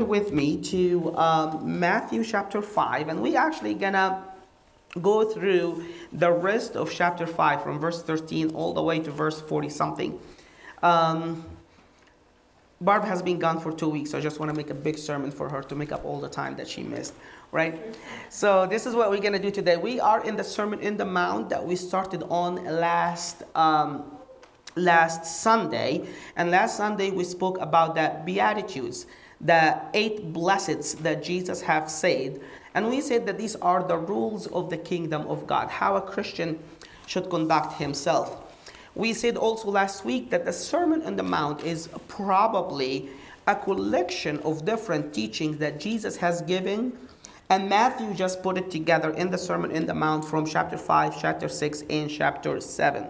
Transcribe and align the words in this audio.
with 0.00 0.32
me 0.32 0.56
to 0.62 1.14
um, 1.16 1.78
Matthew 1.78 2.24
chapter 2.24 2.62
5, 2.62 3.08
and 3.08 3.20
we 3.20 3.36
actually 3.36 3.74
gonna 3.74 4.24
go 5.00 5.24
through 5.24 5.84
the 6.12 6.30
rest 6.30 6.76
of 6.76 6.90
chapter 6.90 7.26
5 7.26 7.62
from 7.62 7.78
verse 7.78 8.02
13 8.02 8.54
all 8.54 8.72
the 8.72 8.82
way 8.82 8.98
to 9.00 9.10
verse 9.10 9.40
40 9.40 9.68
something. 9.68 10.20
Um, 10.82 11.44
Barb 12.80 13.04
has 13.04 13.22
been 13.22 13.38
gone 13.38 13.60
for 13.60 13.70
two 13.70 13.88
weeks, 13.88 14.10
so 14.10 14.18
I 14.18 14.20
just 14.20 14.40
want 14.40 14.50
to 14.50 14.56
make 14.56 14.70
a 14.70 14.74
big 14.74 14.98
sermon 14.98 15.30
for 15.30 15.48
her 15.48 15.62
to 15.62 15.74
make 15.74 15.92
up 15.92 16.04
all 16.04 16.20
the 16.20 16.28
time 16.28 16.56
that 16.56 16.66
she 16.66 16.82
missed, 16.82 17.14
right? 17.52 17.94
So, 18.28 18.66
this 18.66 18.86
is 18.86 18.96
what 18.96 19.08
we're 19.08 19.20
going 19.20 19.34
to 19.34 19.38
do 19.38 19.52
today. 19.52 19.76
We 19.76 20.00
are 20.00 20.24
in 20.24 20.34
the 20.34 20.42
Sermon 20.42 20.80
in 20.80 20.96
the 20.96 21.04
Mount 21.04 21.48
that 21.50 21.64
we 21.64 21.76
started 21.76 22.24
on 22.24 22.64
last. 22.64 23.42
Um, 23.54 24.18
last 24.74 25.42
Sunday, 25.42 26.06
and 26.36 26.50
last 26.50 26.78
Sunday 26.78 27.10
we 27.10 27.24
spoke 27.24 27.60
about 27.60 27.94
the 27.94 28.20
Beatitudes, 28.24 29.06
the 29.42 29.80
eight 29.94 30.32
blessings 30.32 30.94
that 30.96 31.22
Jesus 31.22 31.60
have 31.62 31.90
said, 31.90 32.40
and 32.74 32.88
we 32.88 33.00
said 33.00 33.26
that 33.26 33.38
these 33.38 33.56
are 33.56 33.82
the 33.82 33.98
rules 33.98 34.46
of 34.48 34.70
the 34.70 34.76
kingdom 34.78 35.26
of 35.26 35.46
God, 35.46 35.68
how 35.68 35.96
a 35.96 36.00
Christian 36.00 36.58
should 37.06 37.28
conduct 37.28 37.74
himself. 37.74 38.54
We 38.94 39.14
said 39.14 39.36
also 39.36 39.70
last 39.70 40.04
week 40.04 40.30
that 40.30 40.44
the 40.44 40.52
Sermon 40.52 41.02
on 41.02 41.16
the 41.16 41.22
Mount 41.22 41.64
is 41.64 41.88
probably 42.08 43.08
a 43.46 43.56
collection 43.56 44.38
of 44.40 44.64
different 44.64 45.12
teachings 45.12 45.58
that 45.58 45.80
Jesus 45.80 46.16
has 46.16 46.42
given. 46.42 46.96
And 47.48 47.68
Matthew 47.68 48.14
just 48.14 48.42
put 48.42 48.56
it 48.56 48.70
together 48.70 49.10
in 49.10 49.30
the 49.30 49.38
Sermon 49.38 49.74
on 49.76 49.86
the 49.86 49.94
Mount 49.94 50.24
from 50.24 50.46
chapter 50.46 50.78
5, 50.78 51.20
chapter 51.20 51.48
6, 51.48 51.84
and 51.90 52.10
chapter 52.10 52.60
7. 52.60 53.06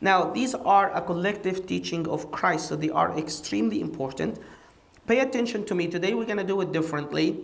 Now, 0.00 0.30
these 0.30 0.54
are 0.54 0.92
a 0.92 1.00
collective 1.00 1.66
teaching 1.66 2.06
of 2.08 2.30
Christ, 2.30 2.68
so 2.68 2.76
they 2.76 2.90
are 2.90 3.16
extremely 3.18 3.80
important. 3.80 4.38
Pay 5.08 5.20
attention 5.20 5.64
to 5.64 5.74
me. 5.74 5.86
Today, 5.86 6.12
we're 6.12 6.26
going 6.26 6.36
to 6.36 6.44
do 6.44 6.60
it 6.60 6.70
differently. 6.70 7.42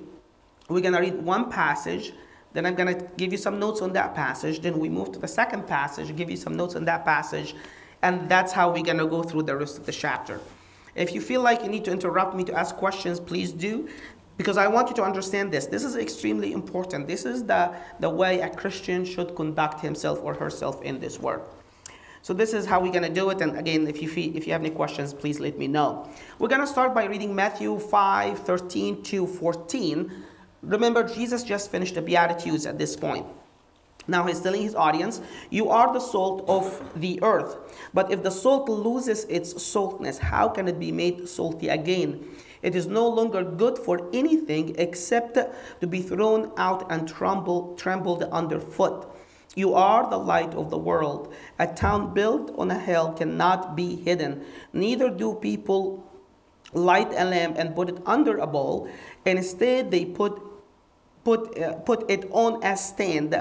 We're 0.69 0.83
going 0.83 0.93
to 0.93 1.01
read 1.01 1.15
one 1.23 1.51
passage, 1.51 2.13
then 2.53 2.67
I'm 2.67 2.75
going 2.75 2.95
to 2.95 3.07
give 3.17 3.33
you 3.33 3.39
some 3.39 3.59
notes 3.59 3.81
on 3.81 3.95
that 3.95 4.15
passage. 4.15 4.61
Then 4.61 4.79
we 4.79 4.91
move 4.91 5.13
to 5.13 5.19
the 5.19 5.27
second 5.27 5.67
passage, 5.67 6.15
give 6.15 6.31
you 6.31 6.37
some 6.37 6.57
notes 6.57 6.77
on 6.77 6.85
that 6.85 7.07
passage, 7.07 7.55
and 8.03 8.29
that's 8.29 8.53
how 8.53 8.71
we're 8.71 8.83
going 8.83 8.99
to 8.99 9.07
go 9.07 9.23
through 9.23 9.45
the 9.45 9.57
rest 9.57 9.79
of 9.79 9.87
the 9.87 9.93
chapter. 9.93 10.41
If 10.95 11.15
you 11.15 11.23
feel 11.23 11.41
like 11.41 11.63
you 11.63 11.71
need 11.71 11.87
to 11.87 11.91
interrupt 11.91 12.37
me 12.37 12.45
to 12.45 12.55
ask 12.55 12.77
questions, 12.77 13.19
please 13.19 13.51
do, 13.51 13.89
because 14.37 14.59
I 14.59 14.69
want 14.69 14.91
you 14.91 14.95
to 14.97 15.03
understand 15.03 15.51
this. 15.51 15.65
This 15.65 15.85
is 15.85 15.97
extremely 15.97 16.53
important. 16.53 17.09
This 17.09 17.25
is 17.25 17.45
the, 17.45 17.75
the 17.99 18.11
way 18.11 18.41
a 18.41 18.51
Christian 18.51 19.07
should 19.07 19.35
conduct 19.35 19.81
himself 19.81 20.21
or 20.23 20.35
herself 20.35 20.83
in 20.83 21.01
this 21.01 21.19
world. 21.19 21.49
So 22.25 22.33
this 22.33 22.55
is 22.55 22.65
how 22.65 22.81
we're 22.81 22.91
going 22.91 23.03
to 23.03 23.13
do 23.13 23.29
it. 23.29 23.43
And 23.43 23.55
again, 23.59 23.87
if 23.87 24.01
you, 24.01 24.09
feel, 24.09 24.35
if 24.35 24.47
you 24.47 24.55
have 24.55 24.63
any 24.63 24.71
questions, 24.71 25.13
please 25.13 25.41
let 25.41 25.59
me 25.59 25.69
know. 25.69 26.09
We're 26.39 26.49
going 26.49 26.63
to 26.63 26.67
start 26.67 26.95
by 26.95 27.05
reading 27.05 27.35
Matthew 27.35 27.79
5, 27.79 28.39
13 28.39 29.03
to 29.03 29.27
14. 29.27 30.11
Remember, 30.63 31.07
Jesus 31.07 31.43
just 31.43 31.71
finished 31.71 31.97
the 31.97 32.01
Beatitudes 32.01 32.65
at 32.65 32.79
this 32.79 32.97
point. 32.97 33.27
Now 34.09 34.27
he's 34.27 34.41
telling 34.41 34.63
his 34.63 34.75
audience, 34.75 35.21
You 35.51 35.69
are 35.69 35.93
the 35.93 36.01
salt 36.01 36.47
of 36.49 36.83
the 36.97 37.23
earth. 37.23 37.59
But 37.93 38.11
if 38.11 38.23
the 38.23 38.31
salt 38.31 38.71
loses 38.71 39.25
its 39.25 39.63
saltness, 39.63 40.17
how 40.17 40.49
can 40.49 40.67
it 40.67 40.81
be 40.81 40.93
made 40.93 41.29
salty 41.29 41.69
again? 41.69 42.27
It 42.63 42.75
is 42.75 42.87
no 42.87 43.07
longer 43.07 43.45
good 43.45 43.77
for 43.77 44.09
anything 44.15 44.77
except 44.79 45.35
to 45.35 45.87
be 45.87 46.01
thrown 46.01 46.53
out 46.57 46.91
and 46.91 47.07
trembled 47.07 48.23
underfoot. 48.33 49.15
You 49.55 49.75
are 49.75 50.09
the 50.09 50.19
light 50.19 50.55
of 50.55 50.71
the 50.71 50.79
world. 50.79 51.33
A 51.59 51.67
town 51.67 52.15
built 52.15 52.55
on 52.59 52.71
a 52.71 52.79
hill 52.79 53.13
cannot 53.13 53.77
be 53.77 53.97
hidden. 53.97 54.45
Neither 54.73 55.11
do 55.11 55.35
people 55.35 56.05
light 56.73 57.13
a 57.13 57.25
lamp 57.25 57.57
and 57.59 57.75
put 57.75 57.89
it 57.89 57.99
under 58.05 58.39
a 58.39 58.47
bowl. 58.47 58.89
Instead, 59.25 59.91
they 59.91 60.05
put 60.05 60.41
put, 61.25 61.59
uh, 61.59 61.75
put 61.77 62.09
it 62.11 62.29
on 62.31 62.63
a 62.63 62.77
stand, 62.77 63.35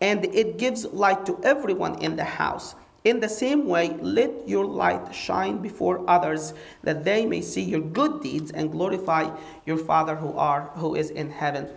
and 0.00 0.24
it 0.26 0.58
gives 0.58 0.84
light 0.86 1.24
to 1.26 1.40
everyone 1.42 1.94
in 2.02 2.16
the 2.16 2.24
house. 2.24 2.74
In 3.04 3.20
the 3.20 3.28
same 3.28 3.66
way, 3.66 3.96
let 4.00 4.48
your 4.48 4.66
light 4.66 5.14
shine 5.14 5.58
before 5.58 6.04
others, 6.10 6.52
that 6.82 7.04
they 7.04 7.24
may 7.24 7.40
see 7.40 7.62
your 7.62 7.80
good 7.80 8.20
deeds 8.20 8.50
and 8.50 8.72
glorify 8.72 9.30
your 9.64 9.78
Father 9.78 10.16
who 10.16 10.36
are 10.36 10.70
who 10.74 10.94
is 10.94 11.10
in 11.10 11.30
heaven. 11.30 11.68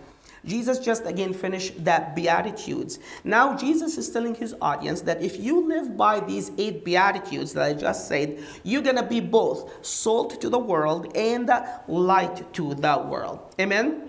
Jesus 0.44 0.78
just 0.78 1.06
again 1.06 1.32
finished 1.32 1.84
that 1.84 2.16
Beatitudes. 2.16 2.98
Now, 3.22 3.56
Jesus 3.56 3.96
is 3.96 4.10
telling 4.10 4.34
his 4.34 4.54
audience 4.60 5.02
that 5.02 5.22
if 5.22 5.38
you 5.38 5.68
live 5.68 5.96
by 5.96 6.20
these 6.20 6.50
eight 6.58 6.84
Beatitudes 6.84 7.52
that 7.52 7.62
I 7.64 7.74
just 7.74 8.08
said, 8.08 8.42
you're 8.64 8.82
going 8.82 8.96
to 8.96 9.04
be 9.04 9.20
both 9.20 9.86
salt 9.86 10.40
to 10.40 10.48
the 10.48 10.58
world 10.58 11.16
and 11.16 11.48
light 11.86 12.52
to 12.54 12.74
the 12.74 13.06
world. 13.08 13.54
Amen? 13.60 14.08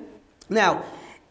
Now, 0.50 0.84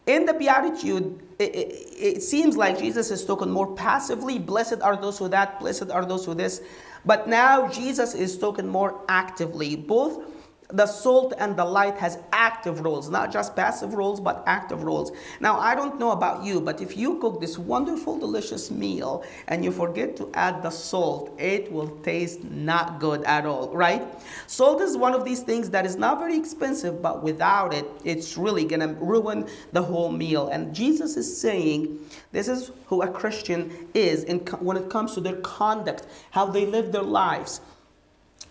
in 0.05 0.25
the 0.25 0.33
Beatitude, 0.33 1.21
it, 1.39 1.55
it, 1.55 1.93
it, 1.97 2.23
seems 2.23 2.57
like 2.57 2.79
Jesus 2.79 3.09
is 3.11 3.25
talking 3.25 3.49
more 3.49 3.73
passively. 3.75 4.37
Blessed 4.37 4.81
are 4.81 4.95
those 4.95 5.17
who 5.17 5.29
that, 5.29 5.59
blessed 5.59 5.89
are 5.91 6.05
those 6.05 6.25
who 6.25 6.33
this. 6.33 6.61
But 7.05 7.27
now 7.27 7.67
Jesus 7.67 8.13
is 8.13 8.37
talking 8.37 8.67
more 8.67 8.99
actively, 9.07 9.75
both 9.75 10.23
the 10.73 10.87
salt 10.87 11.33
and 11.37 11.55
the 11.55 11.63
light 11.63 11.95
has 11.97 12.17
active 12.31 12.81
roles, 12.81 13.09
not 13.09 13.31
just 13.31 13.55
passive 13.55 13.93
roles, 13.93 14.19
but 14.19 14.43
active 14.47 14.83
roles. 14.83 15.11
Now, 15.39 15.59
I 15.59 15.75
don't 15.75 15.99
know 15.99 16.11
about 16.11 16.43
you, 16.43 16.59
but 16.59 16.81
if 16.81 16.97
you 16.97 17.19
cook 17.19 17.39
this 17.39 17.59
wonderful, 17.59 18.17
delicious 18.17 18.71
meal 18.71 19.23
and 19.47 19.63
you 19.63 19.71
forget 19.71 20.17
to 20.17 20.31
add 20.33 20.63
the 20.63 20.71
salt, 20.71 21.39
it 21.39 21.71
will 21.71 21.89
taste 21.99 22.43
not 22.43 22.99
good 22.99 23.23
at 23.25 23.45
all, 23.45 23.69
right? 23.69 24.03
Salt 24.47 24.81
is 24.81 24.97
one 24.97 25.13
of 25.13 25.23
these 25.23 25.41
things 25.41 25.69
that 25.69 25.85
is 25.85 25.95
not 25.95 26.17
very 26.17 26.35
expensive, 26.35 27.03
but 27.03 27.21
without 27.21 27.71
it, 27.71 27.85
it's 28.03 28.35
really 28.35 28.65
gonna 28.65 28.93
ruin 28.93 29.47
the 29.73 29.81
whole 29.81 30.11
meal. 30.11 30.47
And 30.47 30.73
Jesus 30.73 31.15
is 31.17 31.39
saying, 31.39 31.99
this 32.31 32.47
is 32.47 32.71
who 32.87 33.03
a 33.03 33.07
Christian 33.07 33.89
is 33.93 34.23
in, 34.23 34.39
when 34.59 34.75
it 34.75 34.89
comes 34.89 35.13
to 35.13 35.21
their 35.21 35.35
conduct, 35.41 36.07
how 36.31 36.47
they 36.47 36.65
live 36.65 36.91
their 36.91 37.03
lives 37.03 37.61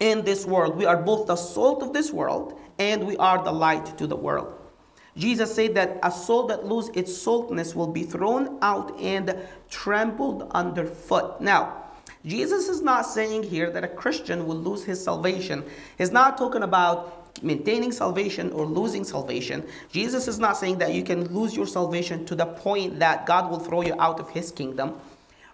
in 0.03 0.25
this 0.25 0.45
world. 0.45 0.77
We 0.77 0.85
are 0.85 0.97
both 0.97 1.29
the 1.29 1.37
salt 1.37 1.81
of 1.81 1.93
this 1.93 2.13
world 2.13 2.59
and 2.79 3.07
we 3.07 3.17
are 3.19 3.43
the 3.43 3.53
light 3.53 3.97
to 3.99 4.07
the 4.09 4.17
world. 4.17 4.53
Jesus 5.17 5.55
said 5.55 5.77
that 5.77 6.01
a 6.03 6.11
soul 6.11 6.49
that 6.49 6.67
loses 6.67 6.91
its 6.97 7.17
saltness 7.17 7.77
will 7.77 7.87
be 7.87 8.03
thrown 8.03 8.59
out 8.63 8.99
and 8.99 9.37
trampled 9.71 10.51
underfoot. 10.51 11.41
Now, 11.41 11.85
Jesus 12.27 12.69
is 12.69 12.83
not 12.83 13.03
saying 13.03 13.45
here 13.45 13.71
that 13.71 13.85
a 13.85 13.89
Christian 13.89 14.47
will 14.47 14.57
lose 14.57 14.83
his 14.83 15.03
salvation. 15.03 15.63
He's 15.99 16.11
not 16.11 16.37
talking 16.37 16.63
about 16.63 17.43
maintaining 17.43 17.93
salvation 17.93 18.51
or 18.53 18.67
losing 18.67 19.05
salvation. 19.05 19.65
Jesus 19.93 20.27
is 20.27 20.39
not 20.41 20.57
saying 20.57 20.79
that 20.79 20.95
you 20.95 21.05
can 21.05 21.33
lose 21.33 21.55
your 21.55 21.67
salvation 21.67 22.25
to 22.27 22.35
the 22.35 22.47
point 22.47 22.99
that 22.99 23.27
God 23.27 23.51
will 23.51 23.61
throw 23.61 23.83
you 23.83 23.95
out 24.01 24.19
of 24.19 24.31
his 24.31 24.51
kingdom. 24.51 25.01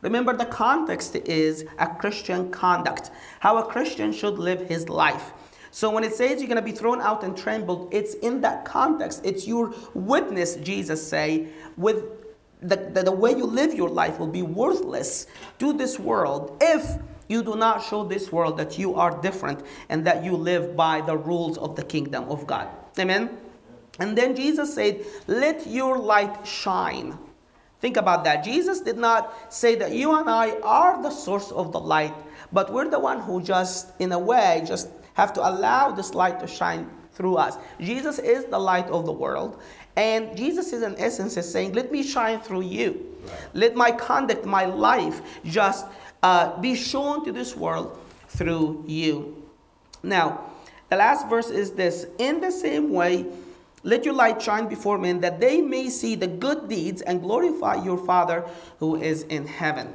Remember, 0.02 0.36
the 0.36 0.46
context 0.46 1.16
is 1.16 1.64
a 1.78 1.86
Christian 1.86 2.50
conduct, 2.50 3.10
how 3.40 3.58
a 3.58 3.64
Christian 3.64 4.12
should 4.12 4.38
live 4.38 4.68
his 4.68 4.88
life. 4.88 5.32
So 5.70 5.90
when 5.90 6.04
it 6.04 6.14
says 6.14 6.40
you're 6.40 6.48
going 6.48 6.56
to 6.56 6.62
be 6.62 6.72
thrown 6.72 7.00
out 7.00 7.24
and 7.24 7.36
trembled, 7.36 7.88
it's 7.92 8.14
in 8.14 8.40
that 8.40 8.64
context. 8.64 9.20
It's 9.24 9.46
your 9.46 9.74
witness, 9.94 10.56
Jesus 10.56 11.06
say, 11.06 11.48
with 11.76 12.04
the, 12.62 12.76
the, 12.76 13.02
the 13.04 13.12
way 13.12 13.32
you 13.32 13.44
live 13.44 13.74
your 13.74 13.88
life 13.88 14.18
will 14.18 14.28
be 14.28 14.42
worthless 14.42 15.26
to 15.58 15.72
this 15.72 15.98
world 15.98 16.56
if 16.60 16.98
you 17.28 17.42
do 17.42 17.56
not 17.56 17.82
show 17.84 18.04
this 18.04 18.32
world 18.32 18.56
that 18.56 18.78
you 18.78 18.94
are 18.94 19.20
different 19.20 19.62
and 19.90 20.04
that 20.06 20.24
you 20.24 20.32
live 20.32 20.74
by 20.74 21.00
the 21.02 21.16
rules 21.16 21.58
of 21.58 21.76
the 21.76 21.84
kingdom 21.84 22.24
of 22.24 22.46
God. 22.46 22.68
Amen? 22.98 23.38
And 23.98 24.16
then 24.16 24.34
Jesus 24.34 24.74
said, 24.74 25.04
Let 25.26 25.66
your 25.66 25.98
light 25.98 26.46
shine. 26.46 27.18
Think 27.80 27.96
about 27.96 28.24
that. 28.24 28.44
Jesus 28.44 28.80
did 28.80 28.98
not 28.98 29.52
say 29.52 29.76
that 29.76 29.92
you 29.92 30.18
and 30.18 30.28
I 30.28 30.58
are 30.62 31.00
the 31.02 31.10
source 31.10 31.52
of 31.52 31.72
the 31.72 31.78
light, 31.78 32.14
but 32.52 32.72
we're 32.72 32.88
the 32.88 32.98
one 32.98 33.20
who 33.20 33.40
just, 33.40 33.92
in 34.00 34.10
a 34.12 34.18
way, 34.18 34.62
just 34.66 34.88
have 35.14 35.32
to 35.34 35.48
allow 35.48 35.92
this 35.92 36.14
light 36.14 36.40
to 36.40 36.46
shine 36.46 36.90
through 37.12 37.36
us. 37.36 37.56
Jesus 37.80 38.18
is 38.18 38.44
the 38.46 38.58
light 38.58 38.86
of 38.86 39.06
the 39.06 39.12
world, 39.12 39.60
and 39.96 40.36
Jesus 40.36 40.72
is 40.72 40.82
in 40.82 40.94
essence 40.98 41.36
is 41.36 41.50
saying, 41.50 41.72
"Let 41.72 41.90
me 41.90 42.02
shine 42.02 42.40
through 42.40 42.62
you. 42.62 43.04
Let 43.54 43.74
my 43.74 43.90
conduct, 43.90 44.44
my 44.44 44.64
life, 44.64 45.20
just 45.44 45.86
uh, 46.22 46.60
be 46.60 46.74
shown 46.74 47.24
to 47.24 47.32
this 47.32 47.56
world 47.56 47.98
through 48.28 48.84
you." 48.86 49.42
Now, 50.02 50.40
the 50.90 50.96
last 50.96 51.28
verse 51.28 51.50
is 51.50 51.72
this: 51.72 52.06
In 52.18 52.40
the 52.40 52.50
same 52.50 52.92
way 52.92 53.26
let 53.88 54.04
your 54.04 54.12
light 54.12 54.42
shine 54.42 54.68
before 54.68 54.98
men 54.98 55.20
that 55.20 55.40
they 55.40 55.62
may 55.62 55.88
see 55.88 56.14
the 56.14 56.26
good 56.26 56.68
deeds 56.68 57.00
and 57.00 57.22
glorify 57.22 57.82
your 57.82 57.96
Father 57.96 58.44
who 58.80 58.96
is 58.96 59.22
in 59.22 59.46
heaven. 59.46 59.94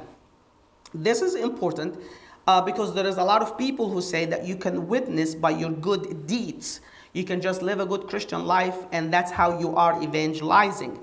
This 0.92 1.22
is 1.22 1.36
important 1.36 2.00
uh, 2.48 2.60
because 2.60 2.92
there 2.92 3.06
is 3.06 3.18
a 3.18 3.22
lot 3.24 3.40
of 3.40 3.56
people 3.56 3.88
who 3.88 4.00
say 4.00 4.24
that 4.24 4.44
you 4.44 4.56
can 4.56 4.88
witness 4.88 5.36
by 5.36 5.50
your 5.50 5.70
good 5.70 6.26
deeds. 6.26 6.80
You 7.12 7.22
can 7.22 7.40
just 7.40 7.62
live 7.62 7.78
a 7.78 7.86
good 7.86 8.08
Christian 8.08 8.44
life 8.44 8.78
and 8.90 9.12
that's 9.12 9.30
how 9.30 9.60
you 9.60 9.76
are 9.76 10.02
evangelizing. 10.02 10.98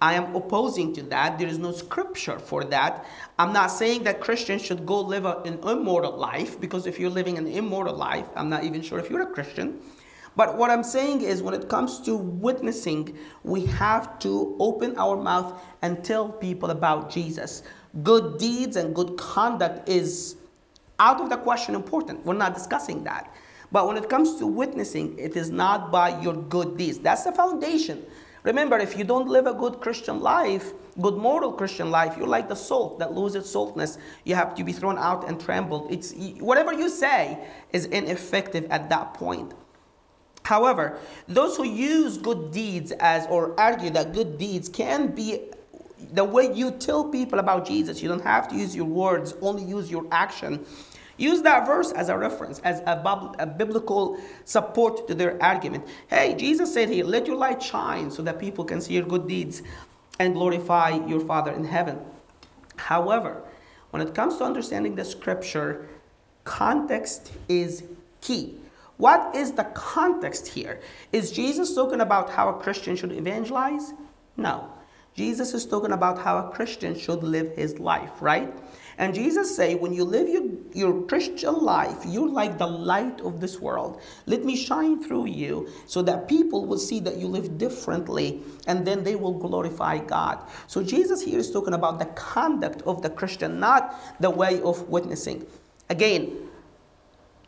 I 0.00 0.14
am 0.14 0.34
opposing 0.34 0.94
to 0.94 1.02
that. 1.14 1.38
There 1.38 1.48
is 1.48 1.58
no 1.58 1.72
scripture 1.72 2.38
for 2.38 2.64
that. 2.64 3.04
I'm 3.38 3.52
not 3.52 3.66
saying 3.66 4.04
that 4.04 4.22
Christians 4.22 4.62
should 4.62 4.86
go 4.86 4.98
live 5.02 5.26
an 5.26 5.58
immortal 5.62 6.16
life 6.16 6.58
because 6.58 6.86
if 6.86 6.98
you're 6.98 7.10
living 7.10 7.36
an 7.36 7.46
immortal 7.46 7.94
life, 7.94 8.26
I'm 8.34 8.48
not 8.48 8.64
even 8.64 8.80
sure 8.80 8.98
if 8.98 9.10
you're 9.10 9.22
a 9.22 9.34
Christian. 9.34 9.82
But 10.36 10.56
what 10.56 10.70
I'm 10.70 10.82
saying 10.82 11.22
is, 11.22 11.42
when 11.42 11.54
it 11.54 11.68
comes 11.68 12.00
to 12.00 12.16
witnessing, 12.16 13.16
we 13.44 13.66
have 13.66 14.18
to 14.20 14.56
open 14.58 14.96
our 14.98 15.16
mouth 15.16 15.62
and 15.82 16.02
tell 16.04 16.28
people 16.28 16.70
about 16.70 17.10
Jesus. 17.10 17.62
Good 18.02 18.38
deeds 18.38 18.76
and 18.76 18.94
good 18.94 19.16
conduct 19.16 19.88
is 19.88 20.36
out 20.98 21.20
of 21.20 21.30
the 21.30 21.36
question 21.36 21.74
important. 21.74 22.24
We're 22.26 22.34
not 22.34 22.54
discussing 22.54 23.04
that. 23.04 23.32
But 23.70 23.86
when 23.86 23.96
it 23.96 24.08
comes 24.08 24.36
to 24.36 24.46
witnessing, 24.46 25.18
it 25.18 25.36
is 25.36 25.50
not 25.50 25.90
by 25.90 26.20
your 26.20 26.34
good 26.34 26.76
deeds. 26.76 26.98
That's 26.98 27.24
the 27.24 27.32
foundation. 27.32 28.04
Remember, 28.44 28.78
if 28.78 28.96
you 28.98 29.04
don't 29.04 29.28
live 29.28 29.46
a 29.46 29.54
good 29.54 29.80
Christian 29.80 30.20
life, 30.20 30.72
good 31.00 31.16
moral 31.16 31.52
Christian 31.52 31.90
life, 31.90 32.16
you're 32.18 32.26
like 32.26 32.48
the 32.48 32.54
salt 32.54 32.98
that 32.98 33.12
loses 33.12 33.50
saltness. 33.50 33.98
You 34.24 34.34
have 34.34 34.54
to 34.56 34.64
be 34.64 34.72
thrown 34.72 34.98
out 34.98 35.28
and 35.28 35.40
trampled. 35.40 35.90
It's 35.90 36.12
whatever 36.40 36.72
you 36.72 36.90
say 36.90 37.38
is 37.72 37.86
ineffective 37.86 38.66
at 38.70 38.90
that 38.90 39.14
point. 39.14 39.54
However, 40.44 40.98
those 41.26 41.56
who 41.56 41.64
use 41.64 42.18
good 42.18 42.52
deeds 42.52 42.92
as 43.00 43.26
or 43.28 43.58
argue 43.58 43.90
that 43.90 44.12
good 44.12 44.38
deeds 44.38 44.68
can 44.68 45.08
be 45.14 45.40
the 46.12 46.24
way 46.24 46.52
you 46.52 46.70
tell 46.70 47.04
people 47.04 47.38
about 47.38 47.66
Jesus, 47.66 48.02
you 48.02 48.08
don't 48.08 48.22
have 48.22 48.46
to 48.48 48.56
use 48.56 48.76
your 48.76 48.84
words, 48.84 49.34
only 49.40 49.64
use 49.64 49.90
your 49.90 50.06
action. 50.12 50.64
Use 51.16 51.42
that 51.42 51.66
verse 51.66 51.92
as 51.92 52.08
a 52.08 52.18
reference, 52.18 52.58
as 52.60 52.80
a, 52.80 53.34
a, 53.38 53.46
biblical 53.46 54.18
support 54.44 55.06
to 55.06 55.14
their 55.14 55.40
argument. 55.42 55.86
Hey, 56.08 56.34
Jesus 56.34 56.74
said 56.74 56.88
here, 56.88 57.04
let 57.04 57.26
your 57.26 57.36
light 57.36 57.62
shine 57.62 58.10
so 58.10 58.20
that 58.22 58.38
people 58.40 58.64
can 58.64 58.80
see 58.80 58.94
your 58.94 59.04
good 59.04 59.28
deeds 59.28 59.62
and 60.18 60.34
glorify 60.34 60.90
your 61.06 61.20
Father 61.20 61.52
in 61.52 61.64
heaven. 61.64 62.00
However, 62.76 63.42
when 63.90 64.02
it 64.02 64.12
comes 64.12 64.36
to 64.38 64.44
understanding 64.44 64.96
the 64.96 65.04
scripture, 65.04 65.88
context 66.42 67.32
is 67.48 67.84
key. 68.20 68.56
What 68.96 69.34
is 69.34 69.52
the 69.52 69.64
context 69.64 70.46
here? 70.46 70.80
Is 71.12 71.32
Jesus 71.32 71.74
talking 71.74 72.00
about 72.00 72.30
how 72.30 72.48
a 72.48 72.60
Christian 72.60 72.96
should 72.96 73.12
evangelize? 73.12 73.92
No. 74.36 74.70
Jesus 75.14 75.54
is 75.54 75.64
talking 75.64 75.92
about 75.92 76.18
how 76.18 76.38
a 76.38 76.50
Christian 76.50 76.98
should 76.98 77.22
live 77.22 77.56
his 77.56 77.78
life, 77.78 78.10
right? 78.20 78.52
And 78.98 79.14
Jesus 79.14 79.54
say, 79.54 79.74
when 79.74 79.92
you 79.92 80.04
live 80.04 80.28
your, 80.28 80.44
your 80.72 81.02
Christian 81.02 81.60
life, 81.60 82.04
you're 82.04 82.28
like 82.28 82.58
the 82.58 82.66
light 82.66 83.20
of 83.20 83.40
this 83.40 83.60
world. 83.60 84.00
Let 84.26 84.44
me 84.44 84.56
shine 84.56 85.02
through 85.02 85.26
you 85.26 85.68
so 85.86 86.02
that 86.02 86.28
people 86.28 86.66
will 86.66 86.78
see 86.78 87.00
that 87.00 87.16
you 87.16 87.26
live 87.26 87.58
differently 87.58 88.42
and 88.66 88.86
then 88.86 89.02
they 89.02 89.14
will 89.14 89.34
glorify 89.34 89.98
God. 89.98 90.38
So 90.66 90.82
Jesus 90.82 91.22
here 91.22 91.38
is 91.38 91.50
talking 91.50 91.74
about 91.74 91.98
the 91.98 92.06
conduct 92.06 92.82
of 92.82 93.02
the 93.02 93.10
Christian, 93.10 93.58
not 93.58 93.94
the 94.20 94.30
way 94.30 94.60
of 94.62 94.88
witnessing. 94.88 95.46
Again, 95.90 96.43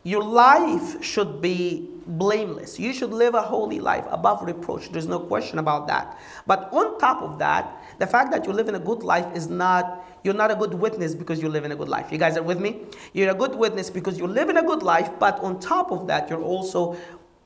your 0.03 0.23
life 0.23 1.03
should 1.03 1.41
be 1.41 1.89
blameless. 2.07 2.79
You 2.79 2.93
should 2.93 3.11
live 3.11 3.35
a 3.35 3.41
holy 3.41 3.79
life 3.79 4.05
above 4.09 4.41
reproach. 4.41 4.91
There's 4.91 5.07
no 5.07 5.19
question 5.19 5.59
about 5.59 5.87
that. 5.87 6.17
But 6.45 6.71
on 6.71 6.97
top 6.99 7.21
of 7.21 7.37
that, 7.39 7.83
the 7.99 8.07
fact 8.07 8.31
that 8.31 8.45
you 8.45 8.53
live 8.53 8.69
in 8.69 8.75
a 8.75 8.79
good 8.79 9.03
life 9.03 9.25
is 9.35 9.47
not, 9.47 10.05
you're 10.23 10.33
not 10.33 10.51
a 10.51 10.55
good 10.55 10.73
witness 10.73 11.13
because 11.13 11.41
you 11.41 11.49
live 11.49 11.65
in 11.65 11.71
a 11.71 11.75
good 11.75 11.89
life. 11.89 12.11
You 12.11 12.17
guys 12.17 12.37
are 12.37 12.43
with 12.43 12.59
me? 12.59 12.83
You're 13.13 13.31
a 13.31 13.35
good 13.35 13.55
witness 13.55 13.89
because 13.89 14.17
you 14.17 14.27
live 14.27 14.49
in 14.49 14.57
a 14.57 14.63
good 14.63 14.83
life, 14.83 15.09
but 15.19 15.39
on 15.39 15.59
top 15.59 15.91
of 15.91 16.07
that, 16.07 16.29
you're 16.29 16.41
also 16.41 16.95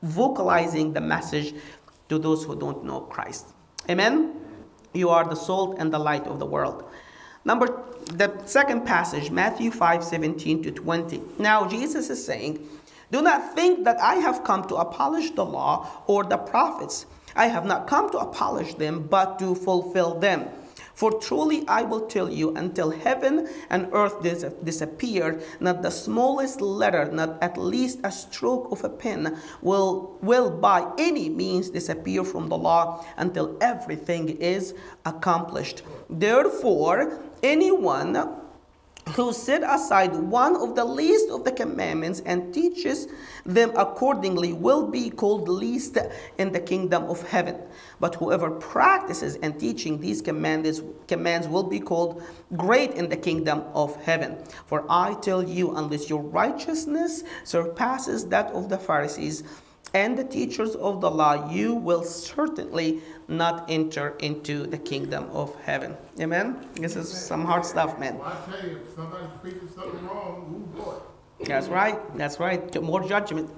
vocalizing 0.02 0.92
the 0.92 1.00
message 1.00 1.54
to 2.08 2.18
those 2.18 2.44
who 2.44 2.54
don't 2.54 2.84
know 2.84 3.00
Christ. 3.00 3.48
Amen? 3.90 4.34
You 4.92 5.08
are 5.08 5.24
the 5.24 5.34
salt 5.34 5.76
and 5.78 5.92
the 5.92 5.98
light 5.98 6.26
of 6.26 6.38
the 6.38 6.46
world. 6.46 6.84
Number 7.44 7.82
the 8.06 8.46
second 8.46 8.84
passage, 8.84 9.30
Matthew 9.30 9.70
5 9.70 10.04
17 10.04 10.62
to 10.64 10.70
20. 10.70 11.20
Now, 11.38 11.66
Jesus 11.66 12.10
is 12.10 12.24
saying, 12.24 12.66
Do 13.10 13.22
not 13.22 13.54
think 13.54 13.84
that 13.84 14.00
I 14.00 14.16
have 14.16 14.44
come 14.44 14.66
to 14.68 14.76
abolish 14.76 15.30
the 15.30 15.44
law 15.44 16.04
or 16.06 16.24
the 16.24 16.36
prophets. 16.36 17.06
I 17.34 17.46
have 17.46 17.64
not 17.64 17.86
come 17.86 18.10
to 18.10 18.18
abolish 18.18 18.74
them, 18.74 19.06
but 19.08 19.38
to 19.38 19.54
fulfill 19.54 20.18
them. 20.18 20.48
For 20.94 21.10
truly 21.10 21.66
I 21.66 21.82
will 21.82 22.06
tell 22.06 22.30
you, 22.30 22.54
until 22.54 22.90
heaven 22.90 23.48
and 23.70 23.88
earth 23.92 24.22
dis- 24.22 24.44
disappear, 24.62 25.40
not 25.58 25.82
the 25.82 25.90
smallest 25.90 26.60
letter, 26.60 27.10
not 27.10 27.42
at 27.42 27.56
least 27.56 28.00
a 28.04 28.12
stroke 28.12 28.70
of 28.70 28.84
a 28.84 28.90
pen, 28.90 29.38
will, 29.62 30.18
will 30.20 30.50
by 30.50 30.86
any 30.98 31.30
means 31.30 31.70
disappear 31.70 32.24
from 32.24 32.48
the 32.48 32.58
law 32.58 33.04
until 33.16 33.56
everything 33.60 34.28
is 34.28 34.74
accomplished. 35.06 35.82
Therefore, 36.10 37.18
anyone 37.42 38.38
who 39.16 39.32
set 39.32 39.62
aside 39.64 40.14
one 40.14 40.54
of 40.56 40.76
the 40.76 40.84
least 40.84 41.28
of 41.30 41.44
the 41.44 41.50
commandments 41.50 42.22
and 42.24 42.54
teaches 42.54 43.08
them 43.44 43.72
accordingly 43.76 44.52
will 44.52 44.86
be 44.86 45.10
called 45.10 45.48
least 45.48 45.98
in 46.38 46.52
the 46.52 46.60
kingdom 46.60 47.02
of 47.04 47.20
heaven. 47.28 47.56
But 47.98 48.14
whoever 48.14 48.50
practices 48.50 49.36
and 49.42 49.58
teaching 49.58 50.00
these 50.00 50.22
commands, 50.22 50.82
commands 51.08 51.48
will 51.48 51.64
be 51.64 51.80
called 51.80 52.22
great 52.56 52.92
in 52.92 53.08
the 53.08 53.16
kingdom 53.16 53.64
of 53.74 54.00
heaven. 54.02 54.38
For 54.66 54.86
I 54.88 55.14
tell 55.14 55.42
you, 55.42 55.74
unless 55.76 56.08
your 56.08 56.22
righteousness 56.22 57.24
surpasses 57.44 58.26
that 58.26 58.52
of 58.52 58.68
the 58.68 58.78
Pharisees, 58.78 59.42
and 59.94 60.16
the 60.16 60.24
teachers 60.24 60.74
of 60.76 61.00
the 61.00 61.10
law, 61.10 61.50
you 61.50 61.74
will 61.74 62.02
certainly 62.02 63.02
not 63.28 63.70
enter 63.70 64.16
into 64.18 64.66
the 64.66 64.78
kingdom 64.78 65.28
of 65.32 65.54
heaven. 65.62 65.96
Amen? 66.20 66.66
This 66.74 66.96
is 66.96 67.08
some 67.12 67.44
hard 67.44 67.64
stuff, 67.64 67.98
man. 67.98 68.18
Well, 68.18 68.26
I 68.26 68.50
tell 68.50 68.68
you, 68.68 68.76
if 68.76 68.94
somebody's 68.94 69.28
speaking 69.40 69.68
something 69.68 70.06
wrong, 70.06 70.70
ooh 70.76 70.82
boy. 70.82 70.94
That's 71.44 71.68
right. 71.68 71.98
That's 72.16 72.38
right. 72.38 72.82
More 72.82 73.06
judgment. 73.06 73.50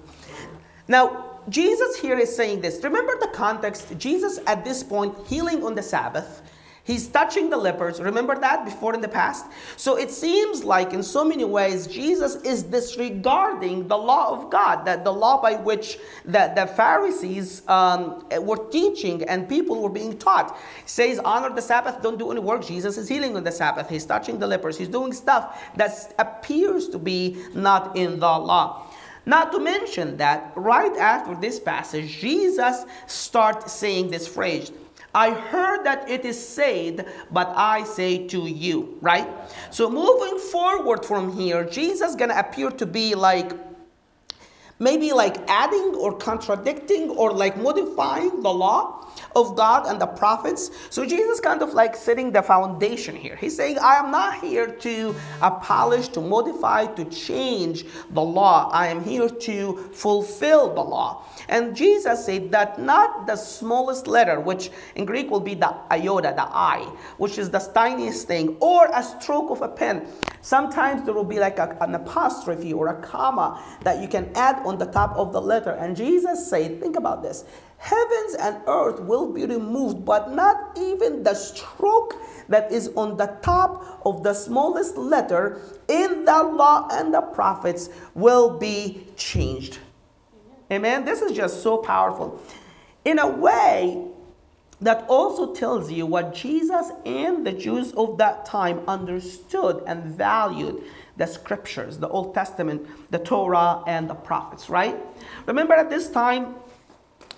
Now, 0.88 1.40
Jesus 1.48 1.96
here 1.96 2.18
is 2.18 2.34
saying 2.34 2.62
this. 2.62 2.82
Remember 2.82 3.12
the 3.20 3.28
context. 3.28 3.96
Jesus, 3.98 4.40
at 4.46 4.64
this 4.64 4.82
point, 4.82 5.14
healing 5.26 5.62
on 5.62 5.74
the 5.74 5.82
Sabbath 5.82 6.42
He's 6.84 7.08
touching 7.08 7.48
the 7.48 7.56
lepers. 7.56 7.98
Remember 7.98 8.38
that 8.38 8.66
before 8.66 8.92
in 8.92 9.00
the 9.00 9.08
past? 9.08 9.46
So 9.76 9.96
it 9.96 10.10
seems 10.10 10.64
like, 10.64 10.92
in 10.92 11.02
so 11.02 11.24
many 11.24 11.44
ways, 11.44 11.86
Jesus 11.86 12.36
is 12.42 12.62
disregarding 12.62 13.88
the 13.88 13.96
law 13.96 14.32
of 14.32 14.50
God, 14.50 14.84
that 14.84 15.02
the 15.02 15.10
law 15.10 15.40
by 15.40 15.54
which 15.54 15.98
the, 16.26 16.52
the 16.54 16.66
Pharisees 16.66 17.66
um, 17.68 18.26
were 18.38 18.68
teaching 18.68 19.22
and 19.24 19.48
people 19.48 19.80
were 19.80 19.88
being 19.88 20.18
taught. 20.18 20.58
He 20.82 20.88
says, 20.88 21.18
Honor 21.24 21.48
the 21.54 21.62
Sabbath, 21.62 22.02
don't 22.02 22.18
do 22.18 22.30
any 22.30 22.40
work. 22.40 22.62
Jesus 22.66 22.98
is 22.98 23.08
healing 23.08 23.34
on 23.34 23.44
the 23.44 23.52
Sabbath. 23.52 23.88
He's 23.88 24.04
touching 24.04 24.38
the 24.38 24.46
lepers. 24.46 24.76
He's 24.76 24.88
doing 24.88 25.14
stuff 25.14 25.58
that 25.76 26.14
appears 26.18 26.90
to 26.90 26.98
be 26.98 27.42
not 27.54 27.96
in 27.96 28.20
the 28.20 28.26
law. 28.26 28.86
Not 29.24 29.52
to 29.52 29.58
mention 29.58 30.18
that 30.18 30.52
right 30.54 30.94
after 30.98 31.34
this 31.34 31.58
passage, 31.58 32.18
Jesus 32.18 32.84
starts 33.06 33.72
saying 33.72 34.10
this 34.10 34.28
phrase 34.28 34.70
I 35.14 35.30
heard 35.30 35.84
that 35.84 36.10
it 36.10 36.24
is 36.24 36.36
said, 36.36 37.06
but 37.30 37.52
I 37.54 37.84
say 37.84 38.26
to 38.28 38.46
you, 38.46 38.98
right? 39.00 39.28
So 39.70 39.88
moving 39.88 40.38
forward 40.38 41.04
from 41.04 41.36
here, 41.36 41.64
Jesus 41.64 42.14
gonna 42.16 42.34
appear 42.36 42.70
to 42.70 42.86
be 42.86 43.14
like 43.14 43.52
maybe 44.80 45.12
like 45.12 45.36
adding 45.48 45.94
or 45.94 46.16
contradicting 46.18 47.10
or 47.10 47.32
like 47.32 47.56
modifying 47.56 48.42
the 48.42 48.52
law 48.52 49.08
of 49.36 49.56
God 49.56 49.86
and 49.86 50.00
the 50.00 50.06
prophets. 50.06 50.70
So 50.90 51.04
Jesus 51.04 51.40
kind 51.40 51.62
of 51.62 51.74
like 51.74 51.96
setting 51.96 52.32
the 52.32 52.42
foundation 52.42 53.16
here. 53.16 53.36
He's 53.36 53.56
saying, 53.56 53.78
I 53.78 53.96
am 53.96 54.10
not 54.10 54.40
here 54.40 54.66
to 54.66 55.14
abolish, 55.42 56.08
to 56.08 56.20
modify, 56.20 56.86
to 56.86 57.04
change 57.06 57.84
the 58.10 58.22
law. 58.22 58.70
I 58.72 58.88
am 58.88 59.02
here 59.02 59.28
to 59.28 59.76
fulfill 59.92 60.74
the 60.74 60.82
law. 60.82 61.24
And 61.48 61.76
Jesus 61.76 62.24
said 62.24 62.50
that 62.52 62.80
not 62.80 63.26
the 63.26 63.36
smallest 63.36 64.06
letter, 64.06 64.40
which 64.40 64.70
in 64.94 65.04
Greek 65.04 65.30
will 65.30 65.40
be 65.40 65.54
the 65.54 65.74
iota, 65.90 66.32
the 66.34 66.44
I, 66.44 66.80
which 67.18 67.38
is 67.38 67.50
the 67.50 67.58
tiniest 67.58 68.26
thing, 68.26 68.56
or 68.60 68.88
a 68.92 69.02
stroke 69.02 69.50
of 69.50 69.62
a 69.62 69.68
pen. 69.68 70.06
Sometimes 70.40 71.04
there 71.04 71.14
will 71.14 71.24
be 71.24 71.38
like 71.38 71.58
a, 71.58 71.76
an 71.80 71.94
apostrophe 71.94 72.72
or 72.72 72.88
a 72.88 73.02
comma 73.02 73.62
that 73.82 74.00
you 74.00 74.08
can 74.08 74.30
add 74.34 74.56
on 74.66 74.78
the 74.78 74.86
top 74.86 75.16
of 75.16 75.32
the 75.32 75.40
letter. 75.40 75.70
And 75.72 75.96
Jesus 75.96 76.48
said, 76.48 76.80
think 76.80 76.96
about 76.96 77.22
this 77.22 77.44
heavens 77.78 78.34
and 78.34 78.60
earth 78.66 79.00
will 79.00 79.32
be 79.32 79.46
removed, 79.46 80.04
but 80.04 80.32
not 80.32 80.78
even 80.78 81.22
the 81.22 81.34
stroke 81.34 82.14
that 82.48 82.70
is 82.70 82.90
on 82.96 83.16
the 83.16 83.36
top 83.42 84.00
of 84.04 84.22
the 84.22 84.34
smallest 84.34 84.96
letter 84.96 85.60
in 85.88 86.24
the 86.24 86.42
law 86.42 86.88
and 86.92 87.12
the 87.12 87.20
prophets 87.20 87.90
will 88.14 88.58
be 88.58 89.06
changed. 89.16 89.78
Amen. 90.70 91.04
This 91.04 91.20
is 91.20 91.32
just 91.32 91.62
so 91.62 91.78
powerful. 91.78 92.40
In 93.04 93.18
a 93.18 93.28
way, 93.28 94.08
that 94.80 95.06
also 95.08 95.54
tells 95.54 95.90
you 95.90 96.04
what 96.04 96.34
Jesus 96.34 96.90
and 97.06 97.46
the 97.46 97.52
Jews 97.52 97.92
of 97.92 98.18
that 98.18 98.44
time 98.44 98.80
understood 98.88 99.82
and 99.86 100.04
valued 100.04 100.82
the 101.16 101.26
scriptures, 101.26 101.98
the 101.98 102.08
Old 102.08 102.34
Testament, 102.34 102.86
the 103.10 103.18
Torah, 103.18 103.82
and 103.86 104.10
the 104.10 104.14
prophets, 104.14 104.68
right? 104.68 104.96
Remember 105.46 105.74
at 105.74 105.88
this 105.88 106.10
time, 106.10 106.56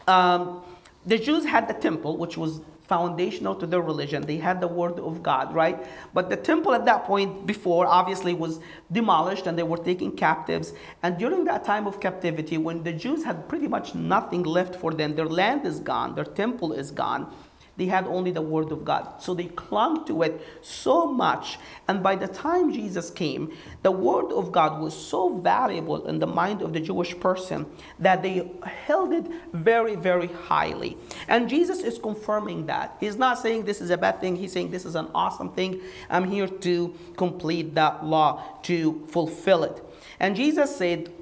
um, 0.07 0.63
the 1.05 1.19
Jews 1.19 1.45
had 1.45 1.69
the 1.69 1.75
temple, 1.75 2.17
which 2.17 2.37
was 2.37 2.61
foundational 2.87 3.55
to 3.57 3.67
their 3.67 3.81
religion. 3.81 4.23
They 4.23 4.37
had 4.37 4.61
the 4.61 4.69
word 4.69 4.99
of 5.01 5.23
God, 5.23 5.53
right? 5.53 5.85
But 6.15 6.31
the 6.31 6.37
temple 6.37 6.73
at 6.73 6.85
that 6.85 7.05
point 7.05 7.47
before 7.47 7.87
obviously 7.87 8.33
was 8.33 8.61
demolished 8.93 9.47
and 9.47 9.59
they 9.59 9.65
were 9.65 9.77
taken 9.77 10.13
captives. 10.13 10.73
And 11.03 11.19
during 11.19 11.45
that 11.47 11.65
time 11.65 11.87
of 11.87 12.01
captivity, 12.01 12.59
when 12.59 12.85
the 12.85 12.93
Jews 12.93 13.25
had 13.25 13.49
pretty 13.49 13.67
much 13.67 13.95
nothing 13.95 14.45
left 14.45 14.77
for 14.77 14.93
them, 14.93 15.17
their 15.17 15.27
land 15.27 15.67
is 15.67 15.81
gone, 15.81 16.15
their 16.15 16.25
temple 16.25 16.73
is 16.73 16.91
gone 16.91 17.33
they 17.77 17.87
had 17.87 18.07
only 18.07 18.31
the 18.31 18.43
word 18.43 18.73
of 18.73 18.85
God. 18.85 19.21
So 19.21 19.35
they 19.35 19.45
clung 19.45 20.07
to 20.07 20.23
it 20.23 20.41
so 20.63 21.07
much. 21.07 21.59
And 21.89 22.03
by 22.03 22.17
the 22.17 22.27
time 22.27 22.73
Jesus 22.73 23.11
came, 23.11 23.53
the 23.83 23.91
word 23.91 24.33
of 24.33 24.51
God 24.51 24.81
was 24.81 24.95
so 24.97 25.39
valuable 25.39 26.07
in 26.07 26.19
the 26.19 26.27
mind 26.27 26.63
of 26.63 26.73
the 26.73 26.81
Jewish 26.81 27.19
person 27.19 27.67
that 27.99 28.23
they 28.23 28.51
held 28.65 29.13
it 29.13 29.27
very, 29.53 29.95
very 29.95 30.29
highly. 30.29 30.97
And 31.29 31.49
Jesus 31.49 31.81
is 31.81 31.99
confirming 31.99 32.67
that. 32.67 32.97
He's 32.99 33.17
not 33.17 33.39
saying 33.39 33.65
this 33.65 33.81
is 33.81 33.91
a 33.91 33.99
bad 33.99 34.21
thing, 34.21 34.37
he's 34.37 34.53
saying 34.53 34.71
this 34.71 34.87
is 34.87 34.95
an 34.95 35.09
awesome 35.15 35.53
thing. 35.53 35.81
I'm 36.09 36.31
here 36.31 36.49
to 36.49 36.95
complete 37.17 37.75
that 37.75 38.05
law, 38.05 38.43
to 38.63 39.07
fulfill 39.09 39.65
it. 39.65 39.83
And 40.19 40.35
Jesus 40.35 40.75
said, 40.75 41.13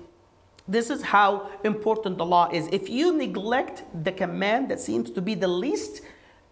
this 0.67 0.89
is 0.89 1.03
how 1.03 1.51
important 1.63 2.17
the 2.17 2.25
law 2.25 2.49
is. 2.51 2.69
If 2.69 2.89
you 2.89 3.13
neglect 3.15 3.85
the 4.03 4.13
command 4.13 4.71
that 4.71 4.81
seems 4.81 5.11
to 5.11 5.21
be 5.21 5.35
the 5.35 5.49
least, 5.49 6.01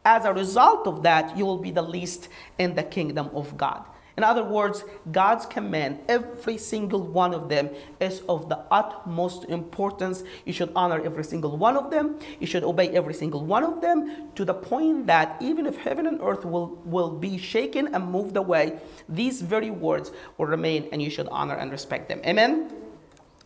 as 0.04 0.24
a 0.24 0.32
result 0.32 0.86
of 0.86 1.02
that, 1.02 1.36
you 1.36 1.46
will 1.46 1.58
be 1.58 1.70
the 1.70 1.82
least 1.82 2.28
in 2.58 2.74
the 2.74 2.82
kingdom 2.82 3.30
of 3.34 3.56
God. 3.56 3.84
In 4.16 4.24
other 4.24 4.44
words, 4.44 4.84
God's 5.10 5.46
command, 5.46 6.00
every 6.06 6.58
single 6.58 7.00
one 7.00 7.32
of 7.32 7.48
them 7.48 7.70
is 7.98 8.20
of 8.28 8.48
the 8.50 8.58
utmost 8.70 9.44
importance. 9.46 10.22
You 10.44 10.52
should 10.52 10.70
honor 10.76 11.00
every 11.02 11.24
single 11.24 11.56
one 11.56 11.78
of 11.78 11.90
them. 11.90 12.18
You 12.38 12.46
should 12.46 12.62
obey 12.62 12.90
every 12.90 13.14
single 13.14 13.44
one 13.44 13.64
of 13.64 13.80
them 13.80 14.28
to 14.34 14.44
the 14.44 14.52
point 14.52 15.06
that 15.06 15.40
even 15.40 15.64
if 15.64 15.78
heaven 15.78 16.06
and 16.06 16.20
earth 16.20 16.44
will, 16.44 16.78
will 16.84 17.10
be 17.10 17.38
shaken 17.38 17.94
and 17.94 18.10
moved 18.10 18.36
away, 18.36 18.78
these 19.08 19.40
very 19.40 19.70
words 19.70 20.12
will 20.36 20.46
remain 20.46 20.88
and 20.92 21.00
you 21.00 21.08
should 21.08 21.28
honor 21.28 21.54
and 21.54 21.70
respect 21.70 22.08
them. 22.08 22.20
Amen? 22.26 22.70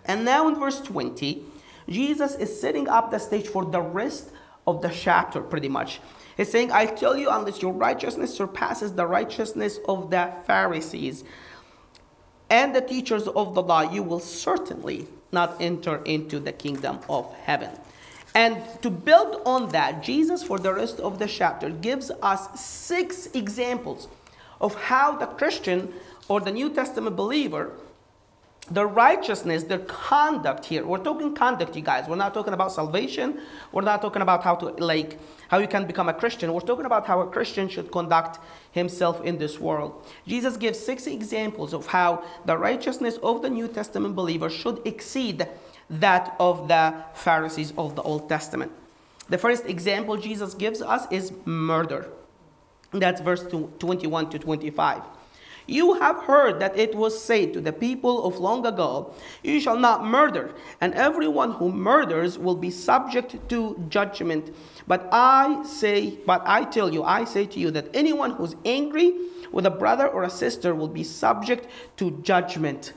And 0.04 0.24
now 0.24 0.48
in 0.48 0.56
verse 0.56 0.80
20, 0.80 1.44
Jesus 1.88 2.34
is 2.34 2.60
setting 2.60 2.88
up 2.88 3.12
the 3.12 3.20
stage 3.20 3.46
for 3.46 3.64
the 3.64 3.80
rest 3.80 4.30
of 4.66 4.82
the 4.82 4.88
chapter 4.88 5.40
pretty 5.40 5.68
much. 5.68 6.00
He's 6.36 6.50
saying, 6.50 6.70
I 6.70 6.86
tell 6.86 7.16
you, 7.16 7.30
unless 7.30 7.62
your 7.62 7.72
righteousness 7.72 8.34
surpasses 8.34 8.92
the 8.92 9.06
righteousness 9.06 9.78
of 9.88 10.10
the 10.10 10.32
Pharisees 10.46 11.24
and 12.50 12.74
the 12.74 12.80
teachers 12.80 13.26
of 13.26 13.54
the 13.54 13.62
law, 13.62 13.90
you 13.90 14.02
will 14.02 14.20
certainly 14.20 15.08
not 15.32 15.56
enter 15.60 16.02
into 16.04 16.38
the 16.38 16.52
kingdom 16.52 17.00
of 17.08 17.32
heaven. 17.34 17.70
And 18.34 18.62
to 18.82 18.90
build 18.90 19.40
on 19.46 19.70
that, 19.70 20.02
Jesus, 20.02 20.42
for 20.42 20.58
the 20.58 20.74
rest 20.74 21.00
of 21.00 21.18
the 21.18 21.26
chapter, 21.26 21.70
gives 21.70 22.10
us 22.22 22.60
six 22.60 23.26
examples 23.32 24.08
of 24.60 24.74
how 24.74 25.16
the 25.16 25.26
Christian 25.26 25.92
or 26.28 26.40
the 26.40 26.52
New 26.52 26.68
Testament 26.68 27.16
believer 27.16 27.72
the 28.70 28.84
righteousness, 28.86 29.62
their 29.64 29.78
conduct 29.80 30.64
here. 30.64 30.84
We're 30.84 30.98
talking 30.98 31.34
conduct, 31.34 31.76
you 31.76 31.82
guys. 31.82 32.08
We're 32.08 32.16
not 32.16 32.34
talking 32.34 32.52
about 32.52 32.72
salvation. 32.72 33.40
We're 33.72 33.82
not 33.82 34.02
talking 34.02 34.22
about 34.22 34.42
how 34.42 34.56
to 34.56 34.66
like 34.82 35.18
how 35.48 35.58
you 35.58 35.68
can 35.68 35.86
become 35.86 36.08
a 36.08 36.14
Christian. 36.14 36.52
We're 36.52 36.60
talking 36.60 36.86
about 36.86 37.06
how 37.06 37.20
a 37.20 37.26
Christian 37.28 37.68
should 37.68 37.92
conduct 37.92 38.40
himself 38.72 39.24
in 39.24 39.38
this 39.38 39.60
world. 39.60 40.04
Jesus 40.26 40.56
gives 40.56 40.78
six 40.78 41.06
examples 41.06 41.72
of 41.72 41.86
how 41.86 42.24
the 42.44 42.56
righteousness 42.56 43.18
of 43.22 43.42
the 43.42 43.50
New 43.50 43.68
Testament 43.68 44.16
believer 44.16 44.50
should 44.50 44.84
exceed 44.84 45.46
that 45.88 46.34
of 46.40 46.66
the 46.66 46.94
Pharisees 47.14 47.72
of 47.78 47.94
the 47.94 48.02
Old 48.02 48.28
Testament. 48.28 48.72
The 49.28 49.38
first 49.38 49.66
example 49.66 50.16
Jesus 50.16 50.54
gives 50.54 50.82
us 50.82 51.06
is 51.10 51.32
murder. 51.44 52.08
That's 52.90 53.20
verse 53.20 53.44
21 53.78 54.30
to 54.30 54.38
25. 54.38 55.02
You 55.66 55.94
have 55.94 56.22
heard 56.22 56.60
that 56.60 56.78
it 56.78 56.94
was 56.94 57.20
said 57.20 57.52
to 57.54 57.60
the 57.60 57.72
people 57.72 58.24
of 58.24 58.38
long 58.38 58.64
ago, 58.64 59.12
You 59.42 59.60
shall 59.60 59.76
not 59.76 60.04
murder, 60.04 60.54
and 60.80 60.94
everyone 60.94 61.52
who 61.52 61.72
murders 61.72 62.38
will 62.38 62.54
be 62.54 62.70
subject 62.70 63.36
to 63.48 63.84
judgment. 63.88 64.54
But 64.86 65.08
I 65.10 65.64
say, 65.64 66.18
but 66.24 66.42
I 66.46 66.64
tell 66.64 66.92
you, 66.92 67.02
I 67.02 67.24
say 67.24 67.46
to 67.46 67.58
you 67.58 67.72
that 67.72 67.88
anyone 67.94 68.32
who's 68.32 68.54
angry 68.64 69.12
with 69.50 69.66
a 69.66 69.70
brother 69.70 70.06
or 70.06 70.22
a 70.22 70.30
sister 70.30 70.74
will 70.74 70.88
be 70.88 71.02
subject 71.02 71.66
to 71.96 72.12
judgment. 72.22 72.92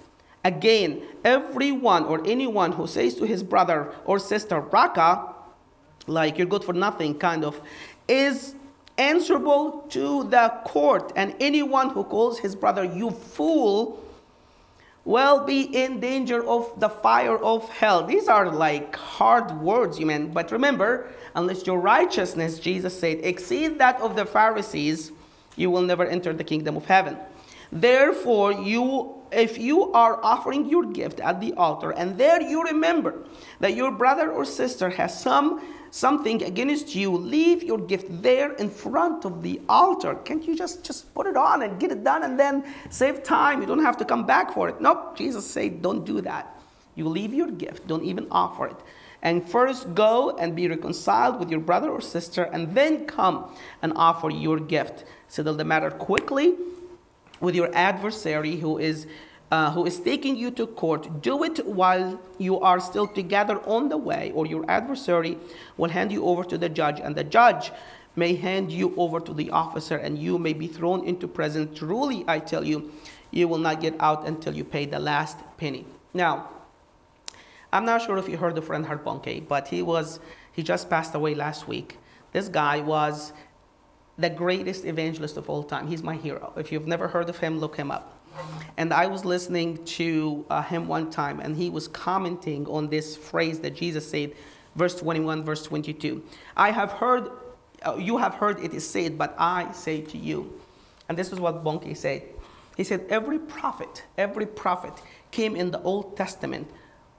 Again, 0.45 1.01
everyone 1.25 2.05
or 2.05 2.25
anyone 2.25 2.71
who 2.71 2.85
says 2.85 3.15
to 3.15 3.25
his 3.25 3.43
brother 3.43 3.91
or 4.05 4.19
sister, 4.19 4.59
Raka, 4.59 5.33
like 6.07 6.37
you're 6.37 6.47
good 6.47 6.63
for 6.63 6.73
nothing, 6.73 7.17
kind 7.17 7.43
of, 7.43 7.59
is 8.07 8.55
answerable 8.99 9.85
to 9.89 10.25
the 10.25 10.53
court, 10.65 11.11
and 11.15 11.33
anyone 11.39 11.89
who 11.89 12.03
calls 12.03 12.37
his 12.37 12.55
brother, 12.55 12.83
you 12.83 13.09
fool, 13.09 14.03
will 15.05 15.43
be 15.45 15.61
in 15.61 15.99
danger 15.99 16.45
of 16.45 16.79
the 16.79 16.89
fire 16.89 17.37
of 17.37 17.67
hell. 17.69 18.03
These 18.03 18.27
are 18.27 18.51
like 18.51 18.95
hard 18.95 19.59
words, 19.59 19.97
you 19.97 20.05
mean. 20.05 20.31
But 20.31 20.51
remember, 20.51 21.07
unless 21.33 21.65
your 21.65 21.79
righteousness, 21.79 22.59
Jesus 22.59 22.99
said, 22.99 23.19
exceed 23.23 23.79
that 23.79 23.99
of 24.01 24.15
the 24.15 24.25
Pharisees, 24.25 25.11
you 25.55 25.71
will 25.71 25.81
never 25.81 26.05
enter 26.05 26.33
the 26.33 26.43
kingdom 26.43 26.77
of 26.77 26.85
heaven. 26.85 27.17
Therefore, 27.71 28.51
you 28.51 29.15
if 29.31 29.59
you 29.59 29.91
are 29.93 30.19
offering 30.23 30.67
your 30.67 30.85
gift 30.85 31.19
at 31.19 31.39
the 31.39 31.53
altar 31.53 31.91
and 31.91 32.17
there 32.17 32.41
you 32.41 32.63
remember 32.63 33.23
that 33.59 33.75
your 33.75 33.91
brother 33.91 34.31
or 34.31 34.43
sister 34.43 34.89
has 34.89 35.21
some 35.21 35.61
something 35.91 36.43
against 36.43 36.95
you, 36.95 37.15
leave 37.15 37.63
your 37.63 37.77
gift 37.77 38.21
there 38.21 38.53
in 38.53 38.69
front 38.69 39.25
of 39.25 39.43
the 39.43 39.61
altar. 39.67 40.15
Can't 40.15 40.45
you 40.45 40.55
just, 40.55 40.83
just 40.83 41.13
put 41.13 41.27
it 41.27 41.37
on 41.37 41.61
and 41.63 41.79
get 41.79 41.91
it 41.91 42.03
done 42.03 42.23
and 42.23 42.39
then 42.39 42.63
save 42.89 43.23
time? 43.23 43.61
You 43.61 43.67
don't 43.67 43.83
have 43.83 43.97
to 43.97 44.05
come 44.05 44.25
back 44.25 44.53
for 44.53 44.69
it. 44.69 44.79
Nope, 44.81 45.17
Jesus 45.17 45.49
said, 45.49 45.81
don't 45.81 46.05
do 46.05 46.21
that. 46.21 46.55
You 46.95 47.07
leave 47.07 47.33
your 47.33 47.49
gift, 47.51 47.87
don't 47.87 48.03
even 48.03 48.27
offer 48.29 48.67
it. 48.67 48.77
And 49.21 49.47
first 49.47 49.95
go 49.95 50.37
and 50.37 50.55
be 50.55 50.67
reconciled 50.67 51.39
with 51.39 51.49
your 51.49 51.59
brother 51.59 51.89
or 51.89 52.01
sister, 52.01 52.43
and 52.43 52.73
then 52.73 53.05
come 53.05 53.53
and 53.81 53.91
offer 53.95 54.29
your 54.29 54.59
gift. 54.59 55.03
Settle 55.27 55.55
the 55.55 55.65
matter 55.65 55.91
quickly 55.91 56.55
with 57.39 57.55
your 57.55 57.73
adversary 57.75 58.57
who 58.57 58.77
is 58.77 59.07
uh, 59.51 59.71
who 59.71 59.85
is 59.85 59.99
taking 59.99 60.35
you 60.35 60.51
to 60.51 60.67
court, 60.67 61.21
do 61.21 61.43
it 61.43 61.65
while 61.65 62.19
you 62.37 62.59
are 62.59 62.79
still 62.79 63.07
together 63.07 63.59
on 63.65 63.89
the 63.89 63.97
way, 63.97 64.31
or 64.35 64.45
your 64.45 64.63
adversary 64.69 65.37
will 65.77 65.89
hand 65.89 66.11
you 66.11 66.25
over 66.25 66.43
to 66.43 66.57
the 66.57 66.69
judge, 66.69 66.99
and 66.99 67.15
the 67.15 67.23
judge 67.23 67.71
may 68.15 68.35
hand 68.35 68.71
you 68.71 68.93
over 68.97 69.19
to 69.19 69.33
the 69.33 69.49
officer, 69.49 69.97
and 69.97 70.19
you 70.19 70.37
may 70.37 70.53
be 70.53 70.67
thrown 70.67 71.05
into 71.05 71.27
prison. 71.27 71.73
Truly, 71.73 72.23
I 72.27 72.39
tell 72.39 72.63
you, 72.63 72.91
you 73.31 73.47
will 73.47 73.57
not 73.57 73.81
get 73.81 73.95
out 73.99 74.27
until 74.27 74.53
you 74.53 74.63
pay 74.63 74.85
the 74.85 74.99
last 74.99 75.37
penny. 75.57 75.85
Now, 76.13 76.49
I'm 77.71 77.85
not 77.85 78.01
sure 78.01 78.17
if 78.17 78.27
you 78.27 78.37
heard 78.37 78.57
of 78.57 78.69
Reinhard 78.69 79.03
Bonnke, 79.03 79.47
but 79.47 79.67
he 79.67 79.81
was 79.81 80.19
he 80.51 80.63
just 80.63 80.89
passed 80.89 81.13
away 81.15 81.35
last 81.35 81.67
week. 81.67 81.97
This 82.33 82.49
guy 82.49 82.81
was 82.81 83.31
the 84.17 84.29
greatest 84.29 84.85
evangelist 84.85 85.37
of 85.37 85.49
all 85.49 85.63
time. 85.63 85.87
He's 85.87 86.03
my 86.03 86.15
hero. 86.15 86.51
If 86.57 86.71
you've 86.71 86.87
never 86.87 87.07
heard 87.07 87.29
of 87.29 87.37
him, 87.37 87.59
look 87.59 87.77
him 87.77 87.91
up. 87.91 88.18
And 88.77 88.93
I 88.93 89.07
was 89.07 89.25
listening 89.25 89.83
to 89.85 90.45
uh, 90.49 90.61
him 90.61 90.87
one 90.87 91.09
time, 91.09 91.39
and 91.39 91.55
he 91.55 91.69
was 91.69 91.87
commenting 91.87 92.65
on 92.67 92.89
this 92.89 93.15
phrase 93.15 93.59
that 93.59 93.75
Jesus 93.75 94.09
said, 94.09 94.33
verse 94.75 94.95
21, 94.95 95.43
verse 95.43 95.63
22. 95.63 96.23
I 96.55 96.71
have 96.71 96.91
heard, 96.93 97.29
uh, 97.85 97.97
you 97.97 98.17
have 98.17 98.35
heard 98.35 98.59
it 98.59 98.73
is 98.73 98.87
said, 98.87 99.17
but 99.17 99.35
I 99.37 99.71
say 99.71 100.01
to 100.01 100.17
you. 100.17 100.59
And 101.07 101.17
this 101.17 101.31
is 101.31 101.39
what 101.39 101.63
Bonnke 101.63 101.95
said. 101.97 102.23
He 102.77 102.83
said, 102.83 103.05
every 103.09 103.39
prophet, 103.39 104.03
every 104.17 104.45
prophet 104.45 104.93
came 105.31 105.55
in 105.55 105.71
the 105.71 105.81
Old 105.81 106.15
Testament 106.15 106.69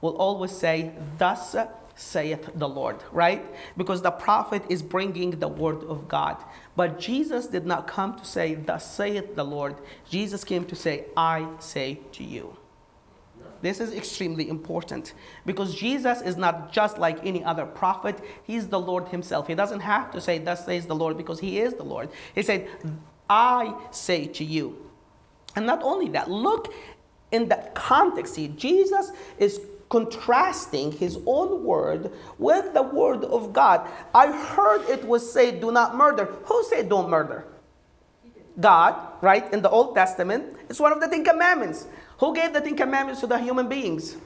will 0.01 0.17
always 0.17 0.53
say, 0.53 0.93
Thus 1.19 1.55
saith 1.95 2.51
the 2.55 2.69
Lord, 2.69 2.97
right? 3.13 3.45
Because 3.77 4.01
the 4.01 4.11
prophet 4.11 4.63
is 4.69 4.83
bringing 4.83 5.39
the 5.39 5.49
word 5.49 5.85
of 5.85 6.09
God. 6.09 6.43
But 6.81 6.99
Jesus 6.99 7.47
did 7.47 7.67
not 7.67 7.87
come 7.87 8.19
to 8.19 8.25
say, 8.25 8.55
Thus 8.55 8.91
saith 8.91 9.37
the 9.37 9.45
Lord. 9.45 9.77
Jesus 10.09 10.45
came 10.45 10.65
to 10.65 10.75
say, 10.75 11.05
I 11.15 11.47
say 11.59 12.01
to 12.13 12.25
you. 12.25 12.57
This 13.61 13.81
is 13.81 13.93
extremely 13.93 14.49
important 14.49 15.13
because 15.45 15.75
Jesus 15.75 16.23
is 16.23 16.39
not 16.39 16.73
just 16.73 16.97
like 16.97 17.19
any 17.23 17.45
other 17.45 17.67
prophet. 17.67 18.19
He's 18.45 18.69
the 18.69 18.81
Lord 18.81 19.09
Himself. 19.09 19.47
He 19.47 19.55
doesn't 19.55 19.81
have 19.81 20.11
to 20.13 20.23
say, 20.23 20.39
Thus 20.39 20.65
says 20.65 20.87
the 20.87 20.95
Lord, 20.95 21.19
because 21.19 21.39
He 21.39 21.59
is 21.59 21.75
the 21.75 21.83
Lord. 21.83 22.09
He 22.35 22.41
said, 22.41 22.67
I 23.29 23.75
say 23.91 24.27
to 24.29 24.43
you. 24.43 24.91
And 25.57 25.67
not 25.67 25.83
only 25.83 26.09
that, 26.13 26.31
look 26.31 26.73
in 27.31 27.49
that 27.49 27.75
context 27.75 28.37
here. 28.37 28.49
Jesus 28.57 29.13
is 29.37 29.61
contrasting 29.91 30.93
his 30.93 31.19
own 31.27 31.65
word 31.65 32.11
with 32.39 32.73
the 32.73 32.83
word 32.83 33.25
of 33.25 33.53
God. 33.53 33.87
I 34.15 34.33
heard 34.33 34.89
it 34.89 35.05
was 35.05 35.31
said, 35.31 35.61
do 35.61 35.71
not 35.71 35.95
murder. 35.95 36.27
Who 36.45 36.65
said 36.65 36.89
don't 36.89 37.11
murder? 37.11 37.45
God, 38.59 38.95
right? 39.21 39.53
In 39.53 39.63
the 39.63 39.71
Old 39.71 39.95
Testament, 39.95 40.57
it's 40.69 40.81
one 40.81 40.93
of 40.93 41.01
the 41.01 41.09
Ten 41.09 41.25
Commandments. 41.25 41.87
Who 42.19 42.35
gave 42.35 42.53
the 42.53 42.61
Ten 42.61 42.77
Commandments 42.77 43.21
to 43.21 43.27
the 43.27 43.39
human 43.39 43.69
beings? 43.69 44.17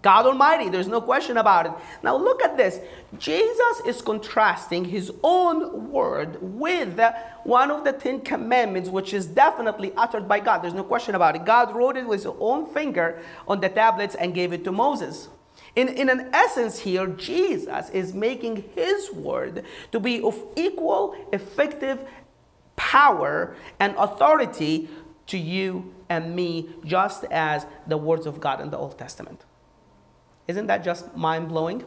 God 0.00 0.26
Almighty, 0.26 0.68
there's 0.68 0.86
no 0.86 1.00
question 1.00 1.38
about 1.38 1.66
it. 1.66 1.72
Now 2.04 2.16
look 2.16 2.42
at 2.42 2.56
this. 2.56 2.80
Jesus 3.18 3.80
is 3.84 4.00
contrasting 4.00 4.84
his 4.84 5.10
own 5.24 5.90
word 5.90 6.38
with 6.40 7.00
one 7.42 7.70
of 7.70 7.82
the 7.84 7.92
Ten 7.92 8.20
Commandments, 8.20 8.90
which 8.90 9.12
is 9.12 9.26
definitely 9.26 9.92
uttered 9.96 10.28
by 10.28 10.38
God. 10.38 10.58
There's 10.58 10.74
no 10.74 10.84
question 10.84 11.16
about 11.16 11.34
it. 11.34 11.44
God 11.44 11.74
wrote 11.74 11.96
it 11.96 12.06
with 12.06 12.20
his 12.24 12.32
own 12.38 12.72
finger 12.72 13.20
on 13.48 13.60
the 13.60 13.68
tablets 13.68 14.14
and 14.14 14.34
gave 14.34 14.52
it 14.52 14.62
to 14.64 14.72
Moses. 14.72 15.28
In, 15.74 15.88
in 15.88 16.08
an 16.08 16.30
essence, 16.32 16.80
here, 16.80 17.06
Jesus 17.06 17.90
is 17.90 18.14
making 18.14 18.64
his 18.74 19.10
word 19.12 19.64
to 19.90 19.98
be 19.98 20.22
of 20.22 20.40
equal, 20.56 21.16
effective 21.32 22.08
power 22.76 23.56
and 23.80 23.94
authority 23.96 24.88
to 25.26 25.38
you 25.38 25.92
and 26.08 26.34
me, 26.34 26.70
just 26.84 27.24
as 27.24 27.66
the 27.86 27.96
words 27.96 28.26
of 28.26 28.40
God 28.40 28.60
in 28.60 28.70
the 28.70 28.78
Old 28.78 28.96
Testament. 28.96 29.44
Isn't 30.48 30.66
that 30.66 30.82
just 30.82 31.14
mind 31.14 31.48
blowing? 31.48 31.84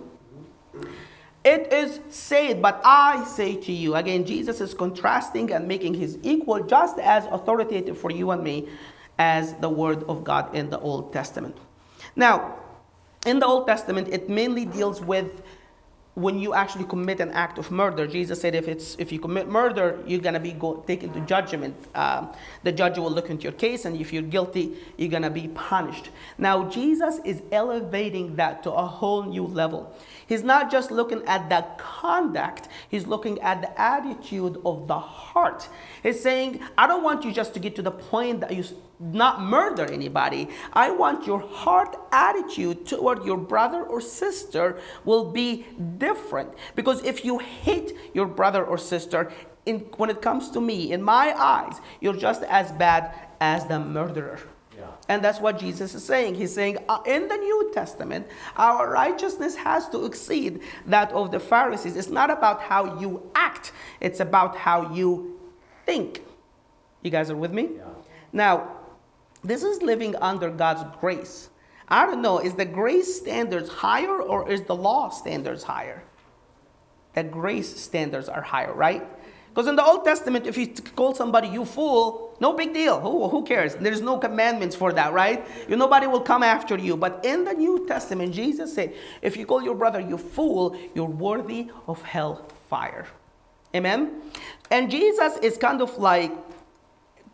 It 1.43 1.73
is 1.73 1.99
said, 2.09 2.61
but 2.61 2.79
I 2.85 3.23
say 3.25 3.55
to 3.55 3.71
you. 3.71 3.95
Again, 3.95 4.23
Jesus 4.25 4.61
is 4.61 4.75
contrasting 4.75 5.51
and 5.51 5.67
making 5.67 5.95
his 5.95 6.19
equal 6.21 6.63
just 6.63 6.99
as 6.99 7.25
authoritative 7.25 7.97
for 7.97 8.11
you 8.11 8.29
and 8.29 8.43
me 8.43 8.69
as 9.17 9.55
the 9.55 9.69
word 9.69 10.03
of 10.03 10.23
God 10.23 10.53
in 10.55 10.69
the 10.69 10.79
Old 10.79 11.11
Testament. 11.11 11.57
Now, 12.15 12.55
in 13.25 13.39
the 13.39 13.47
Old 13.47 13.65
Testament, 13.65 14.09
it 14.09 14.29
mainly 14.29 14.65
deals 14.65 15.01
with 15.01 15.41
when 16.15 16.37
you 16.37 16.53
actually 16.53 16.83
commit 16.83 17.21
an 17.21 17.31
act 17.31 17.57
of 17.57 17.71
murder. 17.71 18.05
Jesus 18.05 18.41
said, 18.41 18.53
if 18.53 18.67
it's 18.67 18.95
if 18.99 19.11
you 19.11 19.19
commit 19.19 19.47
murder, 19.47 19.97
you're 20.05 20.19
gonna 20.19 20.41
be 20.41 20.51
go, 20.51 20.83
taken 20.85 21.11
to 21.13 21.21
judgment. 21.21 21.75
Um, 21.95 22.33
the 22.63 22.71
judge 22.71 22.97
will 22.97 23.11
look 23.11 23.29
into 23.29 23.43
your 23.43 23.53
case, 23.53 23.85
and 23.85 23.99
if 23.99 24.11
you're 24.11 24.21
guilty, 24.21 24.75
you're 24.97 25.09
gonna 25.09 25.29
be 25.29 25.47
punished. 25.49 26.09
Now, 26.37 26.69
Jesus 26.69 27.19
is 27.23 27.41
elevating 27.51 28.35
that 28.35 28.61
to 28.63 28.71
a 28.71 28.85
whole 28.85 29.23
new 29.23 29.45
level. 29.45 29.95
He's 30.27 30.43
not 30.43 30.69
just 30.69 30.91
looking 30.91 31.23
at 31.27 31.49
the 31.49 31.65
conduct, 31.77 32.67
he's 32.89 33.07
looking 33.07 33.39
at 33.39 33.61
the 33.61 33.81
attitude 33.81 34.61
of 34.65 34.87
the 34.87 34.99
heart. 34.99 35.69
He's 36.03 36.21
saying, 36.21 36.61
I 36.77 36.87
don't 36.87 37.03
want 37.03 37.23
you 37.23 37.31
just 37.31 37.53
to 37.53 37.59
get 37.59 37.75
to 37.77 37.81
the 37.81 37.91
point 37.91 38.41
that 38.41 38.53
you 38.53 38.63
not 39.01 39.41
murder 39.41 39.85
anybody. 39.91 40.49
I 40.73 40.91
want 40.91 41.25
your 41.25 41.39
heart 41.39 41.97
attitude 42.11 42.85
toward 42.85 43.25
your 43.25 43.37
brother 43.37 43.83
or 43.83 43.99
sister 44.01 44.79
will 45.03 45.31
be 45.31 45.65
different. 45.97 46.53
Because 46.75 47.03
if 47.03 47.25
you 47.25 47.39
hate 47.39 47.93
your 48.13 48.27
brother 48.27 48.63
or 48.63 48.77
sister, 48.77 49.31
in, 49.65 49.79
when 49.97 50.09
it 50.09 50.21
comes 50.21 50.49
to 50.51 50.61
me, 50.61 50.91
in 50.91 51.01
my 51.01 51.33
eyes, 51.37 51.79
you're 51.99 52.15
just 52.15 52.43
as 52.43 52.71
bad 52.71 53.13
as 53.39 53.65
the 53.65 53.79
murderer. 53.79 54.39
And 55.09 55.23
that's 55.23 55.41
what 55.41 55.59
Jesus 55.59 55.93
is 55.93 56.05
saying. 56.05 56.35
He's 56.35 56.53
saying, 56.53 56.77
uh, 56.87 57.01
in 57.05 57.27
the 57.27 57.35
New 57.35 57.71
Testament, 57.73 58.27
our 58.55 58.89
righteousness 58.89 59.55
has 59.55 59.89
to 59.89 60.05
exceed 60.05 60.61
that 60.85 61.11
of 61.11 61.31
the 61.31 61.39
Pharisees. 61.39 61.97
It's 61.97 62.09
not 62.09 62.29
about 62.29 62.61
how 62.61 62.97
you 62.99 63.29
act, 63.35 63.73
it's 63.99 64.19
about 64.19 64.55
how 64.55 64.93
you 64.93 65.39
think. 65.85 66.21
You 67.01 67.11
guys 67.11 67.29
are 67.29 67.35
with 67.35 67.51
me? 67.51 67.71
Yeah. 67.75 67.83
Now, 68.31 68.71
this 69.43 69.63
is 69.63 69.81
living 69.81 70.15
under 70.17 70.49
God's 70.49 70.83
grace. 70.99 71.49
I 71.87 72.05
don't 72.05 72.21
know, 72.21 72.39
is 72.39 72.53
the 72.53 72.65
grace 72.65 73.17
standards 73.17 73.69
higher 73.69 74.21
or 74.21 74.49
is 74.49 74.61
the 74.63 74.75
law 74.75 75.09
standards 75.09 75.63
higher? 75.63 76.03
The 77.15 77.23
grace 77.23 77.75
standards 77.75 78.29
are 78.29 78.41
higher, 78.41 78.73
right? 78.73 79.05
Because 79.49 79.67
in 79.67 79.75
the 79.75 79.83
Old 79.83 80.05
Testament, 80.05 80.47
if 80.47 80.57
you 80.57 80.67
call 80.95 81.13
somebody 81.13 81.49
you 81.49 81.65
fool, 81.65 82.37
no 82.39 82.53
big 82.53 82.73
deal. 82.73 83.01
Who, 83.01 83.27
who 83.27 83.43
cares? 83.43 83.75
There's 83.75 83.99
no 83.99 84.17
commandments 84.17 84.77
for 84.77 84.93
that, 84.93 85.11
right? 85.11 85.45
You, 85.67 85.75
nobody 85.75 86.07
will 86.07 86.21
come 86.21 86.41
after 86.41 86.77
you. 86.77 86.95
But 86.95 87.25
in 87.25 87.43
the 87.43 87.53
New 87.53 87.85
Testament, 87.85 88.33
Jesus 88.33 88.73
said, 88.73 88.93
if 89.21 89.35
you 89.35 89.45
call 89.45 89.61
your 89.61 89.75
brother 89.75 89.99
you 89.99 90.17
fool, 90.17 90.77
you're 90.95 91.03
worthy 91.03 91.69
of 91.87 92.01
hell 92.01 92.47
fire. 92.69 93.05
Amen? 93.75 94.21
And 94.69 94.89
Jesus 94.89 95.35
is 95.39 95.57
kind 95.57 95.81
of 95.81 95.97
like 95.97 96.31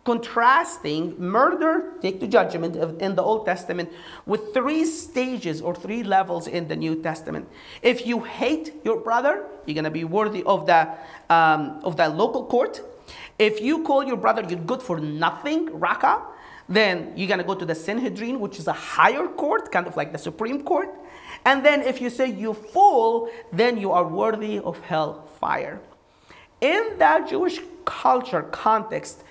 contrasting 0.08 1.20
murder, 1.20 1.92
take 2.02 2.18
to 2.22 2.28
judgment 2.28 2.78
in 3.02 3.14
the 3.14 3.22
Old 3.22 3.46
Testament, 3.46 3.92
with 4.26 4.54
three 4.54 4.86
stages 4.86 5.60
or 5.60 5.76
three 5.76 6.02
levels 6.02 6.48
in 6.48 6.70
the 6.70 6.78
New 6.78 6.96
Testament. 7.02 7.46
If 7.82 8.08
you 8.08 8.22
hate 8.22 8.74
your 8.86 9.02
brother, 9.02 9.34
you're 9.66 9.74
going 9.74 9.92
to 9.94 9.98
be 10.02 10.06
worthy 10.06 10.44
of 10.46 10.66
the, 10.66 10.88
um, 11.30 11.82
of 11.84 11.98
the 11.98 12.08
local 12.08 12.46
court. 12.46 12.82
If 13.38 13.60
you 13.60 13.84
call 13.84 14.02
your 14.06 14.16
brother 14.16 14.44
you're 14.50 14.68
good 14.72 14.82
for 14.82 14.98
nothing, 14.98 15.78
raka, 15.78 16.22
then 16.70 17.12
you're 17.18 17.28
going 17.28 17.44
to 17.46 17.50
go 17.52 17.56
to 17.56 17.66
the 17.66 17.76
Sanhedrin, 17.76 18.40
which 18.40 18.60
is 18.60 18.68
a 18.68 18.78
higher 18.96 19.28
court, 19.28 19.74
kind 19.74 19.88
of 19.88 19.98
like 19.98 20.14
the 20.14 20.18
Supreme 20.30 20.64
Court. 20.64 20.90
And 21.44 21.66
then 21.66 21.82
if 21.82 22.00
you 22.00 22.10
say 22.10 22.32
you 22.32 22.54
fool, 22.54 23.30
then 23.52 23.78
you 23.78 23.92
are 23.92 24.08
worthy 24.08 24.60
of 24.60 24.80
hell 24.80 25.28
fire. 25.42 25.82
In 26.62 26.98
that 26.98 27.28
Jewish 27.28 27.60
culture 27.84 28.44
context, 28.44 29.24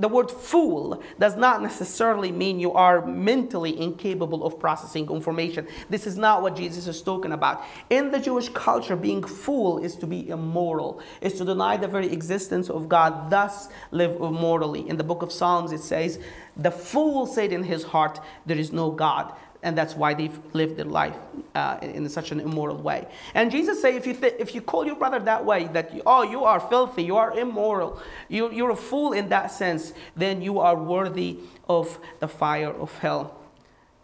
the 0.00 0.08
word 0.08 0.30
fool 0.30 1.02
does 1.18 1.36
not 1.36 1.60
necessarily 1.62 2.32
mean 2.32 2.58
you 2.58 2.72
are 2.72 3.04
mentally 3.04 3.78
incapable 3.78 4.44
of 4.44 4.58
processing 4.58 5.10
information. 5.10 5.66
This 5.90 6.06
is 6.06 6.16
not 6.16 6.40
what 6.40 6.56
Jesus 6.56 6.86
is 6.86 7.02
talking 7.02 7.32
about. 7.32 7.62
In 7.90 8.10
the 8.10 8.18
Jewish 8.18 8.48
culture, 8.48 8.96
being 8.96 9.22
fool 9.22 9.78
is 9.78 9.96
to 9.96 10.06
be 10.06 10.28
immoral, 10.30 11.00
is 11.20 11.34
to 11.34 11.44
deny 11.44 11.76
the 11.76 11.86
very 11.86 12.10
existence 12.10 12.70
of 12.70 12.88
God, 12.88 13.30
thus 13.30 13.68
live 13.90 14.12
immorally. 14.20 14.88
In 14.88 14.96
the 14.96 15.04
book 15.04 15.20
of 15.22 15.30
Psalms, 15.30 15.70
it 15.70 15.82
says, 15.82 16.18
The 16.56 16.70
fool 16.70 17.26
said 17.26 17.52
in 17.52 17.62
his 17.62 17.84
heart, 17.84 18.20
There 18.46 18.58
is 18.58 18.72
no 18.72 18.90
God 18.90 19.34
and 19.62 19.76
that's 19.76 19.94
why 19.94 20.14
they've 20.14 20.38
lived 20.54 20.76
their 20.76 20.86
life 20.86 21.16
uh, 21.54 21.78
in 21.82 22.08
such 22.08 22.32
an 22.32 22.40
immoral 22.40 22.76
way. 22.76 23.06
And 23.34 23.50
Jesus 23.50 23.80
say, 23.80 23.96
if 23.96 24.06
you 24.06 24.14
th- 24.14 24.36
if 24.38 24.54
you 24.54 24.62
call 24.62 24.86
your 24.86 24.96
brother 24.96 25.18
that 25.20 25.44
way, 25.44 25.68
that 25.72 25.92
oh 26.06 26.22
you 26.22 26.44
are 26.44 26.60
filthy, 26.60 27.02
you 27.02 27.16
are 27.16 27.38
immoral, 27.38 28.00
you, 28.28 28.50
you're 28.50 28.70
a 28.70 28.76
fool 28.76 29.12
in 29.12 29.28
that 29.28 29.50
sense, 29.50 29.92
then 30.16 30.40
you 30.40 30.58
are 30.58 30.76
worthy 30.76 31.38
of 31.68 31.98
the 32.20 32.28
fire 32.28 32.70
of 32.70 32.96
hell. 32.98 33.36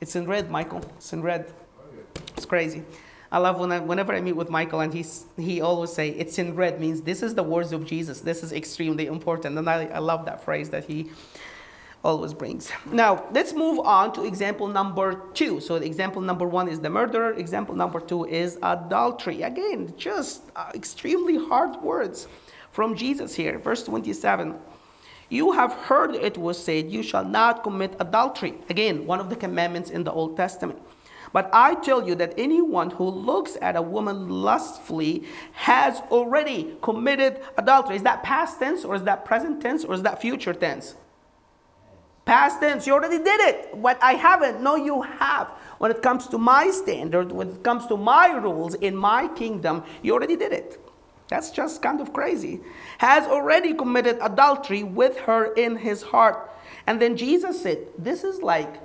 It's 0.01 0.15
in 0.15 0.27
red, 0.27 0.51
Michael. 0.51 0.83
It's 0.97 1.13
in 1.13 1.23
red. 1.23 1.53
It's 2.37 2.47
crazy. 2.47 2.85
I 3.33 3.39
love 3.39 3.59
when 3.59 3.73
I, 3.73 3.81
whenever 3.81 4.15
I 4.15 4.21
meet 4.21 4.37
with 4.37 4.51
Michael 4.51 4.81
and 4.81 4.95
he's, 4.95 5.27
he 5.37 5.61
always 5.61 5.93
say 5.93 6.11
it's 6.11 6.39
in 6.39 6.55
red 6.55 6.81
means 6.81 7.03
this 7.03 7.23
is 7.23 7.35
the 7.35 7.43
words 7.43 7.73
of 7.73 7.85
Jesus. 7.85 8.21
This 8.21 8.43
is 8.43 8.53
extremely 8.53 9.07
important, 9.07 9.59
and 9.59 9.69
I, 9.69 9.87
I 9.87 9.99
love 9.99 10.27
that 10.27 10.45
phrase 10.45 10.71
that 10.71 10.85
he 10.85 11.11
always 12.07 12.33
brings. 12.33 12.71
Now, 12.93 13.25
let's 13.33 13.53
move 13.53 13.81
on 13.81 14.13
to 14.15 14.25
example 14.25 14.69
number 14.69 15.21
two. 15.35 15.61
So, 15.61 15.75
example 15.75 16.23
number 16.23 16.47
one 16.47 16.69
is 16.69 16.79
the 16.81 16.89
murderer, 16.89 17.33
example 17.33 17.75
number 17.75 18.01
two 18.01 18.25
is 18.25 18.59
adultery. 18.63 19.43
Again, 19.43 19.93
just 19.97 20.43
uh, 20.55 20.71
extremely 20.75 21.37
hard 21.37 21.83
words 21.83 22.29
from 22.71 22.95
Jesus 22.95 23.35
here. 23.35 23.59
Verse 23.59 23.83
27. 23.83 24.55
You 25.29 25.51
have 25.53 25.73
heard 25.73 26.15
it 26.15 26.39
was 26.39 26.63
said, 26.63 26.89
You 26.89 27.03
shall 27.03 27.25
not 27.25 27.65
commit 27.65 27.97
adultery. 27.99 28.55
Again, 28.71 29.05
one 29.05 29.19
of 29.19 29.29
the 29.29 29.37
commandments 29.37 29.91
in 29.91 30.05
the 30.05 30.13
Old 30.13 30.37
Testament. 30.37 30.79
But 31.33 31.51
I 31.53 31.75
tell 31.75 32.07
you 32.07 32.15
that 32.15 32.35
anyone 32.39 32.91
who 32.91 33.09
looks 33.09 33.59
at 33.61 33.75
a 33.75 33.83
woman 33.83 34.29
lustfully 34.29 35.25
has 35.53 36.01
already 36.13 36.77
committed 36.81 37.41
adultery. 37.59 37.97
Is 37.97 38.05
that 38.05 38.23
past 38.23 38.61
tense 38.61 38.85
or 38.85 38.95
is 38.95 39.03
that 39.03 39.25
present 39.25 39.61
tense 39.61 39.85
or 39.85 39.95
is 39.95 40.03
that 40.03 40.21
future 40.21 40.55
tense? 40.55 40.95
Past 42.27 42.61
tense, 42.61 42.89
you 42.89 42.93
already 42.93 43.19
did 43.19 43.41
it. 43.41 43.73
What 43.73 44.03
I 44.03 44.15
haven't, 44.15 44.61
no, 44.61 44.75
you 44.75 45.01
have. 45.01 45.47
When 45.79 45.93
it 45.93 46.03
comes 46.03 46.27
to 46.29 46.39
my 46.39 46.71
standard, 46.71 47.31
when 47.31 47.51
it 47.51 47.63
comes 47.63 47.87
to 47.87 47.97
my 47.97 48.35
rules 48.35 48.75
in 48.75 48.97
my 48.97 49.29
kingdom, 49.29 49.85
you 50.03 50.13
already 50.13 50.35
did 50.35 50.53
it. 50.53 50.81
That's 51.29 51.53
just 51.53 51.83
kind 51.83 52.01
of 52.01 52.13
crazy. 52.13 52.61
Has 52.99 53.29
already 53.29 53.75
committed 53.75 54.19
adultery 54.21 54.83
with 54.83 55.17
her 55.21 55.55
in 55.55 55.77
his 55.77 56.03
heart. 56.03 56.51
And 56.89 57.01
then 57.01 57.17
Jesus 57.17 57.63
said, 57.63 57.87
This 57.97 58.25
is 58.25 58.43
like 58.43 58.81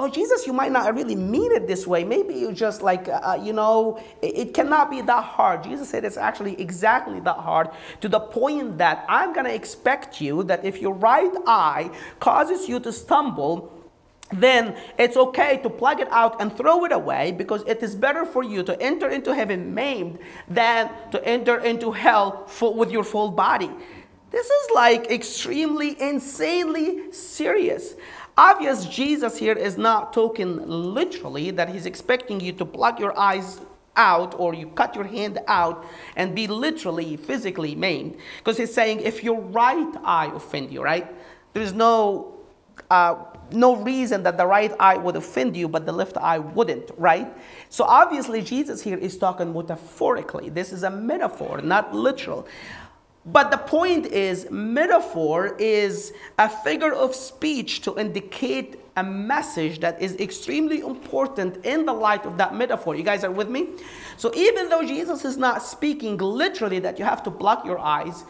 oh 0.00 0.08
jesus 0.08 0.46
you 0.46 0.54
might 0.54 0.72
not 0.72 0.94
really 0.94 1.14
mean 1.14 1.52
it 1.52 1.66
this 1.66 1.86
way. 1.86 2.02
Maybe 2.04 2.34
you 2.34 2.52
just 2.52 2.80
like 2.90 3.06
uh, 3.08 3.20
uh, 3.30 3.38
you 3.46 3.52
know 3.52 4.00
it, 4.22 4.32
it, 4.42 4.54
cannot 4.54 4.90
be 4.90 5.02
that 5.02 5.24
hard. 5.24 5.62
Jesus 5.62 5.90
said 5.90 6.04
it's 6.04 6.16
actually 6.16 6.54
exactly 6.60 7.20
that 7.20 7.36
hard 7.36 7.68
to 8.00 8.08
the 8.08 8.20
point 8.20 8.78
that 8.78 9.04
i'm 9.08 9.32
going 9.32 9.46
to 9.46 9.54
expect 9.54 10.20
you 10.20 10.42
that 10.44 10.64
if 10.64 10.80
your 10.84 10.94
right 10.94 11.34
eye 11.46 11.90
causes 12.18 12.68
you 12.68 12.80
to 12.80 12.92
stumble 12.92 13.54
then 14.32 14.76
it's 14.96 15.16
okay 15.16 15.60
to 15.64 15.68
plug 15.68 16.00
it 16.00 16.10
out 16.10 16.40
and 16.40 16.56
throw 16.56 16.84
it 16.84 16.92
away 16.92 17.32
because 17.32 17.62
it 17.66 17.82
is 17.82 17.94
better 17.94 18.24
for 18.24 18.42
you 18.44 18.62
to 18.62 18.80
enter 18.80 19.08
into 19.08 19.34
heaven 19.34 19.74
maimed 19.74 20.18
than 20.48 20.88
to 21.10 21.18
enter 21.26 21.58
into 21.70 21.90
hell 21.90 22.46
full, 22.46 22.74
with 22.74 22.90
your 22.90 23.02
full 23.02 23.30
body. 23.30 23.70
This 24.30 24.46
is 24.46 24.70
like 24.72 25.10
extremely 25.10 26.00
insanely 26.00 27.12
serious 27.12 27.94
Obvious, 28.36 28.86
Jesus 28.86 29.36
here 29.36 29.52
is 29.52 29.76
not 29.76 30.12
talking 30.12 30.66
literally 30.66 31.50
that 31.50 31.68
he's 31.68 31.86
expecting 31.86 32.40
you 32.40 32.52
to 32.52 32.64
plug 32.64 32.98
your 32.98 33.18
eyes 33.18 33.60
out 33.96 34.34
or 34.38 34.54
you 34.54 34.68
cut 34.68 34.94
your 34.94 35.04
hand 35.04 35.38
out 35.46 35.84
and 36.16 36.34
be 36.34 36.46
literally 36.46 37.16
physically 37.16 37.74
maimed 37.74 38.16
because 38.38 38.56
he's 38.56 38.72
saying 38.72 39.00
if 39.00 39.24
your 39.24 39.40
right 39.40 39.92
eye 40.04 40.30
offend 40.32 40.72
you 40.72 40.80
right 40.80 41.12
there's 41.52 41.72
no 41.72 42.40
uh, 42.88 43.16
no 43.52 43.76
reason 43.76 44.22
that 44.22 44.36
the 44.36 44.46
right 44.46 44.72
eye 44.78 44.96
would 44.96 45.16
offend 45.16 45.56
you, 45.56 45.68
but 45.68 45.86
the 45.86 45.92
left 45.92 46.16
eye 46.16 46.38
wouldn't, 46.38 46.90
right? 46.96 47.32
So 47.68 47.84
obviously, 47.84 48.42
Jesus 48.42 48.80
here 48.80 48.96
is 48.96 49.18
talking 49.18 49.52
metaphorically. 49.52 50.48
This 50.48 50.72
is 50.72 50.82
a 50.82 50.90
metaphor, 50.90 51.60
not 51.60 51.94
literal. 51.94 52.46
But 53.26 53.50
the 53.50 53.58
point 53.58 54.06
is, 54.06 54.50
metaphor 54.50 55.54
is 55.58 56.12
a 56.38 56.48
figure 56.48 56.92
of 56.92 57.14
speech 57.14 57.82
to 57.82 57.98
indicate 57.98 58.80
a 58.96 59.04
message 59.04 59.80
that 59.80 60.00
is 60.00 60.16
extremely 60.16 60.80
important 60.80 61.64
in 61.64 61.84
the 61.84 61.92
light 61.92 62.24
of 62.24 62.38
that 62.38 62.54
metaphor. 62.54 62.96
You 62.96 63.02
guys 63.02 63.22
are 63.22 63.30
with 63.30 63.48
me? 63.48 63.68
So 64.16 64.34
even 64.34 64.68
though 64.68 64.82
Jesus 64.82 65.24
is 65.24 65.36
not 65.36 65.62
speaking 65.62 66.16
literally 66.16 66.78
that 66.80 66.98
you 66.98 67.04
have 67.04 67.22
to 67.24 67.30
block 67.30 67.64
your 67.64 67.78
eyes, 67.78 68.24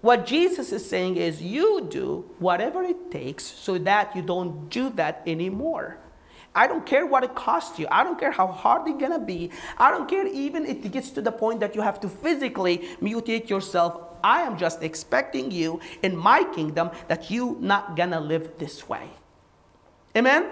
what 0.00 0.24
Jesus 0.24 0.72
is 0.72 0.88
saying 0.88 1.16
is 1.16 1.42
you 1.42 1.86
do 1.90 2.24
whatever 2.38 2.84
it 2.84 3.10
takes 3.10 3.44
so 3.44 3.76
that 3.78 4.14
you 4.14 4.22
don't 4.22 4.68
do 4.70 4.90
that 4.90 5.22
anymore. 5.26 5.98
I 6.54 6.66
don't 6.66 6.86
care 6.86 7.06
what 7.06 7.24
it 7.24 7.34
costs 7.34 7.78
you. 7.78 7.86
I 7.90 8.04
don't 8.04 8.18
care 8.18 8.30
how 8.30 8.46
hard 8.46 8.88
it's 8.88 9.00
gonna 9.00 9.18
be. 9.18 9.50
I 9.76 9.90
don't 9.90 10.08
care 10.08 10.26
even 10.26 10.64
if 10.66 10.84
it 10.84 10.92
gets 10.92 11.10
to 11.10 11.20
the 11.20 11.32
point 11.32 11.60
that 11.60 11.74
you 11.74 11.82
have 11.82 12.00
to 12.00 12.08
physically 12.08 12.88
mutate 13.00 13.48
yourself. 13.48 14.07
I 14.22 14.42
am 14.42 14.56
just 14.58 14.82
expecting 14.82 15.50
you 15.50 15.80
in 16.02 16.16
my 16.16 16.44
kingdom 16.44 16.90
that 17.08 17.30
you 17.30 17.56
not 17.60 17.96
gonna 17.96 18.20
live 18.20 18.58
this 18.58 18.88
way. 18.88 19.08
Amen? 20.16 20.50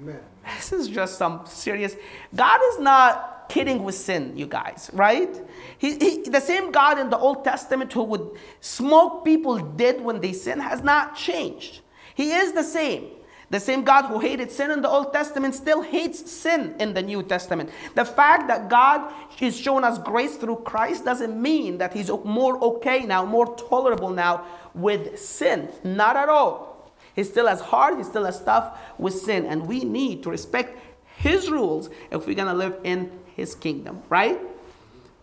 Amen. 0.00 0.20
This 0.56 0.72
is 0.72 0.88
just 0.88 1.18
some 1.18 1.42
serious. 1.46 1.96
God 2.34 2.60
is 2.72 2.78
not 2.80 3.48
kidding 3.48 3.84
with 3.84 3.94
sin, 3.94 4.36
you 4.36 4.46
guys, 4.46 4.90
right? 4.92 5.40
He, 5.78 5.96
he, 5.98 6.22
the 6.22 6.40
same 6.40 6.72
God 6.72 6.98
in 6.98 7.10
the 7.10 7.18
Old 7.18 7.44
Testament 7.44 7.92
who 7.92 8.02
would 8.04 8.30
smoke 8.60 9.24
people 9.24 9.58
dead 9.58 10.00
when 10.00 10.20
they 10.20 10.32
sin 10.32 10.58
has 10.58 10.82
not 10.82 11.14
changed. 11.16 11.80
He 12.14 12.32
is 12.32 12.52
the 12.52 12.62
same. 12.62 13.10
The 13.52 13.60
same 13.60 13.84
God 13.84 14.06
who 14.06 14.18
hated 14.18 14.50
sin 14.50 14.70
in 14.70 14.80
the 14.80 14.88
Old 14.88 15.12
Testament 15.12 15.54
still 15.54 15.82
hates 15.82 16.30
sin 16.32 16.74
in 16.80 16.94
the 16.94 17.02
New 17.02 17.22
Testament. 17.22 17.68
The 17.94 18.04
fact 18.06 18.48
that 18.48 18.70
God 18.70 19.12
is 19.38 19.54
showing 19.60 19.84
us 19.84 19.98
grace 19.98 20.36
through 20.36 20.62
Christ 20.64 21.04
doesn't 21.04 21.40
mean 21.40 21.76
that 21.76 21.92
He's 21.92 22.08
more 22.08 22.58
okay 22.64 23.04
now, 23.04 23.26
more 23.26 23.54
tolerable 23.56 24.08
now 24.08 24.46
with 24.74 25.18
sin. 25.18 25.68
Not 25.84 26.16
at 26.16 26.30
all. 26.30 26.90
He's 27.14 27.28
still 27.28 27.46
as 27.46 27.60
hard, 27.60 27.98
he's 27.98 28.06
still 28.06 28.26
as 28.26 28.42
tough 28.42 28.78
with 28.96 29.12
sin. 29.12 29.44
And 29.44 29.66
we 29.66 29.84
need 29.84 30.22
to 30.22 30.30
respect 30.30 30.78
his 31.18 31.50
rules 31.50 31.90
if 32.10 32.26
we're 32.26 32.34
gonna 32.34 32.54
live 32.54 32.78
in 32.84 33.12
his 33.36 33.54
kingdom, 33.54 34.02
right? 34.08 34.40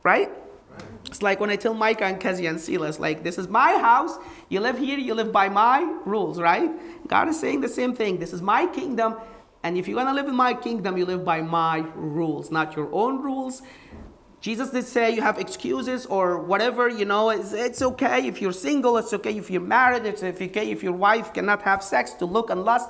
Right? 0.04 0.30
It's 1.06 1.24
like 1.24 1.39
when 1.39 1.50
I 1.50 1.56
tell 1.56 1.74
Micah 1.74 2.06
and 2.06 2.20
Kezia 2.20 2.52
and 2.52 2.62
Silas, 2.62 3.00
like, 3.00 3.24
this 3.24 3.39
is 3.39 3.48
my 3.48 3.80
house. 3.80 4.18
You 4.50 4.60
live 4.60 4.80
here, 4.80 4.98
you 4.98 5.14
live 5.14 5.32
by 5.32 5.48
my 5.48 5.82
rules, 6.06 6.40
right? 6.42 7.08
God 7.08 7.30
is 7.30 7.40
saying 7.40 7.62
the 7.62 7.70
same 7.70 7.94
thing. 7.96 8.18
This 8.18 8.34
is 8.34 8.42
my 8.42 8.66
kingdom. 8.66 9.16
And 9.64 9.78
if 9.78 9.88
you're 9.88 9.96
going 9.96 10.08
to 10.08 10.14
live 10.14 10.28
in 10.28 10.36
my 10.36 10.54
kingdom, 10.54 10.98
you 10.98 11.06
live 11.06 11.24
by 11.24 11.42
my 11.42 11.86
rules, 11.96 12.50
not 12.50 12.76
your 12.76 12.92
own 12.94 13.22
rules. 13.22 13.62
Jesus 14.42 14.70
did 14.70 14.86
say 14.86 15.12
you 15.12 15.22
have 15.22 15.38
excuses 15.38 16.06
or 16.06 16.40
whatever, 16.40 16.88
you 16.88 17.06
know, 17.06 17.30
it's, 17.30 17.52
it's 17.52 17.82
okay 17.82 18.26
if 18.26 18.42
you're 18.42 18.54
single, 18.54 18.98
it's 18.98 19.12
okay 19.14 19.38
if 19.38 19.52
you're 19.52 19.62
married, 19.62 20.06
it's 20.06 20.24
okay 20.24 20.72
if 20.72 20.82
your 20.82 20.94
wife 20.94 21.34
cannot 21.34 21.62
have 21.64 21.84
sex 21.84 22.14
to 22.14 22.26
look 22.26 22.50
and 22.50 22.64
lust. 22.64 22.90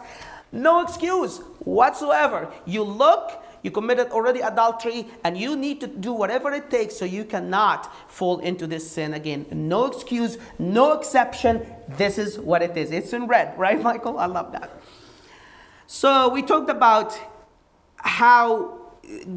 No 0.51 0.81
excuse 0.81 1.39
whatsoever. 1.59 2.51
You 2.65 2.83
look, 2.83 3.43
you 3.61 3.71
committed 3.71 4.09
already 4.11 4.41
adultery, 4.41 5.07
and 5.23 5.37
you 5.37 5.55
need 5.55 5.81
to 5.81 5.87
do 5.87 6.13
whatever 6.13 6.51
it 6.51 6.69
takes 6.69 6.95
so 6.95 7.05
you 7.05 7.25
cannot 7.25 8.11
fall 8.11 8.39
into 8.39 8.67
this 8.67 8.89
sin 8.89 9.13
again. 9.13 9.45
No 9.51 9.85
excuse, 9.85 10.37
no 10.57 10.93
exception. 10.93 11.65
This 11.87 12.17
is 12.17 12.39
what 12.39 12.61
it 12.61 12.77
is. 12.77 12.91
It's 12.91 13.13
in 13.13 13.27
red, 13.27 13.57
right, 13.57 13.81
Michael? 13.81 14.17
I 14.17 14.25
love 14.25 14.51
that. 14.53 14.71
So 15.87 16.29
we 16.29 16.41
talked 16.41 16.69
about 16.69 17.19
how 17.97 18.79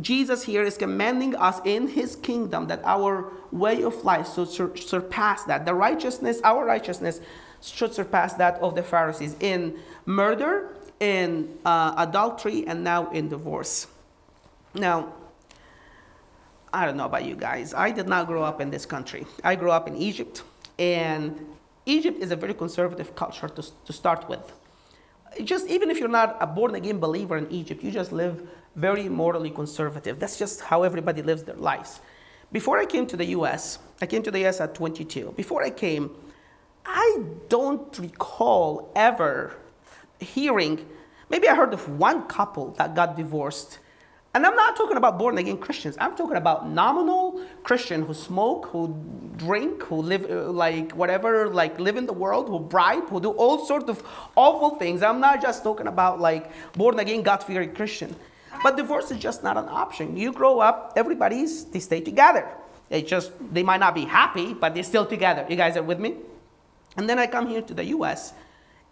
Jesus 0.01 0.43
here 0.43 0.63
is 0.63 0.77
commanding 0.77 1.35
us 1.37 1.61
in 1.65 1.89
his 1.89 2.17
kingdom 2.17 2.67
that 2.67 2.81
our 2.85 3.33
way 3.51 3.83
of 3.83 4.05
life 4.05 4.35
should 4.35 4.49
sur- 4.49 4.77
surpass 4.77 5.45
that. 5.45 5.65
The 5.65 5.75
righteousness, 5.75 6.41
our 6.45 6.65
righteousness, 6.65 7.21
should 7.61 7.95
surpass 7.95 8.35
that 8.35 8.57
of 8.61 8.75
the 8.75 8.83
Pharisees 8.83 9.37
in 9.41 9.79
murder, 10.05 10.77
in 11.01 11.59
uh, 11.65 11.95
adultery, 11.97 12.67
and 12.67 12.85
now 12.85 13.11
in 13.11 13.29
divorce. 13.29 13.87
Now, 14.75 15.13
I 16.73 16.87
don't 16.87 16.97
know 16.97 17.05
about 17.05 17.25
you 17.25 17.37
guys. 17.37 17.75
I 17.75 17.91
did 17.91 18.09
not 18.09 18.27
grow 18.27 18.43
up 18.43 18.61
in 18.61 18.71
this 18.71 18.87
country. 18.87 19.27
I 19.45 19.55
grew 19.55 19.71
up 19.71 19.87
in 19.87 19.97
Egypt, 19.97 20.43
and 20.79 21.45
Egypt 21.85 22.23
is 22.23 22.31
a 22.31 22.37
very 22.37 22.55
conservative 22.55 23.15
culture 23.15 23.49
to, 23.49 23.63
to 23.85 23.93
start 23.93 24.29
with. 24.29 24.53
Just 25.45 25.69
even 25.69 25.91
if 25.91 25.99
you're 25.99 26.09
not 26.09 26.37
a 26.41 26.47
born 26.47 26.75
again 26.75 26.99
believer 26.99 27.37
in 27.37 27.51
Egypt, 27.51 27.83
you 27.83 27.91
just 27.91 28.13
live 28.13 28.49
very 28.77 29.09
morally 29.09 29.51
conservative. 29.51 30.19
That's 30.19 30.39
just 30.39 30.61
how 30.63 30.83
everybody 30.83 31.23
lives 31.23 31.43
their 31.43 31.57
lives. 31.57 32.01
Before 32.51 32.79
I 32.79 32.87
came 32.87 33.07
to 33.07 33.17
the 33.17 33.27
US, 33.37 33.79
I 34.01 34.07
came 34.07 34.23
to 34.23 34.31
the 34.31 34.47
US 34.47 34.61
at 34.61 34.75
22. 34.75 35.33
Before 35.37 35.63
I 35.63 35.71
came, 35.71 36.11
I 36.85 37.23
don't 37.49 37.99
recall 37.99 38.91
ever 38.95 39.55
hearing, 40.21 40.87
maybe 41.29 41.49
I 41.49 41.55
heard 41.55 41.73
of 41.73 41.99
one 41.99 42.23
couple 42.29 42.73
that 42.73 42.95
got 42.95 43.17
divorced. 43.17 43.79
And 44.35 44.47
I'm 44.47 44.57
not 44.57 44.77
talking 44.77 44.97
about 44.97 45.19
born 45.19 45.37
again 45.37 45.59
Christians. 45.59 45.97
I'm 46.01 46.17
talking 46.17 46.37
about 46.37 46.67
nominal 46.67 47.43
Christian 47.65 48.03
who 48.03 48.15
smoke, 48.15 48.67
who 48.69 48.97
drink, 49.37 49.83
who 49.83 49.97
live 49.97 50.25
uh, 50.31 50.51
like 50.51 50.93
whatever, 50.93 51.49
like 51.51 51.79
live 51.79 51.99
in 51.99 52.07
the 52.07 52.15
world, 52.15 52.49
who 52.49 52.59
bribe, 52.59 53.11
who 53.11 53.21
do 53.21 53.31
all 53.33 53.67
sorts 53.67 53.91
of 53.91 54.03
awful 54.35 54.77
things. 54.77 55.03
I'm 55.03 55.21
not 55.21 55.43
just 55.43 55.63
talking 55.63 55.87
about 55.87 56.19
like 56.19 56.51
born 56.73 56.99
again, 56.99 57.23
God 57.23 57.43
fearing 57.43 57.75
Christian. 57.75 58.17
But 58.63 58.77
divorce 58.77 59.11
is 59.11 59.19
just 59.19 59.43
not 59.43 59.59
an 59.59 59.69
option. 59.69 60.17
You 60.17 60.33
grow 60.33 60.61
up, 60.61 60.95
everybody's, 60.97 61.65
they 61.65 61.81
stay 61.81 62.01
together. 62.01 62.49
They 62.89 63.03
just, 63.03 63.33
they 63.53 63.63
might 63.63 63.81
not 63.81 63.95
be 63.95 64.05
happy, 64.05 64.55
but 64.55 64.75
they're 64.75 64.83
still 64.83 65.05
together. 65.05 65.45
You 65.49 65.57
guys 65.57 65.77
are 65.77 65.83
with 65.83 65.99
me? 65.99 66.17
And 66.97 67.09
then 67.09 67.19
I 67.19 67.27
come 67.27 67.49
here 67.49 67.63
to 67.63 67.75
the 67.75 67.85
US, 67.97 68.35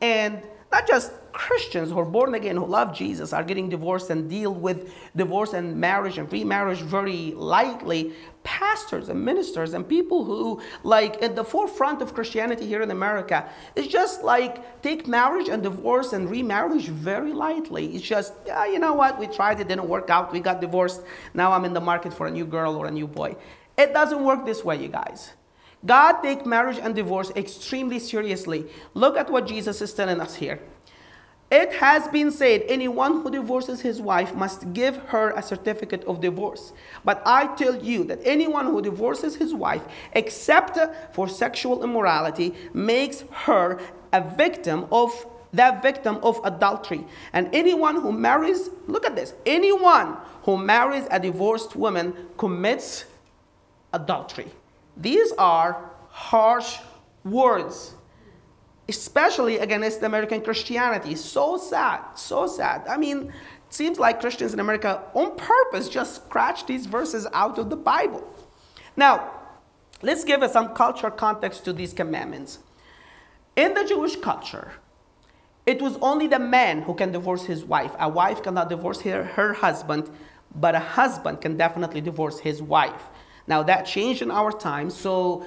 and 0.00 0.42
not 0.72 0.86
just 0.86 1.12
Christians 1.32 1.90
who 1.90 1.98
are 1.98 2.04
born 2.04 2.34
again, 2.34 2.56
who 2.56 2.66
love 2.66 2.94
Jesus, 2.94 3.32
are 3.32 3.42
getting 3.42 3.68
divorced 3.68 4.10
and 4.10 4.28
deal 4.28 4.52
with 4.52 4.92
divorce 5.16 5.52
and 5.52 5.76
marriage 5.76 6.18
and 6.18 6.30
remarriage 6.32 6.80
very 6.80 7.32
lightly. 7.32 8.12
Pastors 8.42 9.08
and 9.08 9.24
ministers 9.24 9.74
and 9.74 9.86
people 9.88 10.24
who, 10.24 10.60
like, 10.82 11.22
at 11.22 11.36
the 11.36 11.44
forefront 11.44 12.02
of 12.02 12.14
Christianity 12.14 12.66
here 12.66 12.82
in 12.82 12.90
America, 12.90 13.48
it's 13.76 13.88
just 13.88 14.22
like 14.22 14.82
take 14.82 15.06
marriage 15.06 15.48
and 15.48 15.62
divorce 15.62 16.12
and 16.12 16.30
remarriage 16.30 16.88
very 16.88 17.32
lightly. 17.32 17.94
It's 17.94 18.04
just, 18.04 18.32
yeah, 18.46 18.66
you 18.66 18.78
know 18.78 18.94
what, 18.94 19.18
we 19.18 19.26
tried, 19.26 19.60
it 19.60 19.68
didn't 19.68 19.88
work 19.88 20.08
out, 20.08 20.32
we 20.32 20.40
got 20.40 20.60
divorced, 20.60 21.02
now 21.34 21.52
I'm 21.52 21.64
in 21.64 21.74
the 21.74 21.80
market 21.80 22.14
for 22.14 22.26
a 22.26 22.30
new 22.30 22.46
girl 22.46 22.76
or 22.76 22.86
a 22.86 22.90
new 22.90 23.06
boy. 23.06 23.36
It 23.76 23.92
doesn't 23.92 24.22
work 24.24 24.46
this 24.46 24.64
way, 24.64 24.80
you 24.82 24.88
guys. 24.88 25.32
God 25.84 26.20
take 26.22 26.44
marriage 26.44 26.78
and 26.78 26.94
divorce 26.94 27.30
extremely 27.36 27.98
seriously. 27.98 28.66
Look 28.94 29.16
at 29.16 29.30
what 29.30 29.46
Jesus 29.46 29.80
is 29.80 29.94
telling 29.94 30.20
us 30.20 30.34
here. 30.34 30.60
It 31.50 31.72
has 31.74 32.06
been 32.06 32.30
said, 32.30 32.62
anyone 32.68 33.22
who 33.22 33.30
divorces 33.30 33.80
his 33.80 34.00
wife 34.00 34.34
must 34.34 34.72
give 34.72 34.96
her 35.08 35.30
a 35.30 35.42
certificate 35.42 36.04
of 36.04 36.20
divorce. 36.20 36.72
But 37.04 37.22
I 37.26 37.48
tell 37.56 37.82
you 37.82 38.04
that 38.04 38.20
anyone 38.24 38.66
who 38.66 38.80
divorces 38.80 39.34
his 39.34 39.52
wife, 39.52 39.82
except 40.12 40.78
for 41.12 41.26
sexual 41.28 41.82
immorality, 41.82 42.54
makes 42.72 43.24
her 43.32 43.80
a 44.12 44.20
victim 44.36 44.86
of 44.92 45.26
that 45.52 45.82
victim 45.82 46.20
of 46.22 46.40
adultery. 46.44 47.04
And 47.32 47.52
anyone 47.52 48.00
who 48.00 48.12
marries, 48.12 48.70
look 48.86 49.04
at 49.04 49.16
this, 49.16 49.34
anyone 49.44 50.16
who 50.44 50.56
marries 50.56 51.08
a 51.10 51.18
divorced 51.18 51.74
woman 51.74 52.14
commits 52.36 53.06
adultery. 53.92 54.52
These 55.00 55.32
are 55.38 55.90
harsh 56.10 56.78
words, 57.24 57.94
especially 58.88 59.58
against 59.58 60.02
American 60.02 60.42
Christianity. 60.42 61.14
So 61.14 61.56
sad, 61.56 62.00
so 62.16 62.46
sad. 62.46 62.86
I 62.86 62.98
mean, 62.98 63.28
it 63.28 63.74
seems 63.74 63.98
like 63.98 64.20
Christians 64.20 64.52
in 64.52 64.60
America 64.60 65.02
on 65.14 65.36
purpose 65.36 65.88
just 65.88 66.16
scratch 66.16 66.66
these 66.66 66.86
verses 66.86 67.26
out 67.32 67.58
of 67.58 67.70
the 67.70 67.76
Bible. 67.76 68.28
Now, 68.96 69.30
let's 70.02 70.24
give 70.24 70.42
us 70.42 70.52
some 70.52 70.74
cultural 70.74 71.12
context 71.12 71.64
to 71.64 71.72
these 71.72 71.94
commandments. 71.94 72.58
In 73.56 73.74
the 73.74 73.84
Jewish 73.84 74.16
culture, 74.16 74.72
it 75.64 75.80
was 75.80 75.96
only 76.02 76.26
the 76.26 76.38
man 76.38 76.82
who 76.82 76.94
can 76.94 77.12
divorce 77.12 77.44
his 77.44 77.64
wife. 77.64 77.94
A 77.98 78.08
wife 78.08 78.42
cannot 78.42 78.68
divorce 78.68 79.00
her, 79.02 79.24
her 79.24 79.54
husband, 79.54 80.10
but 80.54 80.74
a 80.74 80.80
husband 80.80 81.40
can 81.40 81.56
definitely 81.56 82.00
divorce 82.00 82.40
his 82.40 82.60
wife. 82.60 83.09
Now 83.50 83.62
that 83.64 83.82
changed 83.96 84.22
in 84.22 84.30
our 84.30 84.52
time. 84.52 84.88
So 84.90 85.44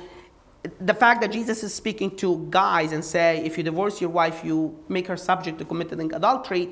the 0.89 0.94
fact 0.94 1.22
that 1.22 1.32
Jesus 1.32 1.63
is 1.63 1.74
speaking 1.74 2.10
to 2.18 2.46
guys 2.50 2.92
and 2.92 3.04
say, 3.04 3.28
if 3.46 3.58
you 3.58 3.63
divorce 3.63 4.02
your 4.02 4.10
wife, 4.10 4.44
you 4.44 4.78
make 4.89 5.08
her 5.08 5.18
subject 5.18 5.58
to 5.60 5.66
committing 5.66 6.13
adultery, 6.13 6.63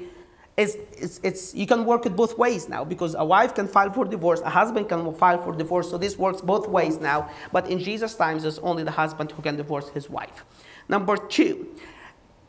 is 0.57 0.77
it's, 1.05 1.21
it's 1.23 1.55
you 1.55 1.65
can 1.65 1.85
work 1.85 2.05
it 2.05 2.15
both 2.17 2.37
ways 2.37 2.67
now 2.67 2.83
because 2.83 3.15
a 3.15 3.23
wife 3.23 3.55
can 3.55 3.67
file 3.67 3.91
for 3.93 4.03
divorce, 4.03 4.41
a 4.41 4.49
husband 4.49 4.89
can 4.89 5.13
file 5.15 5.41
for 5.41 5.53
divorce. 5.55 5.89
So 5.89 5.97
this 5.97 6.17
works 6.17 6.41
both 6.41 6.67
ways 6.67 6.99
now. 6.99 7.29
But 7.53 7.69
in 7.69 7.79
Jesus' 7.79 8.15
times, 8.15 8.43
it's 8.43 8.59
only 8.59 8.83
the 8.83 8.91
husband 8.91 9.31
who 9.31 9.41
can 9.41 9.55
divorce 9.55 9.87
his 9.89 10.09
wife. 10.09 10.43
Number 10.89 11.15
two, 11.15 11.53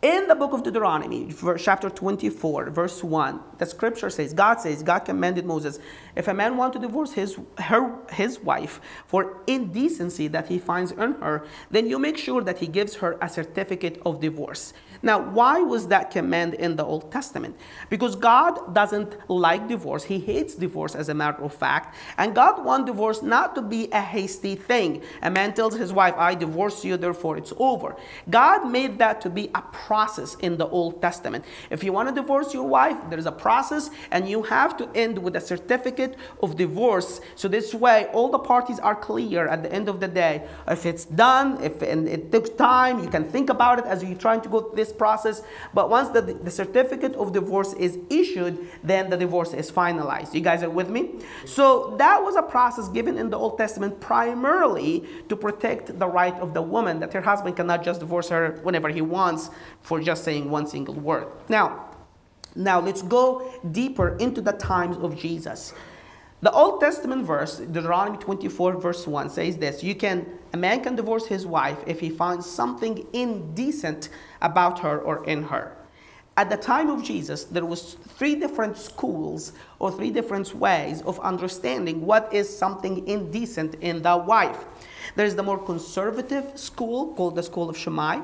In 0.02 0.26
the 0.26 0.34
book 0.34 0.52
of 0.52 0.64
Deuteronomy, 0.64 1.32
chapter 1.58 1.88
24, 1.88 2.70
verse 2.70 3.04
1, 3.04 3.40
the 3.58 3.66
scripture 3.66 4.10
says, 4.10 4.34
God 4.34 4.58
says, 4.58 4.82
God 4.82 4.98
commanded 5.00 5.46
Moses, 5.46 5.78
if 6.16 6.26
a 6.26 6.34
man 6.34 6.56
want 6.56 6.72
to 6.72 6.80
divorce 6.80 7.12
his, 7.12 7.38
her, 7.58 7.94
his 8.10 8.40
wife 8.40 8.80
for 9.06 9.38
indecency 9.46 10.26
that 10.26 10.48
he 10.48 10.58
finds 10.58 10.90
in 10.90 11.12
her, 11.20 11.46
then 11.70 11.88
you 11.88 12.00
make 12.00 12.18
sure 12.18 12.42
that 12.42 12.58
he 12.58 12.66
gives 12.66 12.96
her 12.96 13.16
a 13.22 13.28
certificate 13.28 14.02
of 14.04 14.20
divorce. 14.20 14.72
Now, 15.02 15.20
why 15.20 15.60
was 15.60 15.88
that 15.88 16.10
command 16.10 16.54
in 16.54 16.76
the 16.76 16.84
Old 16.84 17.10
Testament? 17.10 17.56
Because 17.90 18.14
God 18.14 18.74
doesn't 18.74 19.16
like 19.28 19.68
divorce. 19.68 20.04
He 20.04 20.20
hates 20.20 20.54
divorce 20.54 20.94
as 20.94 21.08
a 21.08 21.14
matter 21.14 21.42
of 21.42 21.52
fact. 21.52 21.96
And 22.18 22.34
God 22.34 22.64
wants 22.64 22.86
divorce 22.86 23.22
not 23.22 23.54
to 23.56 23.62
be 23.62 23.88
a 23.92 24.00
hasty 24.00 24.54
thing. 24.54 25.02
A 25.22 25.30
man 25.30 25.54
tells 25.54 25.74
his 25.74 25.92
wife, 25.92 26.14
I 26.16 26.34
divorce 26.34 26.84
you, 26.84 26.96
therefore 26.96 27.36
it's 27.36 27.52
over. 27.58 27.96
God 28.30 28.70
made 28.70 28.98
that 28.98 29.20
to 29.22 29.30
be 29.30 29.50
a 29.54 29.62
process 29.62 30.36
in 30.36 30.56
the 30.56 30.68
Old 30.68 31.02
Testament. 31.02 31.44
If 31.70 31.82
you 31.82 31.92
want 31.92 32.08
to 32.08 32.14
divorce 32.14 32.54
your 32.54 32.68
wife, 32.68 32.96
there's 33.10 33.26
a 33.26 33.32
process, 33.32 33.90
and 34.10 34.28
you 34.28 34.42
have 34.44 34.76
to 34.76 34.88
end 34.94 35.18
with 35.18 35.34
a 35.36 35.40
certificate 35.40 36.16
of 36.42 36.56
divorce. 36.56 37.20
So 37.34 37.48
this 37.48 37.74
way, 37.74 38.06
all 38.12 38.30
the 38.30 38.38
parties 38.38 38.78
are 38.78 38.94
clear 38.94 39.48
at 39.48 39.62
the 39.62 39.72
end 39.72 39.88
of 39.88 39.98
the 39.98 40.08
day. 40.08 40.46
If 40.68 40.86
it's 40.86 41.04
done, 41.04 41.60
if 41.62 41.82
and 41.82 42.08
it 42.08 42.30
took 42.30 42.56
time, 42.56 43.02
you 43.02 43.08
can 43.08 43.24
think 43.24 43.50
about 43.50 43.78
it 43.80 43.86
as 43.86 44.04
you're 44.04 44.18
trying 44.18 44.40
to 44.42 44.48
go 44.48 44.70
this 44.74 44.91
process. 44.92 45.42
But 45.74 45.90
once 45.90 46.10
the, 46.10 46.20
the 46.20 46.50
certificate 46.50 47.14
of 47.14 47.32
divorce 47.32 47.72
is 47.74 47.98
issued, 48.10 48.68
then 48.84 49.10
the 49.10 49.16
divorce 49.16 49.52
is 49.52 49.70
finalized. 49.70 50.34
You 50.34 50.40
guys 50.40 50.62
are 50.62 50.70
with 50.70 50.88
me? 50.88 51.20
So 51.44 51.96
that 51.98 52.22
was 52.22 52.36
a 52.36 52.42
process 52.42 52.88
given 52.88 53.18
in 53.18 53.30
the 53.30 53.38
Old 53.38 53.58
Testament 53.58 54.00
primarily 54.00 55.04
to 55.28 55.36
protect 55.36 55.98
the 55.98 56.06
right 56.06 56.34
of 56.34 56.54
the 56.54 56.62
woman 56.62 57.00
that 57.00 57.12
her 57.12 57.20
husband 57.20 57.56
cannot 57.56 57.82
just 57.84 58.00
divorce 58.00 58.28
her 58.28 58.60
whenever 58.62 58.88
he 58.88 59.02
wants 59.02 59.50
for 59.80 60.00
just 60.00 60.24
saying 60.24 60.50
one 60.50 60.66
single 60.66 60.94
word. 60.94 61.26
Now, 61.48 61.90
now 62.54 62.80
let's 62.80 63.02
go 63.02 63.50
deeper 63.70 64.16
into 64.18 64.40
the 64.40 64.52
times 64.52 64.96
of 64.98 65.18
Jesus. 65.18 65.72
The 66.42 66.50
Old 66.50 66.80
Testament 66.80 67.24
verse, 67.24 67.58
Deuteronomy 67.58 68.18
24, 68.18 68.72
verse 68.80 69.06
1, 69.06 69.30
says 69.30 69.58
this 69.58 69.84
You 69.84 69.94
can 69.94 70.26
a 70.52 70.56
man 70.56 70.82
can 70.82 70.96
divorce 70.96 71.26
his 71.26 71.46
wife 71.46 71.78
if 71.86 72.00
he 72.00 72.10
finds 72.10 72.50
something 72.50 73.06
indecent 73.12 74.08
about 74.40 74.80
her 74.80 74.98
or 74.98 75.24
in 75.24 75.44
her. 75.44 75.76
At 76.36 76.50
the 76.50 76.56
time 76.56 76.90
of 76.90 77.04
Jesus, 77.04 77.44
there 77.44 77.64
was 77.64 77.94
three 77.94 78.34
different 78.34 78.76
schools 78.76 79.52
or 79.78 79.92
three 79.92 80.10
different 80.10 80.52
ways 80.54 81.00
of 81.02 81.20
understanding 81.20 82.04
what 82.04 82.32
is 82.34 82.48
something 82.48 83.06
indecent 83.06 83.76
in 83.76 84.02
the 84.02 84.16
wife. 84.16 84.64
There's 85.14 85.36
the 85.36 85.44
more 85.44 85.58
conservative 85.58 86.58
school 86.58 87.14
called 87.14 87.36
the 87.36 87.42
school 87.44 87.70
of 87.70 87.76
Shammai 87.76 88.20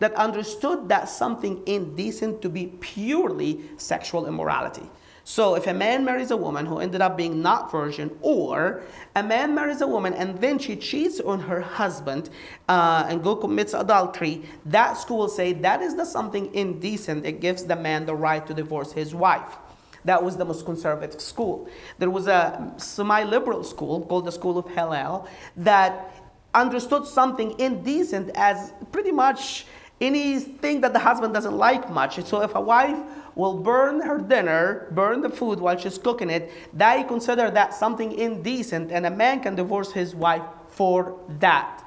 that 0.00 0.12
understood 0.14 0.88
that 0.90 1.08
something 1.08 1.62
indecent 1.66 2.42
to 2.42 2.50
be 2.50 2.66
purely 2.80 3.62
sexual 3.78 4.26
immorality. 4.26 4.90
So 5.24 5.54
if 5.54 5.66
a 5.66 5.72
man 5.72 6.04
marries 6.04 6.30
a 6.30 6.36
woman 6.36 6.66
who 6.66 6.78
ended 6.78 7.00
up 7.00 7.16
being 7.16 7.40
not 7.40 7.72
virgin, 7.72 8.16
or 8.20 8.82
a 9.16 9.22
man 9.22 9.54
marries 9.54 9.80
a 9.80 9.86
woman 9.86 10.12
and 10.12 10.38
then 10.38 10.58
she 10.58 10.76
cheats 10.76 11.18
on 11.18 11.40
her 11.40 11.62
husband 11.62 12.28
uh, 12.68 13.06
and 13.08 13.22
go 13.22 13.34
commits 13.34 13.72
adultery, 13.72 14.42
that 14.66 14.98
school 14.98 15.28
say 15.28 15.54
that 15.54 15.80
is 15.80 15.96
the 15.96 16.04
something 16.04 16.54
indecent. 16.54 17.24
It 17.24 17.40
gives 17.40 17.64
the 17.64 17.76
man 17.76 18.04
the 18.04 18.14
right 18.14 18.46
to 18.46 18.52
divorce 18.52 18.92
his 18.92 19.14
wife. 19.14 19.56
That 20.04 20.22
was 20.22 20.36
the 20.36 20.44
most 20.44 20.66
conservative 20.66 21.20
school. 21.20 21.68
There 21.98 22.10
was 22.10 22.26
a 22.26 22.74
semi-liberal 22.76 23.64
school 23.64 24.04
called 24.04 24.26
the 24.26 24.32
School 24.32 24.58
of 24.58 24.68
Hillel 24.68 25.26
that 25.56 26.14
understood 26.52 27.06
something 27.06 27.58
indecent 27.58 28.30
as 28.34 28.74
pretty 28.92 29.10
much 29.10 29.64
anything 30.00 30.80
that 30.80 30.92
the 30.92 30.98
husband 30.98 31.34
doesn't 31.34 31.56
like 31.56 31.90
much. 31.90 32.22
So 32.24 32.42
if 32.42 32.54
a 32.54 32.60
wife 32.60 32.98
will 33.34 33.54
burn 33.54 34.00
her 34.00 34.18
dinner, 34.18 34.88
burn 34.92 35.20
the 35.20 35.30
food 35.30 35.58
while 35.60 35.76
she's 35.76 35.98
cooking 35.98 36.30
it, 36.30 36.52
they 36.72 37.04
consider 37.04 37.50
that 37.50 37.74
something 37.74 38.12
indecent, 38.12 38.92
and 38.92 39.06
a 39.06 39.10
man 39.10 39.40
can 39.40 39.54
divorce 39.54 39.92
his 39.92 40.14
wife 40.14 40.42
for 40.68 41.18
that. 41.40 41.82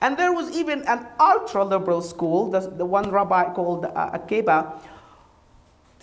And 0.00 0.16
there 0.16 0.32
was 0.32 0.50
even 0.56 0.82
an 0.82 1.06
ultra 1.18 1.64
liberal 1.64 2.02
school, 2.02 2.50
the, 2.50 2.60
the 2.60 2.84
one 2.84 3.10
rabbi 3.10 3.52
called 3.54 3.86
uh, 3.86 4.10
Akiba. 4.12 4.80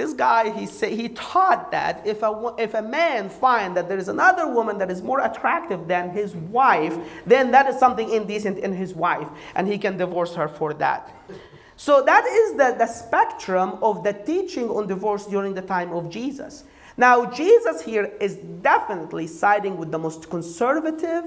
This 0.02 0.14
guy, 0.14 0.50
he 0.50 0.66
say, 0.66 0.96
he 0.96 1.10
taught 1.10 1.70
that 1.70 2.02
if 2.08 2.24
a, 2.24 2.56
if 2.58 2.74
a 2.74 2.82
man 2.82 3.30
find 3.30 3.78
that 3.78 3.88
there 3.88 4.00
is 4.00 4.08
another 4.08 4.48
woman 4.48 4.80
that 4.80 4.90
is 4.90 5.04
more 5.04 5.20
attractive 5.20 5.88
than 5.88 6.10
his 6.10 6.34
wife, 6.36 6.98
then 7.28 7.52
that 7.52 7.68
is 7.68 7.78
something 7.78 8.10
indecent 8.10 8.58
in 8.58 8.74
his 8.74 8.96
wife, 8.96 9.28
and 9.54 9.68
he 9.68 9.78
can 9.78 9.98
divorce 9.98 10.34
her 10.34 10.48
for 10.48 10.74
that. 10.74 11.14
So 11.76 12.04
that 12.04 12.26
is 12.26 12.54
the, 12.54 12.74
the 12.80 12.88
spectrum 12.88 13.78
of 13.84 14.04
the 14.04 14.14
teaching 14.14 14.72
on 14.72 14.88
divorce 14.88 15.28
during 15.28 15.54
the 15.54 15.62
time 15.62 15.92
of 15.94 16.10
Jesus. 16.10 16.64
Now, 16.98 17.28
Jesus 17.28 17.84
here 17.84 18.12
is 18.20 18.38
definitely 18.64 19.28
siding 19.28 19.78
with 19.78 19.92
the 19.92 20.00
most 20.00 20.32
conservative 20.32 21.26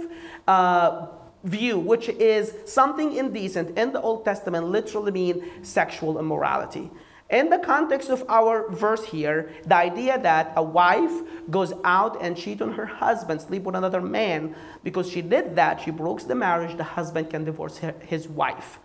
uh, 0.49 1.07
view, 1.45 1.79
which 1.79 2.09
is 2.09 2.53
something 2.65 3.15
indecent 3.15 3.79
in 3.79 3.93
the 3.93 4.01
Old 4.01 4.25
Testament 4.25 4.67
literally 4.67 5.13
mean 5.13 5.37
sexual 5.63 6.19
immorality. 6.19 6.91
In 7.31 7.49
the 7.49 7.59
context 7.59 8.11
of 8.11 8.25
our 8.29 8.71
verse 8.71 9.05
here, 9.05 9.51
the 9.65 9.75
idea 9.75 10.19
that 10.21 10.53
a 10.57 10.63
wife 10.63 11.11
goes 11.51 11.73
out 11.83 12.23
and 12.23 12.37
cheat 12.37 12.61
on 12.61 12.73
her 12.73 12.87
husband, 12.87 13.41
sleep 13.41 13.63
with 13.63 13.75
another 13.75 14.03
man, 14.03 14.55
because 14.83 15.11
she 15.11 15.23
did 15.23 15.57
that, 15.57 15.81
she 15.81 15.91
broke 15.91 16.21
the 16.21 16.35
marriage, 16.35 16.77
the 16.77 16.85
husband 16.85 17.31
can 17.31 17.45
divorce 17.45 17.79
her, 17.79 17.95
his 18.01 18.29
wife. 18.29 18.79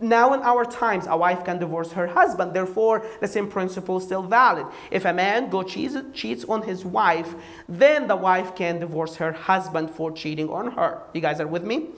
Now, 0.00 0.34
in 0.34 0.40
our 0.40 0.64
times, 0.64 1.06
a 1.08 1.16
wife 1.16 1.44
can 1.44 1.58
divorce 1.58 1.92
her 1.92 2.08
husband. 2.08 2.52
Therefore, 2.52 3.06
the 3.20 3.28
same 3.28 3.48
principle 3.48 3.98
is 3.98 4.04
still 4.04 4.22
valid. 4.22 4.66
If 4.90 5.04
a 5.04 5.12
man 5.12 5.50
go 5.50 5.62
cheats, 5.62 5.96
cheats 6.12 6.44
on 6.44 6.62
his 6.62 6.84
wife, 6.84 7.34
then 7.68 8.08
the 8.08 8.16
wife 8.16 8.56
can 8.56 8.80
divorce 8.80 9.14
her 9.16 9.32
husband 9.32 9.90
for 9.90 10.10
cheating 10.10 10.50
on 10.50 10.72
her. 10.72 11.02
You 11.14 11.20
guys 11.20 11.40
are 11.40 11.46
with 11.46 11.62
me? 11.62 11.90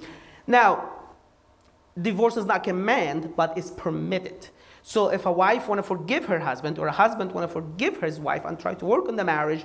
Now, 0.47 0.91
divorce 2.01 2.37
is 2.37 2.45
not 2.45 2.65
command, 2.65 3.33
but 3.35 3.57
is 3.57 3.71
permitted. 3.71 4.49
So, 4.83 5.09
if 5.09 5.27
a 5.27 5.33
wife 5.33 5.69
want 5.69 5.79
to 5.79 5.83
forgive 5.83 6.25
her 6.27 6.39
husband, 6.39 6.79
or 6.79 6.87
a 6.87 6.93
husband 6.93 7.33
want 7.33 7.47
to 7.49 7.53
forgive 7.53 8.01
his 8.01 8.19
wife 8.19 8.45
and 8.45 8.59
try 8.59 8.75
to 8.75 8.85
work 8.85 9.09
on 9.09 9.17
the 9.17 9.25
marriage, 9.25 9.65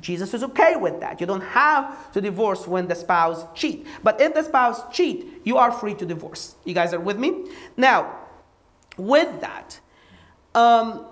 Jesus 0.00 0.34
is 0.34 0.42
okay 0.42 0.76
with 0.76 1.00
that. 1.00 1.20
You 1.20 1.26
don't 1.26 1.42
have 1.42 2.12
to 2.12 2.20
divorce 2.20 2.66
when 2.66 2.88
the 2.88 2.94
spouse 2.94 3.44
cheat. 3.54 3.86
But 4.02 4.20
if 4.20 4.34
the 4.34 4.42
spouse 4.42 4.82
cheat, 4.92 5.42
you 5.44 5.56
are 5.56 5.70
free 5.70 5.94
to 5.94 6.06
divorce. 6.06 6.56
You 6.64 6.74
guys 6.74 6.92
are 6.94 7.00
with 7.00 7.18
me? 7.18 7.46
Now, 7.76 8.16
with 8.96 9.40
that, 9.40 9.78
um, 10.54 11.06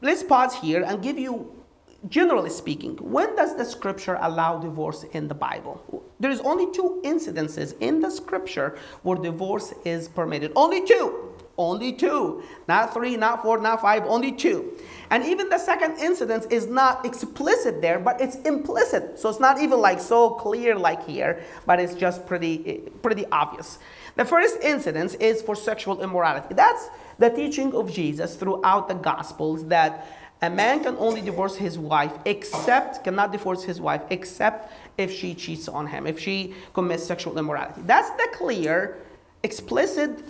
let's 0.00 0.22
pause 0.22 0.54
here 0.54 0.84
and 0.84 1.02
give 1.02 1.18
you, 1.18 1.64
generally 2.08 2.50
speaking, 2.50 2.96
when 2.96 3.34
does 3.36 3.56
the 3.56 3.64
scripture 3.64 4.16
allow 4.20 4.58
divorce 4.58 5.04
in 5.12 5.28
the 5.28 5.34
Bible? 5.34 6.04
There 6.20 6.30
is 6.30 6.40
only 6.40 6.70
two 6.72 7.00
incidences 7.04 7.74
in 7.80 8.00
the 8.00 8.10
scripture 8.10 8.78
where 9.02 9.18
divorce 9.18 9.74
is 9.84 10.08
permitted. 10.08 10.52
Only 10.56 10.86
two. 10.86 11.34
Only 11.58 11.92
two. 11.92 12.44
Not 12.68 12.94
three, 12.94 13.16
not 13.16 13.42
four, 13.42 13.58
not 13.58 13.80
five, 13.80 14.04
only 14.06 14.30
two. 14.30 14.78
And 15.10 15.24
even 15.24 15.48
the 15.48 15.58
second 15.58 15.98
incident 15.98 16.52
is 16.52 16.68
not 16.68 17.04
explicit 17.04 17.82
there, 17.82 17.98
but 17.98 18.20
it's 18.20 18.36
implicit. 18.36 19.18
So 19.18 19.28
it's 19.28 19.40
not 19.40 19.60
even 19.60 19.80
like 19.80 19.98
so 20.00 20.30
clear 20.30 20.76
like 20.76 21.04
here, 21.04 21.42
but 21.66 21.80
it's 21.80 21.94
just 21.94 22.26
pretty 22.26 22.54
eh, 22.86 22.90
pretty 23.02 23.26
obvious. 23.32 23.80
The 24.14 24.24
first 24.24 24.58
incident 24.62 25.16
is 25.20 25.42
for 25.42 25.56
sexual 25.56 26.00
immorality. 26.00 26.54
That's 26.54 26.90
the 27.18 27.30
teaching 27.30 27.74
of 27.74 27.92
Jesus 27.92 28.36
throughout 28.36 28.86
the 28.86 28.94
Gospels 28.94 29.66
that 29.66 30.06
a 30.40 30.48
man 30.48 30.84
can 30.84 30.96
only 30.98 31.20
divorce 31.20 31.56
his 31.56 31.76
wife 31.76 32.12
except 32.24 33.02
cannot 33.02 33.32
divorce 33.32 33.64
his 33.64 33.80
wife 33.80 34.02
except 34.10 34.72
if 34.96 35.12
she 35.12 35.34
cheats 35.34 35.66
on 35.66 35.88
him, 35.88 36.06
if 36.06 36.20
she 36.20 36.54
commits 36.72 37.02
sexual 37.02 37.36
immorality. 37.36 37.80
That's 37.84 38.10
the 38.10 38.28
clear, 38.32 38.98
explicit 39.42 40.22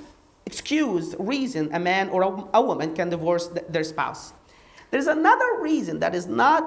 excuse 0.48 1.14
reason 1.18 1.62
a 1.74 1.80
man 1.90 2.08
or 2.08 2.20
a, 2.22 2.30
a 2.60 2.62
woman 2.62 2.88
can 2.94 3.10
divorce 3.10 3.48
th- 3.48 3.66
their 3.68 3.84
spouse. 3.84 4.32
There's 4.90 5.06
another 5.06 5.50
reason 5.60 6.00
that 6.00 6.14
is 6.14 6.26
not 6.26 6.62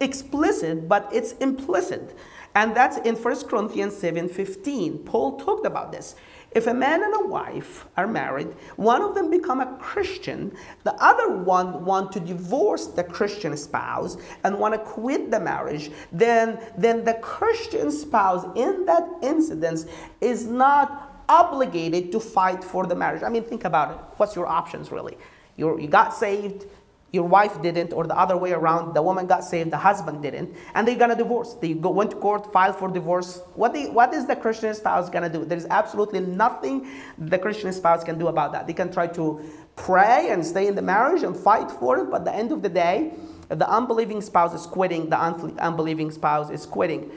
explicit, 0.00 0.88
but 0.88 1.02
it's 1.12 1.32
implicit. 1.48 2.16
And 2.54 2.74
that's 2.78 2.98
in 3.08 3.16
1 3.16 3.48
Corinthians 3.50 3.94
7:15. 3.94 5.04
Paul 5.04 5.28
talked 5.38 5.66
about 5.66 5.90
this. 5.90 6.14
If 6.56 6.66
a 6.66 6.72
man 6.72 7.02
and 7.02 7.14
a 7.14 7.26
wife 7.26 7.86
are 7.98 8.06
married, 8.06 8.48
one 8.76 9.02
of 9.02 9.14
them 9.14 9.28
become 9.30 9.60
a 9.60 9.76
Christian, 9.76 10.56
the 10.84 10.94
other 10.94 11.28
one 11.56 11.84
want 11.84 12.12
to 12.12 12.20
divorce 12.20 12.86
the 12.86 13.04
Christian 13.04 13.54
spouse 13.56 14.16
and 14.42 14.58
want 14.58 14.72
to 14.72 14.80
quit 14.80 15.30
the 15.30 15.40
marriage, 15.40 15.90
then, 16.12 16.58
then 16.78 17.04
the 17.04 17.12
Christian 17.14 17.90
spouse 17.90 18.46
in 18.54 18.86
that 18.86 19.06
incident 19.20 19.84
is 20.22 20.46
not 20.46 21.05
obligated 21.28 22.12
to 22.12 22.20
fight 22.20 22.62
for 22.62 22.86
the 22.86 22.94
marriage. 22.94 23.22
I 23.22 23.28
mean, 23.28 23.42
think 23.42 23.64
about 23.64 23.90
it. 23.92 23.98
What's 24.16 24.36
your 24.36 24.46
options 24.46 24.90
really? 24.90 25.16
You're, 25.56 25.80
you 25.80 25.88
got 25.88 26.14
saved, 26.14 26.66
your 27.12 27.24
wife 27.24 27.62
didn't, 27.62 27.92
or 27.92 28.06
the 28.06 28.18
other 28.18 28.36
way 28.36 28.52
around, 28.52 28.94
the 28.94 29.02
woman 29.02 29.26
got 29.26 29.42
saved, 29.42 29.70
the 29.70 29.78
husband 29.78 30.22
didn't, 30.22 30.54
and 30.74 30.86
they're 30.86 30.96
gonna 30.96 31.16
divorce. 31.16 31.54
They 31.54 31.72
go 31.72 31.90
went 31.90 32.10
to 32.10 32.16
court, 32.16 32.52
filed 32.52 32.76
for 32.76 32.88
divorce. 32.88 33.40
What 33.54 33.72
they, 33.72 33.86
what 33.86 34.12
is 34.12 34.26
the 34.26 34.36
Christian 34.36 34.74
spouse 34.74 35.08
gonna 35.08 35.30
do? 35.30 35.44
There's 35.44 35.66
absolutely 35.66 36.20
nothing 36.20 36.88
the 37.16 37.38
Christian 37.38 37.72
spouse 37.72 38.04
can 38.04 38.18
do 38.18 38.28
about 38.28 38.52
that. 38.52 38.66
They 38.66 38.74
can 38.74 38.92
try 38.92 39.06
to 39.08 39.40
pray 39.76 40.28
and 40.30 40.44
stay 40.44 40.66
in 40.66 40.74
the 40.74 40.82
marriage 40.82 41.22
and 41.22 41.36
fight 41.36 41.70
for 41.70 41.98
it, 41.98 42.10
but 42.10 42.20
at 42.20 42.24
the 42.24 42.34
end 42.34 42.52
of 42.52 42.62
the 42.62 42.68
day, 42.68 43.12
if 43.50 43.58
the 43.58 43.70
unbelieving 43.70 44.20
spouse 44.20 44.52
is 44.54 44.66
quitting, 44.66 45.08
the 45.08 45.18
unbelieving 45.18 46.10
spouse 46.10 46.50
is 46.50 46.66
quitting. 46.66 47.10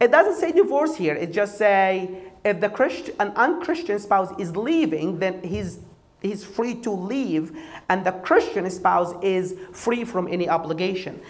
It 0.00 0.10
doesn't 0.10 0.36
say 0.40 0.52
divorce 0.52 0.96
here. 0.96 1.14
It 1.14 1.32
just 1.32 1.58
say 1.58 2.32
if 2.44 2.60
the 2.60 2.68
Christian, 2.68 3.14
an 3.20 3.32
unchristian 3.36 3.98
spouse 3.98 4.32
is 4.38 4.56
leaving, 4.56 5.18
then 5.18 5.42
he's 5.42 5.80
he's 6.20 6.44
free 6.44 6.74
to 6.76 6.90
leave, 6.90 7.56
and 7.88 8.04
the 8.04 8.12
Christian 8.12 8.68
spouse 8.70 9.14
is 9.22 9.54
free 9.72 10.04
from 10.04 10.28
any 10.28 10.48
obligation. 10.48 11.20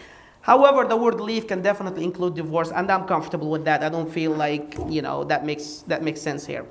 However, 0.40 0.84
the 0.86 0.96
word 0.96 1.20
leave 1.20 1.46
can 1.46 1.62
definitely 1.62 2.04
include 2.04 2.34
divorce, 2.34 2.70
and 2.70 2.90
I'm 2.90 3.06
comfortable 3.06 3.50
with 3.50 3.64
that. 3.64 3.82
I 3.82 3.88
don't 3.88 4.10
feel 4.10 4.32
like 4.32 4.76
you 4.88 5.02
know 5.02 5.24
that 5.24 5.46
makes 5.46 5.84
that 5.88 6.02
makes 6.02 6.20
sense 6.20 6.44
here. 6.44 6.66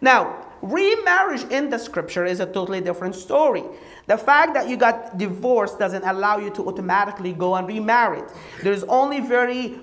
Now, 0.00 0.46
remarriage 0.62 1.44
in 1.50 1.70
the 1.70 1.78
scripture 1.78 2.24
is 2.24 2.40
a 2.40 2.46
totally 2.46 2.80
different 2.80 3.14
story. 3.14 3.64
The 4.06 4.16
fact 4.16 4.54
that 4.54 4.68
you 4.68 4.76
got 4.76 5.18
divorced 5.18 5.78
doesn't 5.78 6.04
allow 6.04 6.38
you 6.38 6.50
to 6.50 6.66
automatically 6.66 7.32
go 7.32 7.54
and 7.56 7.68
remarry. 7.68 8.22
There's 8.62 8.84
only 8.84 9.20
very, 9.20 9.80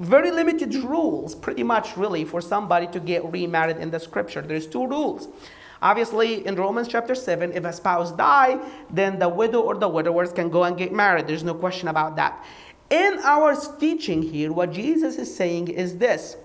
very 0.00 0.30
limited 0.30 0.74
rules, 0.76 1.34
pretty 1.34 1.62
much 1.62 1.96
really, 1.96 2.24
for 2.24 2.40
somebody 2.40 2.86
to 2.88 3.00
get 3.00 3.24
remarried 3.30 3.76
in 3.76 3.90
the 3.90 4.00
scripture. 4.00 4.42
There's 4.42 4.66
two 4.66 4.86
rules. 4.86 5.28
Obviously, 5.82 6.46
in 6.46 6.56
Romans 6.56 6.88
chapter 6.88 7.14
7, 7.14 7.52
if 7.52 7.64
a 7.64 7.72
spouse 7.72 8.12
die, 8.12 8.58
then 8.90 9.18
the 9.18 9.28
widow 9.28 9.60
or 9.60 9.74
the 9.74 9.88
widowers 9.88 10.32
can 10.32 10.48
go 10.48 10.64
and 10.64 10.76
get 10.76 10.92
married. 10.92 11.26
There's 11.26 11.44
no 11.44 11.54
question 11.54 11.88
about 11.88 12.16
that. 12.16 12.42
In 12.88 13.18
our 13.24 13.54
teaching 13.78 14.22
here, 14.22 14.52
what 14.52 14.72
Jesus 14.72 15.16
is 15.16 15.34
saying 15.34 15.68
is 15.68 15.98
this 15.98 16.36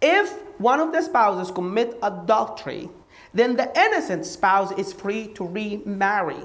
if 0.00 0.32
one 0.58 0.80
of 0.80 0.92
the 0.92 1.02
spouses 1.02 1.50
commit 1.50 1.98
adultery, 2.02 2.88
then 3.32 3.56
the 3.56 3.70
innocent 3.78 4.24
spouse 4.24 4.72
is 4.72 4.92
free 4.92 5.28
to 5.34 5.46
remarry. 5.46 6.42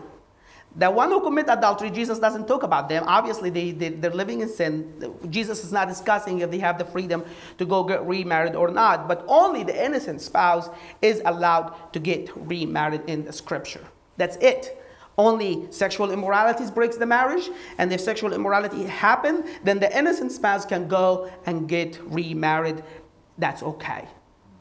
The 0.76 0.90
one 0.90 1.10
who 1.10 1.20
commit 1.20 1.48
adultery, 1.50 1.90
Jesus 1.90 2.18
doesn't 2.18 2.48
talk 2.48 2.64
about 2.64 2.88
them. 2.88 3.04
Obviously, 3.06 3.50
they, 3.50 3.72
they, 3.72 3.90
they're 3.90 4.12
living 4.12 4.40
in 4.40 4.48
sin. 4.48 5.14
Jesus 5.30 5.66
is 5.66 5.74
not 5.74 5.90
discussing 5.90 6.40
if 6.40 6.50
they 6.50 6.60
have 6.60 6.78
the 6.78 6.86
freedom 6.86 7.26
to 7.58 7.66
go 7.66 7.84
get 7.84 8.06
remarried 8.06 8.56
or 8.56 8.70
not, 8.70 9.08
but 9.08 9.26
only 9.28 9.64
the 9.64 9.86
innocent 9.86 10.22
spouse 10.22 10.70
is 11.02 11.22
allowed 11.26 11.92
to 11.92 12.00
get 12.00 12.30
remarried 12.36 13.02
in 13.08 13.26
the 13.26 13.34
scripture. 13.34 13.86
That's 14.16 14.38
it. 14.38 14.82
Only 15.18 15.68
sexual 15.72 16.12
immorality 16.12 16.64
breaks 16.72 16.96
the 16.96 17.06
marriage, 17.06 17.50
and 17.78 17.92
if 17.92 18.00
sexual 18.00 18.32
immorality 18.32 18.86
happen, 18.86 19.44
then 19.64 19.78
the 19.78 19.96
innocent 19.96 20.32
spouse 20.32 20.66
can 20.66 20.88
go 20.88 21.30
and 21.46 21.68
get 21.68 22.00
remarried 22.06 22.82
that's 23.42 23.64
okay. 23.64 24.08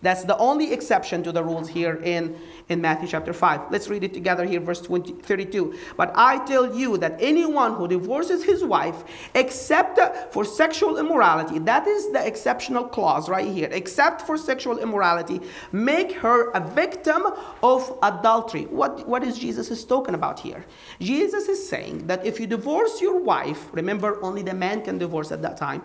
That's 0.02 0.24
the 0.24 0.36
only 0.38 0.72
exception 0.72 1.22
to 1.24 1.32
the 1.32 1.44
rules 1.44 1.68
here 1.68 1.96
in, 1.96 2.34
in 2.70 2.80
Matthew 2.80 3.06
chapter 3.06 3.34
5. 3.34 3.70
Let's 3.70 3.88
read 3.88 4.02
it 4.02 4.14
together 4.14 4.46
here, 4.46 4.58
verse 4.58 4.80
20, 4.80 5.12
32. 5.12 5.74
But 5.98 6.12
I 6.14 6.42
tell 6.46 6.74
you 6.74 6.96
that 6.98 7.18
anyone 7.20 7.74
who 7.74 7.86
divorces 7.86 8.42
his 8.42 8.64
wife, 8.64 9.04
except 9.34 10.00
for 10.32 10.42
sexual 10.46 10.96
immorality, 10.96 11.58
that 11.60 11.86
is 11.86 12.10
the 12.12 12.26
exceptional 12.26 12.84
clause 12.84 13.28
right 13.28 13.46
here, 13.46 13.68
except 13.72 14.22
for 14.22 14.38
sexual 14.38 14.78
immorality, 14.78 15.42
make 15.70 16.12
her 16.12 16.50
a 16.52 16.60
victim 16.60 17.26
of 17.62 17.98
adultery. 18.02 18.64
What, 18.64 19.06
what 19.06 19.22
is 19.22 19.38
Jesus 19.38 19.70
is 19.70 19.84
talking 19.84 20.14
about 20.14 20.40
here? 20.40 20.64
Jesus 20.98 21.46
is 21.46 21.68
saying 21.68 22.06
that 22.06 22.24
if 22.24 22.40
you 22.40 22.46
divorce 22.46 23.02
your 23.02 23.20
wife, 23.20 23.68
remember 23.72 24.22
only 24.22 24.42
the 24.42 24.54
man 24.54 24.80
can 24.80 24.96
divorce 24.96 25.30
at 25.30 25.42
that 25.42 25.58
time. 25.58 25.82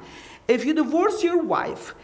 If 0.48 0.64
you 0.64 0.74
divorce 0.74 1.22
your 1.22 1.42
wife, 1.42 1.96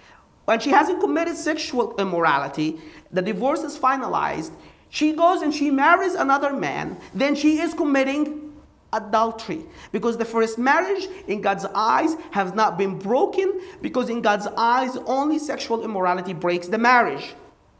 when 0.52 0.60
she 0.60 0.70
hasn't 0.70 1.00
committed 1.00 1.38
sexual 1.38 1.96
immorality, 1.96 2.78
the 3.10 3.22
divorce 3.22 3.62
is 3.62 3.80
finalized, 3.80 4.52
she 4.90 5.14
goes 5.14 5.42
and 5.42 5.56
she 5.56 5.72
marries 5.72 6.14
another 6.14 6.52
man, 6.52 6.98
then 7.14 7.36
she 7.36 7.60
is 7.60 7.74
committing 7.74 8.52
adultery. 8.92 9.62
Because 9.94 10.18
the 10.18 10.26
first 10.26 10.58
marriage 10.58 11.08
in 11.30 11.40
God's 11.40 11.64
eyes 11.74 12.18
has 12.32 12.54
not 12.54 12.78
been 12.78 13.00
broken, 13.00 13.62
because 13.82 14.10
in 14.10 14.22
God's 14.22 14.48
eyes, 14.58 14.98
only 15.06 15.40
sexual 15.40 15.86
immorality 15.86 16.34
breaks 16.34 16.68
the 16.68 16.78
marriage. 16.78 17.34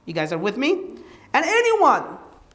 You 0.06 0.14
guys 0.14 0.32
are 0.32 0.38
with 0.38 0.56
me? 0.56 0.72
And 1.34 1.44
anyone, 1.46 2.06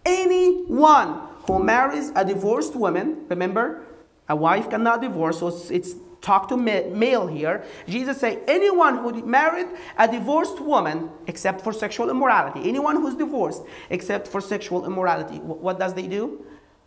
anyone 0.07 1.21
who 1.47 1.63
marries 1.63 2.11
a 2.17 2.25
divorced 2.25 2.75
woman, 2.75 3.27
remember, 3.29 3.85
a 4.31 4.35
wife 4.35 4.71
cannot 4.71 5.03
divorce, 5.03 5.41
so 5.41 5.49
it's 5.69 5.93
talk 6.27 6.49
to 6.49 6.57
male 6.57 7.27
here. 7.29 7.65
Jesus 7.87 8.19
say 8.19 8.41
anyone 8.49 8.99
who 8.99 9.25
married 9.25 9.69
a 9.97 10.11
divorced 10.11 10.61
woman 10.61 11.09
except 11.29 11.61
for 11.61 11.73
sexual 11.73 12.11
immorality, 12.11 12.69
anyone 12.69 12.97
who's 12.97 13.15
divorced 13.15 13.63
except 13.91 14.27
for 14.27 14.41
sexual 14.41 14.85
immorality, 14.85 15.39
what 15.39 15.79
does 15.79 15.95
they 15.95 16.09
do? 16.09 16.45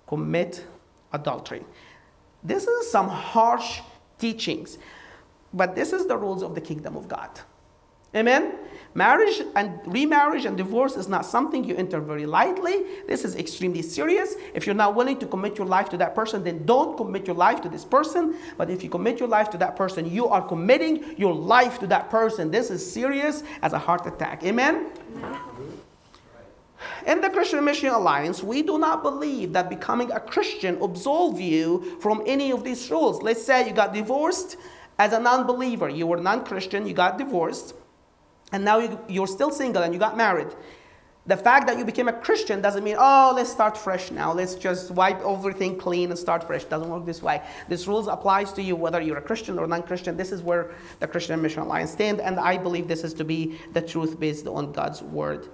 Commit 0.08 0.66
adultery. 1.14 1.64
This 2.44 2.68
is 2.68 2.92
some 2.92 3.08
harsh 3.08 3.80
teachings, 4.18 4.78
but 5.54 5.74
this 5.74 5.94
is 5.94 6.06
the 6.06 6.18
rules 6.18 6.44
of 6.44 6.54
the 6.54 6.62
kingdom 6.62 6.98
of 6.98 7.08
God. 7.08 7.30
Amen? 8.14 8.58
Marriage 8.96 9.42
and 9.56 9.80
remarriage 9.86 10.46
and 10.46 10.58
divorce 10.58 10.96
is 10.96 11.08
not 11.08 11.26
something 11.26 11.64
you 11.64 11.76
enter 11.76 12.00
very 12.00 12.26
lightly. 12.26 12.84
This 13.08 13.24
is 13.24 13.36
extremely 13.36 13.84
serious. 13.84 14.36
If 14.56 14.66
you're 14.66 14.76
not 14.76 14.96
willing 14.96 15.20
to 15.20 15.28
commit 15.28 15.58
your 15.58 15.68
life 15.68 15.90
to 15.90 15.98
that 15.98 16.16
person, 16.16 16.44
then 16.44 16.66
don't 16.66 16.98
commit 16.98 17.28
your 17.28 17.36
life 17.36 17.62
to 17.62 17.70
this 17.70 17.86
person. 17.86 18.36
But 18.58 18.72
if 18.72 18.84
you 18.84 18.90
commit 18.90 19.20
your 19.20 19.30
life 19.30 19.52
to 19.52 19.58
that 19.60 19.76
person, 19.76 20.10
you 20.10 20.28
are 20.28 20.42
committing 20.42 21.16
your 21.18 21.34
life 21.34 21.78
to 21.80 21.88
that 21.88 22.10
person. 22.10 22.50
This 22.50 22.72
is 22.72 22.92
serious 22.92 23.44
as 23.62 23.74
a 23.74 23.80
heart 23.80 24.08
attack. 24.08 24.44
Amen? 24.44 24.88
In 27.06 27.22
the 27.22 27.30
Christian 27.30 27.64
Mission 27.64 27.90
Alliance, 27.90 28.42
we 28.42 28.64
do 28.64 28.80
not 28.80 29.04
believe 29.04 29.54
that 29.54 29.70
becoming 29.70 30.12
a 30.12 30.20
Christian 30.20 30.82
absolves 30.82 31.40
you 31.40 31.98
from 32.02 32.24
any 32.26 32.52
of 32.52 32.64
these 32.64 32.90
rules. 32.90 33.22
Let's 33.22 33.44
say 33.44 33.68
you 33.68 33.74
got 33.74 33.94
divorced 33.94 34.58
as 34.98 35.14
a 35.14 35.20
non 35.20 35.46
believer, 35.46 35.90
you 35.90 36.08
were 36.08 36.18
non 36.18 36.44
Christian, 36.44 36.88
you 36.88 36.94
got 36.94 37.18
divorced 37.18 37.74
and 38.52 38.64
now 38.66 38.80
you, 39.08 39.24
are 39.24 39.28
still 39.28 39.52
single 39.52 39.84
and 39.84 39.94
you 39.94 40.00
got 40.00 40.18
married. 40.18 40.48
The 41.26 41.38
fact 41.38 41.68
that 41.68 41.78
you 41.78 41.86
became 41.86 42.08
a 42.08 42.14
Christian 42.14 42.60
doesn't 42.60 42.84
mean, 42.84 42.96
oh, 42.98 43.34
let's 43.36 43.52
start 43.52 43.78
fresh 43.78 44.10
now. 44.10 44.34
Let's 44.34 44.56
just 44.56 44.90
wipe 44.90 45.22
everything 45.22 45.78
clean 45.78 46.10
and 46.10 46.18
start 46.18 46.44
fresh. 46.44 46.64
Doesn't 46.64 46.90
work 46.90 47.06
this 47.06 47.22
way. 47.22 47.44
This 47.68 47.88
rules 47.88 48.08
applies 48.08 48.52
to 48.54 48.64
you 48.64 48.76
whether 48.76 49.00
you're 49.00 49.18
a 49.18 49.22
Christian 49.22 49.60
or 49.60 49.68
non-Christian. 49.68 50.18
This 50.18 50.32
is 50.32 50.42
where 50.42 50.72
the 51.00 51.08
Christian 51.08 51.40
Mission 51.40 51.62
Alliance 51.62 51.92
stand, 51.92 52.20
and 52.20 52.40
I 52.40 52.58
believe 52.58 52.88
this 52.88 53.04
is 53.04 53.14
to 53.16 53.24
be 53.24 53.60
the 53.74 53.82
truth 53.82 54.20
based 54.20 54.48
on 54.48 54.72
God's 54.72 55.04
word. 55.04 55.50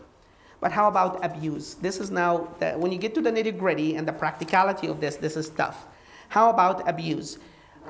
But 0.62 0.72
how 0.72 0.88
about 0.88 1.26
abuse? 1.26 1.74
This 1.74 2.00
is 2.00 2.10
now, 2.10 2.48
the, 2.60 2.72
when 2.74 2.94
you 2.94 2.98
get 2.98 3.14
to 3.16 3.22
the 3.22 3.32
nitty 3.32 3.58
gritty 3.58 3.96
and 3.96 4.08
the 4.08 4.14
practicality 4.14 4.88
of 4.88 5.02
this, 5.02 5.18
this 5.18 5.36
is 5.36 5.50
tough. 5.50 5.88
How 6.30 6.50
about 6.50 6.88
abuse? 6.88 7.38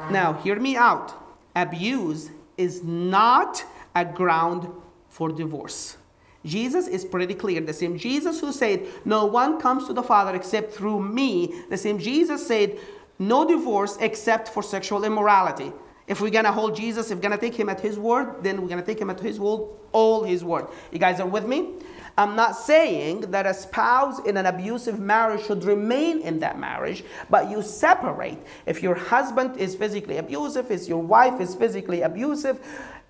Now, 0.09 0.33
hear 0.33 0.59
me 0.59 0.75
out. 0.75 1.13
Abuse 1.55 2.31
is 2.57 2.83
not 2.83 3.63
a 3.95 4.03
ground 4.03 4.69
for 5.15 5.29
divorce. 5.29 5.95
Jesus 6.43 6.89
is 6.89 7.05
pretty 7.05 7.33
clear. 7.33 7.61
The 7.61 7.71
same 7.71 7.97
Jesus 7.97 8.41
who 8.41 8.51
said, 8.51 8.85
No 9.05 9.25
one 9.25 9.61
comes 9.61 9.87
to 9.87 9.93
the 9.93 10.03
Father 10.03 10.35
except 10.35 10.73
through 10.73 11.01
me, 11.01 11.63
the 11.69 11.77
same 11.77 11.97
Jesus 11.97 12.45
said, 12.45 12.77
No 13.17 13.47
divorce 13.47 13.97
except 14.01 14.49
for 14.49 14.61
sexual 14.61 15.05
immorality. 15.05 15.71
If 16.05 16.19
we're 16.19 16.31
gonna 16.31 16.51
hold 16.51 16.75
Jesus, 16.75 17.11
if 17.11 17.17
we're 17.17 17.21
gonna 17.21 17.37
take 17.37 17.55
him 17.55 17.69
at 17.69 17.79
his 17.79 17.97
word, 17.97 18.43
then 18.43 18.61
we're 18.61 18.67
gonna 18.67 18.83
take 18.83 18.99
him 18.99 19.09
at 19.09 19.21
his 19.21 19.39
word, 19.39 19.69
all 19.93 20.25
his 20.25 20.43
word. 20.43 20.67
You 20.91 20.99
guys 20.99 21.21
are 21.21 21.27
with 21.27 21.47
me? 21.47 21.75
I'm 22.17 22.35
not 22.35 22.55
saying 22.55 23.21
that 23.31 23.45
a 23.45 23.53
spouse 23.53 24.19
in 24.19 24.37
an 24.37 24.45
abusive 24.45 24.99
marriage 24.99 25.45
should 25.45 25.63
remain 25.63 26.21
in 26.21 26.39
that 26.39 26.59
marriage, 26.59 27.03
but 27.29 27.49
you 27.49 27.61
separate. 27.61 28.37
If 28.65 28.83
your 28.83 28.95
husband 28.95 29.57
is 29.57 29.75
physically 29.75 30.17
abusive, 30.17 30.71
if 30.71 30.87
your 30.87 31.01
wife 31.01 31.41
is 31.41 31.55
physically 31.55 32.01
abusive, 32.01 32.59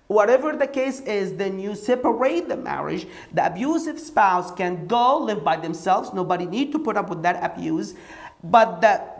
Whatever 0.08 0.56
the 0.56 0.66
case 0.66 1.00
is, 1.00 1.34
then 1.34 1.58
you 1.58 1.74
separate 1.74 2.48
the 2.48 2.56
marriage. 2.56 3.06
The 3.32 3.46
abusive 3.46 3.98
spouse 3.98 4.52
can 4.52 4.86
go 4.86 5.18
live 5.18 5.42
by 5.42 5.56
themselves. 5.56 6.12
Nobody 6.14 6.46
need 6.46 6.70
to 6.72 6.78
put 6.78 6.96
up 6.96 7.10
with 7.10 7.22
that 7.22 7.42
abuse. 7.42 7.94
But 8.42 8.80
the 8.80 9.16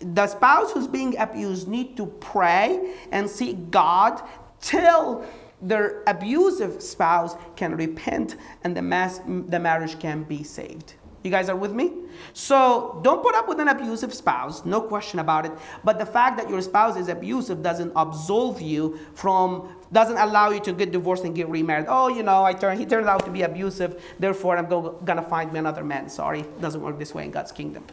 the 0.00 0.26
spouse 0.26 0.72
who's 0.72 0.88
being 0.88 1.16
abused 1.18 1.68
need 1.68 1.96
to 1.96 2.06
pray 2.06 2.94
and 3.12 3.30
seek 3.30 3.70
God 3.70 4.20
till 4.60 5.24
their 5.62 6.02
abusive 6.06 6.82
spouse 6.82 7.36
can 7.56 7.76
repent 7.76 8.36
and 8.64 8.76
the, 8.76 8.82
mass, 8.82 9.20
the 9.26 9.58
marriage 9.58 9.98
can 9.98 10.24
be 10.24 10.42
saved. 10.42 10.94
You 11.22 11.30
guys 11.30 11.48
are 11.48 11.56
with 11.56 11.72
me? 11.72 11.90
So 12.34 13.00
don't 13.02 13.22
put 13.22 13.34
up 13.34 13.48
with 13.48 13.58
an 13.58 13.68
abusive 13.68 14.12
spouse, 14.12 14.66
no 14.66 14.82
question 14.82 15.20
about 15.20 15.46
it. 15.46 15.52
But 15.82 15.98
the 15.98 16.04
fact 16.04 16.36
that 16.36 16.50
your 16.50 16.60
spouse 16.60 16.98
is 16.98 17.08
abusive 17.08 17.62
doesn't 17.62 17.92
absolve 17.96 18.60
you 18.60 18.98
from, 19.14 19.74
doesn't 19.94 20.18
allow 20.18 20.50
you 20.50 20.60
to 20.60 20.72
get 20.72 20.90
divorced 20.90 21.24
and 21.24 21.34
get 21.34 21.48
remarried. 21.48 21.86
Oh, 21.88 22.08
you 22.08 22.24
know, 22.24 22.44
I 22.44 22.52
turn, 22.52 22.76
he 22.76 22.84
turned 22.84 23.08
out 23.08 23.24
to 23.24 23.30
be 23.30 23.42
abusive, 23.42 24.02
therefore 24.18 24.58
I'm 24.58 24.66
go, 24.66 24.98
gonna 25.04 25.22
find 25.22 25.52
me 25.52 25.60
another 25.60 25.84
man. 25.84 26.08
Sorry, 26.08 26.40
it 26.40 26.60
doesn't 26.60 26.82
work 26.82 26.98
this 26.98 27.14
way 27.14 27.24
in 27.24 27.30
God's 27.30 27.52
kingdom. 27.52 27.84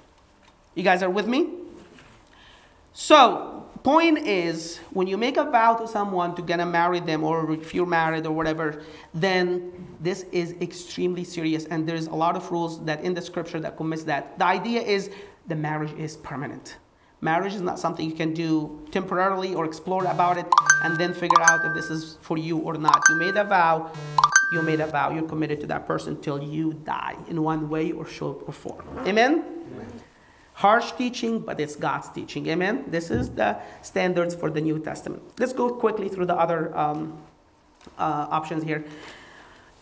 You 0.74 0.84
guys 0.84 1.04
are 1.04 1.10
with 1.10 1.28
me? 1.28 1.48
So, 2.94 3.70
point 3.84 4.18
is, 4.18 4.80
when 4.90 5.06
you 5.06 5.16
make 5.16 5.38
a 5.38 5.44
vow 5.44 5.76
to 5.76 5.88
someone 5.88 6.36
to 6.36 6.42
gonna 6.42 6.66
marry 6.66 7.00
them, 7.00 7.24
or 7.24 7.52
if 7.54 7.74
you're 7.74 7.86
married 7.86 8.26
or 8.26 8.32
whatever, 8.32 8.82
then 9.14 9.72
this 10.00 10.24
is 10.32 10.56
extremely 10.60 11.24
serious, 11.24 11.66
and 11.66 11.88
there's 11.88 12.08
a 12.08 12.16
lot 12.16 12.36
of 12.36 12.52
rules 12.52 12.84
that 12.86 13.04
in 13.04 13.14
the 13.14 13.22
scripture 13.22 13.60
that 13.60 13.78
commits 13.78 14.04
that. 14.06 14.40
The 14.40 14.46
idea 14.46 14.82
is 14.82 15.12
the 15.48 15.56
marriage 15.56 15.94
is 15.94 16.18
permanent. 16.18 16.78
Marriage 17.24 17.54
is 17.54 17.62
not 17.62 17.78
something 17.78 18.10
you 18.10 18.16
can 18.16 18.34
do 18.34 18.82
temporarily 18.92 19.54
or 19.54 19.64
explore 19.64 20.06
about 20.06 20.38
it 20.40 20.48
and 20.84 20.98
then 20.98 21.14
figure 21.14 21.40
out 21.42 21.64
if 21.64 21.74
this 21.76 21.92
is 21.92 22.18
for 22.22 22.36
you 22.36 22.58
or 22.58 22.74
not. 22.74 23.04
You 23.10 23.16
made 23.16 23.38
a 23.38 23.44
vow, 23.44 23.92
you 24.52 24.64
made 24.64 24.80
a 24.80 24.88
vow, 24.88 25.12
you're 25.12 25.28
committed 25.28 25.62
to 25.62 25.68
that 25.68 25.86
person 25.86 26.20
till 26.20 26.42
you 26.42 26.74
die 26.74 27.16
in 27.30 27.44
one 27.44 27.70
way 27.70 27.92
or 27.92 28.08
shape 28.08 28.48
or 28.48 28.52
form. 28.52 28.86
Amen? 29.06 29.46
Harsh 30.54 30.94
teaching, 30.94 31.40
but 31.40 31.60
it's 31.60 31.76
God's 31.76 32.10
teaching. 32.10 32.48
Amen? 32.48 32.86
This 32.88 33.12
is 33.12 33.30
the 33.30 33.58
standards 33.84 34.34
for 34.34 34.50
the 34.50 34.62
New 34.62 34.80
Testament. 34.80 35.22
Let's 35.38 35.54
go 35.54 35.70
quickly 35.70 36.10
through 36.10 36.26
the 36.26 36.36
other 36.36 36.76
um, 36.76 37.22
uh, 38.00 38.28
options 38.32 38.64
here. 38.64 38.84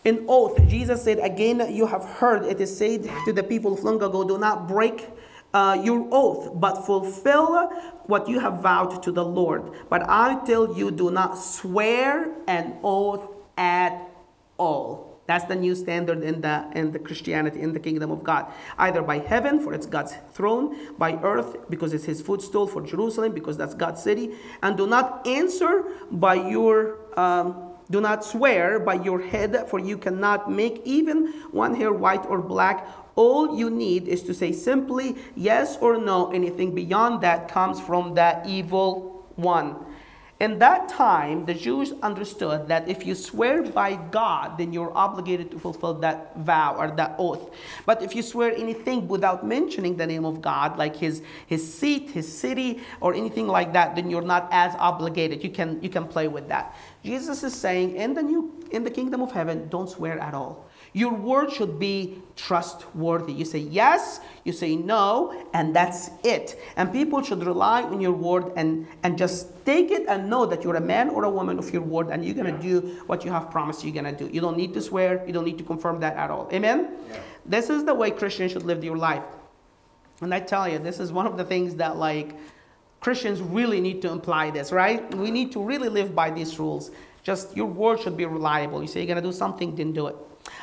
In 0.04 0.26
oath, 0.28 0.56
Jesus 0.68 1.02
said, 1.02 1.18
Again, 1.18 1.74
you 1.74 1.86
have 1.86 2.04
heard 2.04 2.44
it 2.44 2.60
is 2.60 2.74
said 2.74 3.10
to 3.24 3.32
the 3.32 3.42
people 3.42 3.74
of 3.74 3.84
long 3.84 3.96
ago, 3.96 4.24
do 4.24 4.38
not 4.38 4.68
break 4.68 5.08
uh, 5.52 5.80
your 5.82 6.06
oath, 6.10 6.52
but 6.54 6.86
fulfill 6.86 7.68
what 8.06 8.28
you 8.28 8.40
have 8.40 8.62
vowed 8.62 9.02
to 9.02 9.12
the 9.12 9.24
Lord. 9.24 9.72
But 9.88 10.08
I 10.08 10.44
tell 10.44 10.76
you, 10.76 10.90
do 10.90 11.10
not 11.10 11.38
swear 11.38 12.32
an 12.46 12.78
oath 12.82 13.28
at 13.56 14.10
all. 14.58 15.10
That's 15.26 15.44
the 15.44 15.54
new 15.54 15.76
standard 15.76 16.24
in 16.24 16.40
the 16.40 16.68
in 16.74 16.90
the 16.90 16.98
Christianity 16.98 17.60
in 17.60 17.72
the 17.72 17.78
kingdom 17.78 18.10
of 18.10 18.24
God. 18.24 18.46
Either 18.78 19.00
by 19.00 19.18
heaven, 19.18 19.60
for 19.60 19.72
it's 19.72 19.86
God's 19.86 20.12
throne, 20.32 20.96
by 20.98 21.12
earth, 21.22 21.70
because 21.70 21.92
it's 21.92 22.04
his 22.04 22.20
footstool 22.20 22.66
for 22.66 22.82
Jerusalem, 22.82 23.30
because 23.32 23.56
that's 23.56 23.74
God's 23.74 24.02
city, 24.02 24.32
and 24.60 24.76
do 24.76 24.88
not 24.88 25.24
answer 25.28 25.84
by 26.10 26.34
your 26.34 26.98
um, 27.16 27.69
do 27.90 28.00
not 28.00 28.24
swear 28.24 28.78
by 28.78 28.94
your 28.94 29.20
head, 29.20 29.66
for 29.68 29.78
you 29.78 29.98
cannot 29.98 30.50
make 30.50 30.80
even 30.84 31.32
one 31.50 31.74
hair 31.74 31.92
white 31.92 32.24
or 32.26 32.40
black. 32.40 32.86
All 33.16 33.58
you 33.58 33.68
need 33.68 34.06
is 34.06 34.22
to 34.22 34.34
say 34.34 34.52
simply 34.52 35.16
yes 35.34 35.76
or 35.80 35.98
no. 35.98 36.30
Anything 36.30 36.74
beyond 36.74 37.20
that 37.22 37.48
comes 37.48 37.80
from 37.80 38.14
the 38.14 38.40
evil 38.46 39.26
one. 39.34 39.76
In 40.40 40.58
that 40.60 40.88
time, 40.88 41.44
the 41.44 41.52
Jews 41.52 41.92
understood 42.02 42.66
that 42.68 42.88
if 42.88 43.06
you 43.06 43.14
swear 43.14 43.62
by 43.62 43.96
God, 43.96 44.56
then 44.56 44.72
you're 44.72 44.96
obligated 44.96 45.50
to 45.50 45.58
fulfill 45.58 45.92
that 46.00 46.34
vow 46.38 46.76
or 46.78 46.90
that 46.92 47.14
oath. 47.18 47.50
But 47.84 48.02
if 48.02 48.14
you 48.16 48.22
swear 48.22 48.56
anything 48.56 49.06
without 49.06 49.46
mentioning 49.46 49.98
the 49.98 50.06
name 50.06 50.24
of 50.24 50.40
God, 50.40 50.78
like 50.78 50.96
his, 50.96 51.20
his 51.46 51.62
seat, 51.62 52.08
his 52.08 52.26
city, 52.26 52.80
or 53.02 53.12
anything 53.12 53.48
like 53.48 53.74
that, 53.74 53.94
then 53.94 54.08
you're 54.08 54.22
not 54.22 54.48
as 54.50 54.74
obligated. 54.76 55.44
You 55.44 55.50
can, 55.50 55.82
you 55.82 55.90
can 55.90 56.08
play 56.08 56.26
with 56.26 56.48
that. 56.48 56.74
Jesus 57.04 57.42
is 57.42 57.54
saying 57.54 57.96
in 57.96 58.14
the 58.14 58.22
new 58.22 58.60
in 58.70 58.84
the 58.84 58.90
kingdom 58.90 59.20
of 59.20 59.32
heaven, 59.32 59.68
don't 59.68 59.90
swear 59.90 60.18
at 60.18 60.32
all. 60.32 60.69
Your 60.92 61.12
word 61.12 61.52
should 61.52 61.78
be 61.78 62.20
trustworthy. 62.34 63.32
You 63.32 63.44
say 63.44 63.58
yes, 63.58 64.20
you 64.44 64.52
say 64.52 64.74
no, 64.74 65.46
and 65.52 65.74
that's 65.74 66.10
it. 66.24 66.58
And 66.76 66.92
people 66.92 67.22
should 67.22 67.44
rely 67.44 67.82
on 67.82 68.00
your 68.00 68.12
word 68.12 68.52
and, 68.56 68.86
and 69.02 69.16
just 69.16 69.64
take 69.64 69.90
it 69.90 70.06
and 70.08 70.28
know 70.28 70.46
that 70.46 70.64
you're 70.64 70.76
a 70.76 70.80
man 70.80 71.10
or 71.10 71.24
a 71.24 71.30
woman 71.30 71.58
of 71.58 71.72
your 71.72 71.82
word 71.82 72.08
and 72.08 72.24
you're 72.24 72.34
going 72.34 72.52
to 72.52 72.62
do 72.62 73.02
what 73.06 73.24
you 73.24 73.30
have 73.30 73.50
promised 73.50 73.84
you're 73.84 73.92
going 73.92 74.04
to 74.04 74.24
do. 74.24 74.32
You 74.32 74.40
don't 74.40 74.56
need 74.56 74.74
to 74.74 74.82
swear, 74.82 75.24
you 75.26 75.32
don't 75.32 75.44
need 75.44 75.58
to 75.58 75.64
confirm 75.64 76.00
that 76.00 76.16
at 76.16 76.30
all. 76.30 76.48
Amen? 76.52 76.90
Yeah. 77.08 77.20
This 77.46 77.70
is 77.70 77.84
the 77.84 77.94
way 77.94 78.10
Christians 78.10 78.52
should 78.52 78.64
live 78.64 78.82
your 78.82 78.96
life. 78.96 79.24
And 80.20 80.34
I 80.34 80.40
tell 80.40 80.68
you, 80.68 80.78
this 80.78 81.00
is 81.00 81.12
one 81.12 81.26
of 81.26 81.36
the 81.36 81.44
things 81.44 81.76
that, 81.76 81.96
like, 81.96 82.36
Christians 83.00 83.40
really 83.40 83.80
need 83.80 84.02
to 84.02 84.10
imply 84.10 84.50
this, 84.50 84.72
right? 84.72 85.14
We 85.14 85.30
need 85.30 85.52
to 85.52 85.62
really 85.62 85.88
live 85.88 86.14
by 86.14 86.30
these 86.30 86.58
rules. 86.58 86.90
Just 87.22 87.56
your 87.56 87.66
word 87.66 88.00
should 88.00 88.16
be 88.16 88.26
reliable. 88.26 88.82
You 88.82 88.88
say 88.88 89.00
you're 89.00 89.06
going 89.06 89.22
to 89.22 89.28
do 89.28 89.32
something, 89.32 89.74
then 89.74 89.92
do 89.92 90.08
it. 90.08 90.16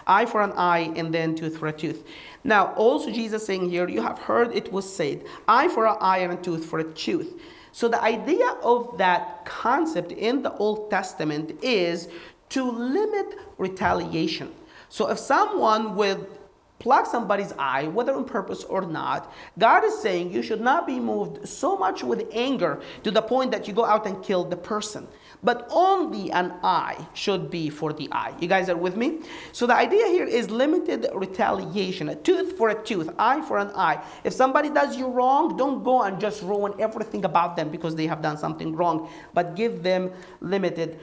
Eye 0.05 0.25
for 0.25 0.41
an 0.41 0.53
eye 0.53 0.91
and 0.95 1.13
then 1.13 1.35
tooth 1.35 1.57
for 1.57 1.67
a 1.67 1.73
tooth. 1.73 2.05
Now, 2.43 2.73
also 2.75 3.11
Jesus 3.11 3.45
saying 3.45 3.69
here, 3.69 3.89
you 3.89 4.01
have 4.01 4.19
heard 4.19 4.55
it 4.55 4.71
was 4.71 4.91
said, 4.91 5.25
eye 5.47 5.67
for 5.67 5.85
an 5.85 5.97
eye 5.99 6.19
and 6.19 6.33
a 6.33 6.37
tooth 6.37 6.65
for 6.65 6.79
a 6.79 6.83
tooth. 6.83 7.39
So 7.71 7.87
the 7.87 8.01
idea 8.01 8.49
of 8.63 8.97
that 8.97 9.45
concept 9.45 10.11
in 10.11 10.41
the 10.41 10.53
Old 10.53 10.89
Testament 10.89 11.59
is 11.61 12.09
to 12.49 12.63
limit 12.63 13.37
retaliation. 13.57 14.53
So 14.89 15.09
if 15.09 15.19
someone 15.19 15.95
with 15.95 16.36
pluck 16.79 17.05
somebody's 17.05 17.53
eye, 17.57 17.87
whether 17.87 18.13
on 18.13 18.25
purpose 18.25 18.63
or 18.63 18.81
not, 18.81 19.33
God 19.57 19.83
is 19.83 19.99
saying 19.99 20.31
you 20.31 20.43
should 20.43 20.61
not 20.61 20.85
be 20.85 20.99
moved 20.99 21.47
so 21.47 21.77
much 21.77 22.03
with 22.03 22.27
anger 22.31 22.81
to 23.03 23.11
the 23.11 23.21
point 23.21 23.51
that 23.51 23.67
you 23.67 23.73
go 23.73 23.85
out 23.85 24.05
and 24.05 24.23
kill 24.23 24.43
the 24.43 24.57
person. 24.57 25.07
But 25.43 25.67
only 25.71 26.31
an 26.31 26.53
eye 26.63 27.07
should 27.13 27.51
be 27.51 27.69
for 27.69 27.93
the 27.93 28.09
eye. 28.11 28.33
You 28.39 28.47
guys 28.47 28.69
are 28.69 28.75
with 28.75 28.95
me? 28.97 29.19
So 29.51 29.67
the 29.67 29.75
idea 29.75 30.07
here 30.07 30.25
is 30.25 30.49
limited 30.49 31.07
retaliation. 31.13 32.09
A 32.09 32.15
tooth 32.15 32.57
for 32.57 32.69
a 32.69 32.83
tooth, 32.83 33.09
eye 33.19 33.41
for 33.41 33.59
an 33.59 33.71
eye. 33.75 34.03
If 34.23 34.33
somebody 34.33 34.69
does 34.69 34.97
you 34.97 35.07
wrong, 35.07 35.55
don't 35.55 35.83
go 35.83 36.01
and 36.03 36.19
just 36.19 36.41
ruin 36.41 36.73
everything 36.79 37.23
about 37.23 37.55
them 37.55 37.69
because 37.69 37.95
they 37.95 38.07
have 38.07 38.21
done 38.21 38.37
something 38.37 38.75
wrong, 38.75 39.09
but 39.33 39.55
give 39.55 39.83
them 39.83 40.11
limited 40.41 40.99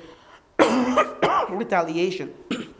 retaliation. 1.50 2.34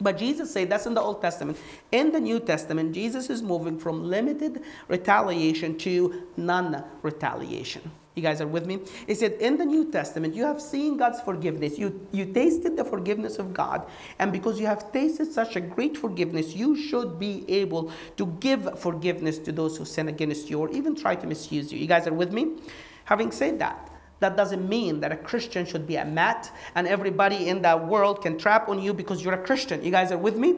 But 0.00 0.16
Jesus 0.16 0.52
said 0.52 0.70
that's 0.70 0.86
in 0.86 0.94
the 0.94 1.00
Old 1.00 1.20
Testament. 1.20 1.58
In 1.90 2.12
the 2.12 2.20
New 2.20 2.40
Testament, 2.40 2.94
Jesus 2.94 3.30
is 3.30 3.42
moving 3.42 3.78
from 3.78 4.04
limited 4.04 4.62
retaliation 4.88 5.76
to 5.78 6.22
non 6.36 6.84
retaliation. 7.02 7.90
You 8.18 8.22
guys 8.22 8.40
are 8.40 8.48
with 8.48 8.66
me? 8.66 8.80
He 9.06 9.14
said, 9.14 9.34
in 9.34 9.56
the 9.58 9.64
New 9.64 9.92
Testament, 9.92 10.34
you 10.34 10.44
have 10.44 10.60
seen 10.60 10.96
God's 10.96 11.20
forgiveness. 11.20 11.78
You, 11.78 12.04
you 12.10 12.24
tasted 12.26 12.76
the 12.76 12.84
forgiveness 12.84 13.38
of 13.38 13.54
God. 13.54 13.86
And 14.18 14.32
because 14.32 14.58
you 14.58 14.66
have 14.66 14.90
tasted 14.90 15.32
such 15.32 15.54
a 15.54 15.60
great 15.60 15.96
forgiveness, 15.96 16.56
you 16.56 16.76
should 16.76 17.20
be 17.20 17.44
able 17.46 17.92
to 18.16 18.26
give 18.40 18.76
forgiveness 18.80 19.38
to 19.38 19.52
those 19.52 19.76
who 19.76 19.84
sin 19.84 20.08
against 20.08 20.50
you 20.50 20.58
or 20.58 20.68
even 20.70 20.96
try 20.96 21.14
to 21.14 21.28
misuse 21.28 21.72
you. 21.72 21.78
You 21.78 21.86
guys 21.86 22.08
are 22.08 22.12
with 22.12 22.32
me? 22.32 22.56
Having 23.04 23.30
said 23.30 23.60
that, 23.60 23.88
that 24.20 24.36
doesn't 24.36 24.68
mean 24.68 25.00
that 25.00 25.12
a 25.12 25.16
Christian 25.16 25.64
should 25.64 25.86
be 25.86 25.96
a 25.96 26.04
mat 26.04 26.50
and 26.74 26.86
everybody 26.86 27.48
in 27.48 27.62
that 27.62 27.86
world 27.86 28.22
can 28.22 28.36
trap 28.36 28.68
on 28.68 28.80
you 28.80 28.92
because 28.92 29.24
you're 29.24 29.34
a 29.34 29.42
Christian. 29.42 29.82
You 29.84 29.90
guys 29.90 30.10
are 30.10 30.18
with 30.18 30.36
me? 30.36 30.56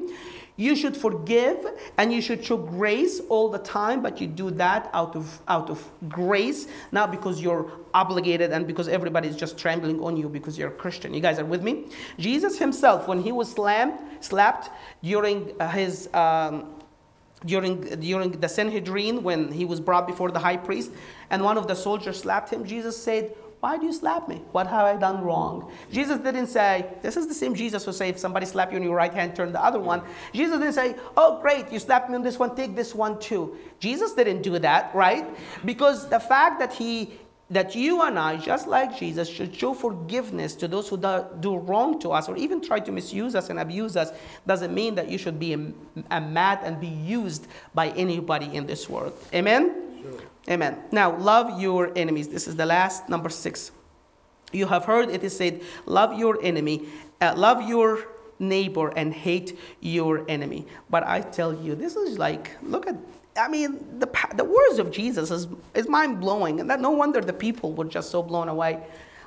You 0.56 0.76
should 0.76 0.96
forgive 0.96 1.58
and 1.96 2.12
you 2.12 2.20
should 2.20 2.44
show 2.44 2.58
grace 2.58 3.20
all 3.30 3.48
the 3.48 3.58
time, 3.60 4.02
but 4.02 4.20
you 4.20 4.26
do 4.26 4.50
that 4.52 4.90
out 4.92 5.16
of 5.16 5.40
out 5.48 5.70
of 5.70 5.88
grace, 6.08 6.68
not 6.92 7.10
because 7.10 7.40
you're 7.40 7.70
obligated 7.94 8.52
and 8.52 8.66
because 8.66 8.86
everybody 8.86 9.28
is 9.28 9.36
just 9.36 9.56
trembling 9.56 10.02
on 10.02 10.18
you 10.18 10.28
because 10.28 10.58
you're 10.58 10.68
a 10.68 10.78
Christian. 10.82 11.14
You 11.14 11.20
guys 11.20 11.38
are 11.38 11.46
with 11.46 11.62
me? 11.62 11.86
Jesus 12.18 12.58
himself, 12.58 13.08
when 13.08 13.22
he 13.22 13.32
was 13.32 13.50
slammed, 13.50 13.98
slapped 14.20 14.68
during 15.02 15.54
uh, 15.60 15.70
his 15.70 16.10
um, 16.12 16.74
during, 17.46 17.80
during 18.00 18.32
the 18.32 18.48
Sanhedrin 18.48 19.22
when 19.22 19.50
he 19.50 19.64
was 19.64 19.80
brought 19.80 20.06
before 20.06 20.30
the 20.30 20.38
high 20.38 20.56
priest 20.56 20.90
and 21.30 21.42
one 21.42 21.56
of 21.56 21.66
the 21.68 21.74
soldiers 21.74 22.20
slapped 22.20 22.50
him, 22.50 22.64
Jesus 22.66 23.02
said, 23.02 23.34
why 23.60 23.76
do 23.76 23.84
you 23.84 23.92
slap 23.92 24.26
me? 24.26 24.42
What 24.52 24.66
have 24.68 24.86
I 24.86 24.96
done 24.96 25.22
wrong? 25.22 25.70
Jesus 25.92 26.18
didn't 26.18 26.46
say, 26.46 26.86
this 27.02 27.18
is 27.18 27.28
the 27.28 27.34
same 27.34 27.54
Jesus 27.54 27.84
who 27.84 27.92
said, 27.92 28.08
if 28.08 28.18
somebody 28.18 28.46
slap 28.46 28.72
you 28.72 28.78
on 28.78 28.82
your 28.82 28.94
right 28.94 29.12
hand, 29.12 29.36
turn 29.36 29.52
the 29.52 29.62
other 29.62 29.78
one. 29.78 30.02
Jesus 30.32 30.58
didn't 30.58 30.72
say, 30.72 30.96
oh, 31.16 31.40
great, 31.42 31.70
you 31.70 31.78
slapped 31.78 32.08
me 32.08 32.16
on 32.16 32.22
this 32.22 32.38
one, 32.38 32.56
take 32.56 32.74
this 32.74 32.94
one 32.94 33.18
too. 33.20 33.56
Jesus 33.78 34.14
didn't 34.14 34.40
do 34.40 34.58
that, 34.58 34.94
right? 34.94 35.26
Because 35.66 36.08
the 36.08 36.20
fact 36.20 36.58
that 36.58 36.72
he 36.72 37.12
that 37.50 37.74
you 37.74 38.00
and 38.02 38.16
I, 38.16 38.36
just 38.36 38.68
like 38.68 38.96
Jesus, 38.96 39.28
should 39.28 39.54
show 39.54 39.74
forgiveness 39.74 40.54
to 40.54 40.68
those 40.68 40.88
who 40.88 40.96
do, 40.96 41.56
wrong 41.56 41.98
to 41.98 42.10
us 42.10 42.28
or 42.28 42.36
even 42.36 42.60
try 42.60 42.78
to 42.78 42.92
misuse 42.92 43.34
us 43.34 43.50
and 43.50 43.58
abuse 43.58 43.96
us 43.96 44.12
doesn't 44.46 44.72
mean 44.72 44.94
that 44.94 45.08
you 45.08 45.18
should 45.18 45.40
be 45.40 45.54
a, 45.54 45.72
a 46.12 46.20
mad 46.20 46.60
and 46.62 46.80
be 46.80 46.86
used 46.86 47.48
by 47.74 47.88
anybody 47.90 48.54
in 48.54 48.66
this 48.66 48.88
world. 48.88 49.12
Amen? 49.34 49.89
Sure. 50.02 50.20
Amen. 50.48 50.78
Now, 50.90 51.16
love 51.16 51.60
your 51.60 51.92
enemies. 51.96 52.28
This 52.28 52.48
is 52.48 52.56
the 52.56 52.66
last, 52.66 53.08
number 53.08 53.28
six. 53.28 53.72
You 54.52 54.66
have 54.66 54.84
heard 54.84 55.10
it 55.10 55.22
is 55.22 55.36
said, 55.36 55.62
love 55.86 56.18
your 56.18 56.42
enemy, 56.42 56.88
uh, 57.20 57.34
love 57.36 57.68
your 57.68 58.08
neighbor, 58.38 58.88
and 58.96 59.12
hate 59.12 59.58
your 59.80 60.24
enemy. 60.28 60.66
But 60.88 61.06
I 61.06 61.20
tell 61.20 61.54
you, 61.54 61.74
this 61.74 61.94
is 61.94 62.18
like, 62.18 62.50
look 62.62 62.86
at 62.86 62.96
I 63.36 63.48
mean, 63.48 63.98
the, 63.98 64.08
the 64.34 64.44
words 64.44 64.78
of 64.78 64.90
Jesus 64.90 65.30
is, 65.30 65.46
is 65.74 65.88
mind 65.88 66.20
blowing, 66.20 66.60
and 66.60 66.68
that 66.68 66.80
no 66.80 66.90
wonder 66.90 67.20
the 67.20 67.32
people 67.32 67.72
were 67.72 67.84
just 67.84 68.10
so 68.10 68.22
blown 68.22 68.48
away. 68.48 68.82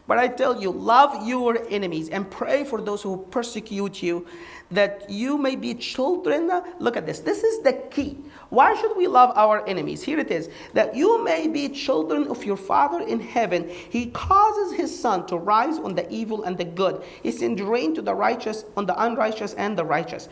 But 0.07 0.17
I 0.17 0.28
tell 0.28 0.61
you, 0.61 0.71
love 0.71 1.26
your 1.26 1.65
enemies 1.69 2.09
and 2.09 2.30
pray 2.30 2.65
for 2.65 2.82
those 2.82 3.01
who 3.01 3.26
persecute 3.32 4.03
you, 4.03 4.28
that 4.74 5.09
you 5.09 5.38
may 5.38 5.55
be 5.55 5.74
children. 5.74 6.51
Look 6.80 6.97
at 6.97 7.05
this. 7.05 7.19
This 7.19 7.43
is 7.43 7.63
the 7.63 7.74
key. 7.91 8.17
Why 8.49 8.76
should 8.80 8.95
we 8.95 9.07
love 9.07 9.32
our 9.36 9.65
enemies? 9.67 10.03
Here 10.03 10.19
it 10.19 10.30
is 10.30 10.49
that 10.74 10.95
you 10.95 11.24
may 11.24 11.47
be 11.47 11.69
children 11.69 12.28
of 12.28 12.43
your 12.43 12.57
Father 12.57 13.01
in 13.01 13.19
heaven. 13.19 13.67
He 13.67 14.07
causes 14.07 14.78
his 14.78 14.97
sun 14.97 15.26
to 15.28 15.38
rise 15.38 15.80
on 15.80 15.95
the 15.95 16.11
evil 16.11 16.43
and 16.43 16.57
the 16.57 16.65
good, 16.65 17.03
he 17.24 17.32
sends 17.32 17.61
rain 17.61 17.95
to 17.95 18.01
the 18.01 18.13
righteous, 18.13 18.65
on 18.78 18.86
the 18.86 19.03
unrighteous 19.03 19.53
and 19.55 19.78
the 19.78 19.86
righteous. 19.86 20.30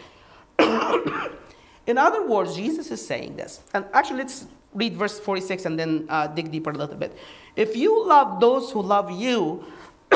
In 1.87 1.97
other 1.97 2.27
words, 2.27 2.55
Jesus 2.55 2.91
is 2.91 3.05
saying 3.05 3.35
this. 3.35 3.61
And 3.73 3.85
actually, 3.93 4.19
let's 4.19 4.45
read 4.73 4.95
verse 4.95 5.19
46 5.19 5.65
and 5.65 5.79
then 5.79 6.05
uh, 6.09 6.27
dig 6.27 6.51
deeper 6.51 6.69
a 6.69 6.77
little 6.77 6.95
bit. 6.95 7.17
If 7.55 7.75
you 7.75 8.07
love 8.07 8.39
those 8.39 8.71
who 8.71 8.81
love 8.81 9.11
you, 9.11 9.65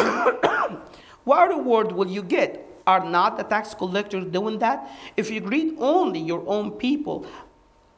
what 1.23 1.49
reward 1.49 1.91
will 1.91 2.07
you 2.07 2.23
get? 2.23 2.64
Are 2.88 3.03
not 3.03 3.38
the 3.38 3.43
tax 3.43 3.73
collectors 3.73 4.25
doing 4.25 4.59
that? 4.59 4.91
If 5.17 5.31
you 5.31 5.41
greet 5.41 5.75
only 5.79 6.19
your 6.19 6.43
own 6.47 6.71
people, 6.71 7.25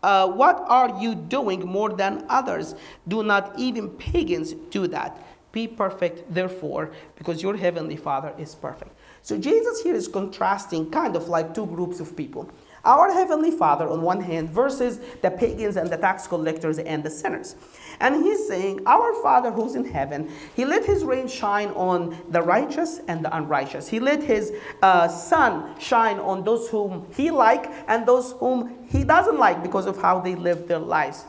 uh, 0.03 0.27
what 0.27 0.63
are 0.67 1.01
you 1.01 1.15
doing 1.15 1.65
more 1.65 1.89
than 1.89 2.25
others? 2.29 2.75
Do 3.07 3.23
not 3.23 3.57
even 3.57 3.89
pagans 3.89 4.53
do 4.53 4.87
that? 4.87 5.23
Be 5.51 5.67
perfect, 5.67 6.33
therefore, 6.33 6.91
because 7.15 7.41
your 7.41 7.57
heavenly 7.57 7.95
Father 7.95 8.33
is 8.37 8.53
perfect. 8.55 8.91
So 9.23 9.37
Jesus 9.37 9.81
here 9.81 9.95
is 9.95 10.07
contrasting 10.07 10.91
kind 10.91 11.15
of 11.15 11.27
like 11.27 11.53
two 11.53 11.65
groups 11.65 11.99
of 11.99 12.15
people. 12.15 12.49
Our 12.85 13.11
heavenly 13.11 13.51
Father 13.51 13.87
on 13.87 14.01
one 14.01 14.21
hand 14.21 14.49
versus 14.49 14.99
the 15.21 15.31
pagans 15.31 15.75
and 15.77 15.89
the 15.89 15.97
tax 15.97 16.27
collectors 16.27 16.79
and 16.79 17.03
the 17.03 17.09
sinners. 17.09 17.55
And 17.99 18.23
he's 18.23 18.47
saying, 18.47 18.81
Our 18.85 19.13
Father 19.21 19.51
who's 19.51 19.75
in 19.75 19.85
heaven, 19.85 20.31
he 20.55 20.65
let 20.65 20.85
his 20.85 21.03
rain 21.03 21.27
shine 21.27 21.69
on 21.69 22.17
the 22.29 22.41
righteous 22.41 22.99
and 23.07 23.25
the 23.25 23.35
unrighteous. 23.35 23.87
He 23.87 23.99
let 23.99 24.23
his 24.23 24.53
uh, 24.81 25.07
sun 25.07 25.79
shine 25.79 26.19
on 26.19 26.43
those 26.43 26.69
whom 26.69 27.07
he 27.15 27.31
like 27.31 27.71
and 27.87 28.05
those 28.05 28.33
whom 28.33 28.85
he 28.87 29.03
doesn't 29.03 29.37
like 29.37 29.63
because 29.63 29.85
of 29.85 30.01
how 30.01 30.19
they 30.19 30.35
live 30.35 30.67
their 30.67 30.79
lives. 30.79 31.25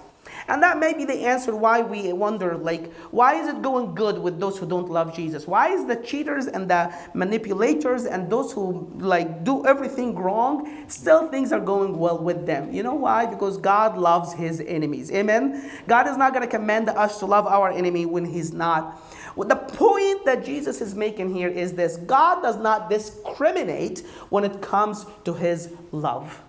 And 0.49 0.62
that 0.62 0.78
may 0.78 0.94
be 0.94 1.05
the 1.05 1.26
answer 1.26 1.55
why 1.55 1.82
we 1.82 2.11
wonder, 2.12 2.57
like, 2.57 2.90
why 3.11 3.34
is 3.34 3.49
it 3.49 3.61
going 3.61 3.94
good 3.94 4.18
with 4.18 4.40
those 4.40 4.59
who 4.59 4.66
don't 4.66 4.90
love 4.90 5.14
Jesus? 5.14 5.46
Why 5.46 5.68
is 5.68 5.86
the 5.86 5.96
cheaters 5.96 6.46
and 6.46 6.70
the 6.70 6.92
manipulators 7.12 8.07
and 8.07 8.30
those 8.30 8.53
who 8.53 8.90
like 8.99 9.44
do 9.44 9.66
everything 9.66 10.16
wrong, 10.16 10.84
still 10.88 11.28
things 11.28 11.53
are 11.53 11.61
going 11.61 11.99
well 11.99 12.18
with 12.18 12.46
them? 12.46 12.72
You 12.72 12.82
know 12.82 12.94
why? 12.94 13.26
Because 13.26 13.59
God 13.59 13.99
loves 13.99 14.32
his 14.32 14.61
enemies. 14.61 15.12
Amen. 15.12 15.70
God 15.86 16.09
is 16.09 16.16
not 16.16 16.32
going 16.32 16.49
to 16.49 16.51
command 16.51 16.88
us 16.88 17.18
to 17.18 17.26
love 17.26 17.46
our 17.46 17.70
enemy 17.70 18.07
when 18.07 18.24
he's 18.24 18.53
not. 18.53 19.03
The 19.36 19.55
point 19.55 20.24
that 20.24 20.44
Jesus 20.44 20.80
is 20.80 20.94
making 20.94 21.34
here 21.34 21.49
is 21.49 21.74
this 21.74 21.96
God 21.99 22.42
does 22.42 22.57
not 22.57 22.88
discriminate 22.88 24.01
when 24.30 24.44
it 24.44 24.62
comes 24.62 25.05
to 25.24 25.34
his 25.34 25.72
love. 25.92 26.42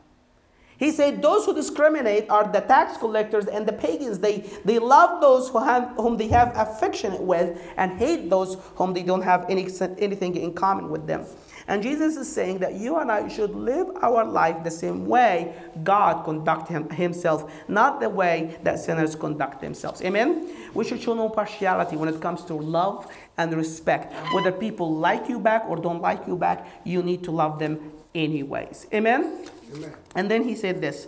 He 0.80 0.92
said, 0.92 1.22
Those 1.22 1.46
who 1.46 1.54
discriminate 1.54 2.30
are 2.30 2.50
the 2.50 2.62
tax 2.62 2.98
collectors 2.98 3.46
and 3.48 3.68
the 3.68 3.74
pagans. 3.74 4.20
They, 4.20 4.50
they 4.64 4.80
love 4.80 5.20
those 5.20 5.50
who 5.50 5.60
have, 5.60 5.90
whom 5.98 6.16
they 6.16 6.30
have 6.30 6.56
affection 6.56 7.28
with 7.28 7.62
and 7.76 8.00
hate 8.00 8.30
those 8.30 8.58
whom 8.76 8.94
they 8.94 9.04
don't 9.04 9.22
have 9.22 9.46
any, 9.50 9.68
anything 10.00 10.38
in 10.38 10.54
common 10.54 10.90
with 10.90 11.06
them. 11.06 11.26
And 11.68 11.84
Jesus 11.84 12.16
is 12.16 12.34
saying 12.34 12.60
that 12.60 12.76
you 12.76 12.98
and 12.98 13.12
I 13.12 13.28
should 13.28 13.54
live 13.54 13.90
our 14.02 14.26
life 14.26 14.64
the 14.64 14.72
same 14.72 15.06
way 15.06 15.54
God 15.84 16.24
conduct 16.24 16.70
him, 16.70 16.90
himself, 16.90 17.52
not 17.68 18.00
the 18.00 18.10
way 18.10 18.58
that 18.64 18.80
sinners 18.80 19.16
conduct 19.16 19.62
themselves. 19.62 20.02
Amen? 20.02 20.50
We 20.74 20.84
should 20.84 21.00
show 21.00 21.14
no 21.14 21.30
partiality 21.30 21.96
when 21.96 22.10
it 22.10 22.20
comes 22.22 22.44
to 22.46 22.56
love 22.56 23.12
and 23.38 23.54
respect. 23.54 24.14
Whether 24.34 24.52
people 24.52 24.96
like 24.96 25.30
you 25.30 25.40
back 25.40 25.66
or 25.68 25.76
don't 25.76 26.02
like 26.02 26.26
you 26.26 26.36
back, 26.36 26.66
you 26.86 27.04
need 27.04 27.24
to 27.26 27.32
love 27.32 27.60
them 27.60 27.92
anyways. 28.16 28.88
Amen? 28.92 29.46
And 30.16 30.30
then 30.30 30.44
he 30.44 30.56
said 30.56 30.82
this 30.82 31.08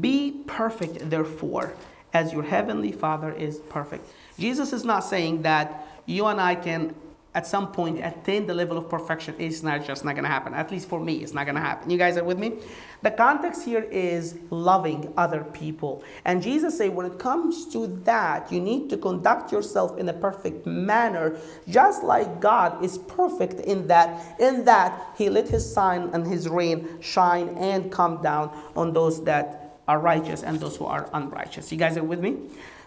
Be 0.00 0.42
perfect, 0.46 1.10
therefore, 1.10 1.74
as 2.12 2.32
your 2.32 2.42
heavenly 2.42 2.92
Father 2.92 3.32
is 3.32 3.58
perfect. 3.58 4.06
Jesus 4.38 4.72
is 4.72 4.84
not 4.84 5.00
saying 5.00 5.42
that 5.42 5.86
you 6.06 6.26
and 6.26 6.40
I 6.40 6.54
can, 6.54 6.94
at 7.34 7.46
some 7.46 7.72
point, 7.72 7.98
attain 8.04 8.46
the 8.46 8.52
level 8.52 8.76
of 8.76 8.90
perfection. 8.90 9.34
It's 9.38 9.62
not 9.62 9.86
just 9.86 10.04
not 10.04 10.12
going 10.12 10.24
to 10.24 10.30
happen. 10.30 10.52
At 10.52 10.70
least 10.70 10.86
for 10.86 11.00
me, 11.00 11.22
it's 11.22 11.32
not 11.32 11.46
going 11.46 11.54
to 11.54 11.62
happen. 11.62 11.88
You 11.88 11.96
guys 11.96 12.18
are 12.18 12.24
with 12.24 12.38
me? 12.38 12.58
The 13.00 13.10
context 13.10 13.64
here 13.64 13.88
is 13.90 14.36
loving 14.50 15.10
other 15.16 15.42
people. 15.42 16.04
And 16.26 16.42
Jesus 16.42 16.76
said, 16.76 16.94
when 16.94 17.06
it 17.06 17.18
comes 17.18 17.66
to 17.72 17.86
that, 18.04 18.52
you 18.52 18.60
need 18.60 18.90
to 18.90 18.98
conduct 18.98 19.50
yourself 19.50 19.98
in 19.98 20.10
a 20.10 20.12
perfect 20.12 20.66
manner, 20.66 21.38
just 21.66 22.04
like 22.04 22.38
God 22.38 22.84
is 22.84 22.98
perfect 22.98 23.60
in 23.60 23.86
that. 23.86 24.38
In 24.38 24.66
that, 24.66 25.14
He 25.16 25.30
let 25.30 25.48
His 25.48 25.70
sign 25.70 26.10
and 26.12 26.26
His 26.26 26.50
rain 26.50 27.00
shine 27.00 27.48
and 27.56 27.90
come 27.90 28.22
down 28.22 28.54
on 28.76 28.92
those 28.92 29.24
that 29.24 29.80
are 29.88 29.98
righteous 29.98 30.42
and 30.42 30.60
those 30.60 30.76
who 30.76 30.84
are 30.84 31.08
unrighteous. 31.14 31.72
You 31.72 31.78
guys 31.78 31.96
are 31.96 32.04
with 32.04 32.20
me? 32.20 32.36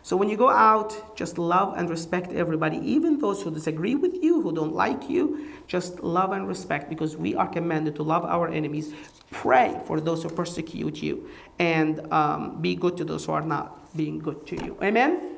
So 0.05 0.15
when 0.15 0.29
you 0.29 0.37
go 0.37 0.51
out, 0.51 1.17
just 1.17 1.39
love 1.39 1.79
and 1.79 1.89
respect 1.89 2.31
everybody, 2.31 2.77
even 2.77 3.17
those 3.17 3.41
who 3.41 3.49
disagree 3.49 3.95
with 3.95 4.13
you, 4.21 4.39
who 4.39 4.53
don't 4.53 4.75
like 4.75 5.09
you. 5.09 5.47
Just 5.65 6.01
love 6.01 6.31
and 6.31 6.47
respect 6.47 6.89
because 6.89 7.17
we 7.17 7.33
are 7.33 7.47
commanded 7.47 7.95
to 7.95 8.03
love 8.03 8.23
our 8.23 8.47
enemies. 8.47 8.93
Pray 9.31 9.81
for 9.87 9.99
those 9.99 10.21
who 10.21 10.29
persecute 10.29 11.01
you 11.01 11.27
and 11.57 12.05
um, 12.13 12.61
be 12.61 12.75
good 12.75 12.95
to 12.97 13.03
those 13.03 13.25
who 13.25 13.31
are 13.31 13.41
not 13.41 13.97
being 13.97 14.19
good 14.19 14.45
to 14.45 14.63
you. 14.63 14.77
Amen? 14.83 15.37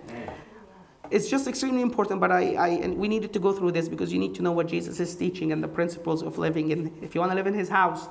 It's 1.12 1.30
just 1.30 1.48
extremely 1.48 1.82
important, 1.82 2.20
but 2.20 2.34
I, 2.34 2.56
I 2.56 2.68
and 2.84 2.98
we 2.98 3.08
needed 3.08 3.32
to 3.32 3.40
go 3.40 3.54
through 3.54 3.72
this 3.72 3.88
because 3.88 4.12
you 4.12 4.20
need 4.20 4.36
to 4.36 4.42
know 4.42 4.52
what 4.52 4.68
Jesus 4.68 5.00
is 5.00 5.16
teaching 5.16 5.54
and 5.54 5.64
the 5.64 5.70
principles 5.70 6.22
of 6.22 6.38
living. 6.38 6.74
And 6.74 6.92
if 7.02 7.16
you 7.16 7.22
want 7.22 7.32
to 7.32 7.38
live 7.38 7.48
in 7.48 7.54
His 7.54 7.70
house, 7.70 8.10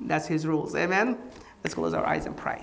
that's 0.00 0.26
His 0.26 0.46
rules. 0.46 0.74
Amen? 0.74 1.16
Let's 1.62 1.72
close 1.72 1.94
our 1.94 2.04
eyes 2.04 2.26
and 2.26 2.36
pray. 2.36 2.62